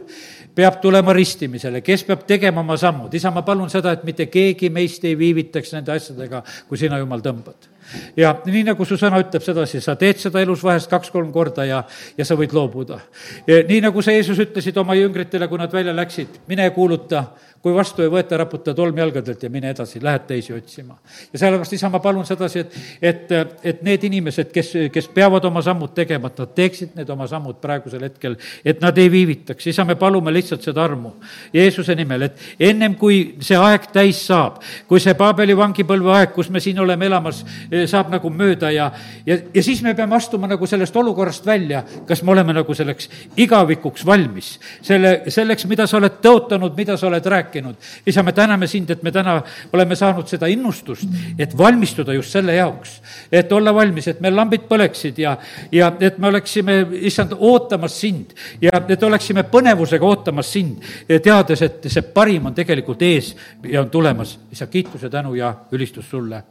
peab 0.55 0.81
tulema 0.83 1.13
ristimisele, 1.17 1.81
kes 1.81 2.05
peab 2.05 2.27
tegema 2.29 2.61
oma 2.61 2.77
sammud, 2.77 3.13
isa, 3.15 3.31
ma 3.31 3.43
palun 3.43 3.71
seda, 3.73 3.93
et 3.93 4.05
mitte 4.05 4.27
keegi 4.29 4.69
meist 4.71 5.05
ei 5.05 5.17
viivitaks 5.19 5.73
nende 5.73 5.93
asjadega, 5.93 6.43
kui 6.69 6.81
sina, 6.81 6.99
Jumal, 7.01 7.25
tõmbad 7.25 7.73
ja 8.17 8.33
nii, 8.47 8.63
nagu 8.67 8.85
su 8.89 8.97
sõna 9.01 9.21
ütleb 9.23 9.45
sedasi, 9.45 9.81
sa 9.83 9.95
teed 10.01 10.21
seda 10.21 10.41
elus 10.43 10.63
vahest 10.65 10.91
kaks-kolm 10.91 11.33
korda 11.35 11.67
ja, 11.67 11.83
ja 12.17 12.27
sa 12.27 12.37
võid 12.39 12.55
loobuda. 12.57 13.01
nii, 13.47 13.81
nagu 13.85 14.03
sa, 14.05 14.15
Jeesus, 14.15 14.41
ütlesid 14.43 14.79
oma 14.81 14.97
jüngritele, 14.99 15.49
kui 15.51 15.61
nad 15.61 15.73
välja 15.73 15.95
läksid, 15.97 16.43
mine 16.49 16.69
kuuluta 16.77 17.27
kui 17.63 17.75
vastu 17.75 18.03
ei 18.03 18.11
võeta, 18.11 18.35
raputa 18.41 18.73
tolm 18.75 18.97
jalgadelt 18.99 19.43
ja 19.45 19.49
mine 19.51 19.71
edasi, 19.71 20.01
lähed 20.03 20.25
teisi 20.27 20.53
otsima. 20.53 20.97
ja 21.33 21.39
sellepärast, 21.39 21.73
isa, 21.77 21.89
ma 21.89 22.01
palun 22.03 22.27
sedasi, 22.27 22.59
et, 22.59 22.73
et, 23.03 23.35
et 23.63 23.83
need 23.87 24.07
inimesed, 24.09 24.49
kes, 24.51 24.73
kes 24.93 25.07
peavad 25.15 25.45
oma 25.47 25.63
sammud 25.63 25.93
tegema, 25.95 26.27
et 26.33 26.41
nad 26.43 26.51
teeksid 26.57 26.97
need 26.99 27.13
oma 27.15 27.29
sammud 27.31 27.61
praegusel 27.63 28.03
hetkel, 28.03 28.35
et 28.65 28.83
nad 28.83 28.99
ei 28.99 29.11
viivitaks. 29.13 29.67
isa, 29.71 29.85
me 29.87 29.95
palume 29.95 30.35
lihtsalt 30.35 30.67
seda 30.67 30.83
armu 30.83 31.13
Jeesuse 31.55 31.95
nimel, 31.95 32.27
et 32.27 32.43
ennem 32.71 32.97
kui 32.99 33.21
see 33.39 33.57
aeg 33.59 33.87
täis 33.95 34.25
saab, 34.27 34.59
kui 34.91 34.99
see 35.01 35.15
Paabeli 35.15 35.55
vangipõlve 35.55 36.17
aeg, 36.17 36.35
kus 36.35 36.51
me 36.51 36.61
siin 36.61 36.83
oleme 36.83 37.07
elamas, 37.07 37.45
saab 37.87 38.11
nagu 38.11 38.31
mööda 38.31 38.73
ja, 38.75 38.89
ja, 39.27 39.39
ja 39.55 39.63
siis 39.63 39.85
me 39.87 39.95
peame 39.95 40.19
astuma 40.19 40.51
nagu 40.51 40.67
sellest 40.67 40.99
olukorrast 40.99 41.47
välja, 41.47 41.85
kas 42.11 42.27
me 42.27 42.35
oleme 42.35 42.59
nagu 42.59 42.75
selleks 42.75 43.09
igavikuks 43.39 44.03
valmis. 44.07 44.57
selle, 44.83 45.21
selleks, 45.31 45.71
mida 45.71 45.87
sa 45.87 46.01
oled 46.03 46.19
tõotanud, 46.25 46.75
mida 46.75 46.99
sa 46.99 47.07
oled 47.07 47.23
rääkinud 47.23 47.52
rääkinud. 47.53 47.77
isa, 48.07 48.23
me 48.23 48.33
täname 48.33 48.67
sind, 48.67 48.91
et 48.91 49.03
me 49.03 49.13
täna 49.13 49.43
oleme 49.73 49.97
saanud 49.97 50.29
seda 50.29 50.47
innustust, 50.47 51.09
et 51.39 51.57
valmistuda 51.59 52.13
just 52.13 52.31
selle 52.31 52.55
jaoks. 52.55 53.03
et 53.33 53.53
olla 53.53 53.75
valmis, 53.75 54.09
et 54.09 54.21
meil 54.21 54.37
lambid 54.37 54.63
põleksid 54.69 55.19
ja, 55.19 55.37
ja 55.73 55.93
et 56.01 56.19
me 56.19 56.29
oleksime, 56.29 56.87
issand, 57.01 57.33
ootamas 57.39 58.01
sind 58.01 58.33
ja 58.61 58.83
et 58.89 59.03
oleksime 59.03 59.43
põnevusega 59.43 60.05
ootamas 60.05 60.53
sind, 60.53 60.83
teades, 61.23 61.63
et 61.63 61.89
see 61.89 62.03
parim 62.03 62.47
on 62.47 62.55
tegelikult 62.55 63.03
ees 63.03 63.37
ja 63.65 63.81
on 63.81 63.91
tulemas. 63.91 64.39
isa, 64.53 64.67
kiituse, 64.67 65.11
tänu 65.11 65.35
ja 65.35 65.55
ülistus 65.73 66.11
sulle, 66.11 66.43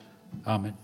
aamen 0.46 0.81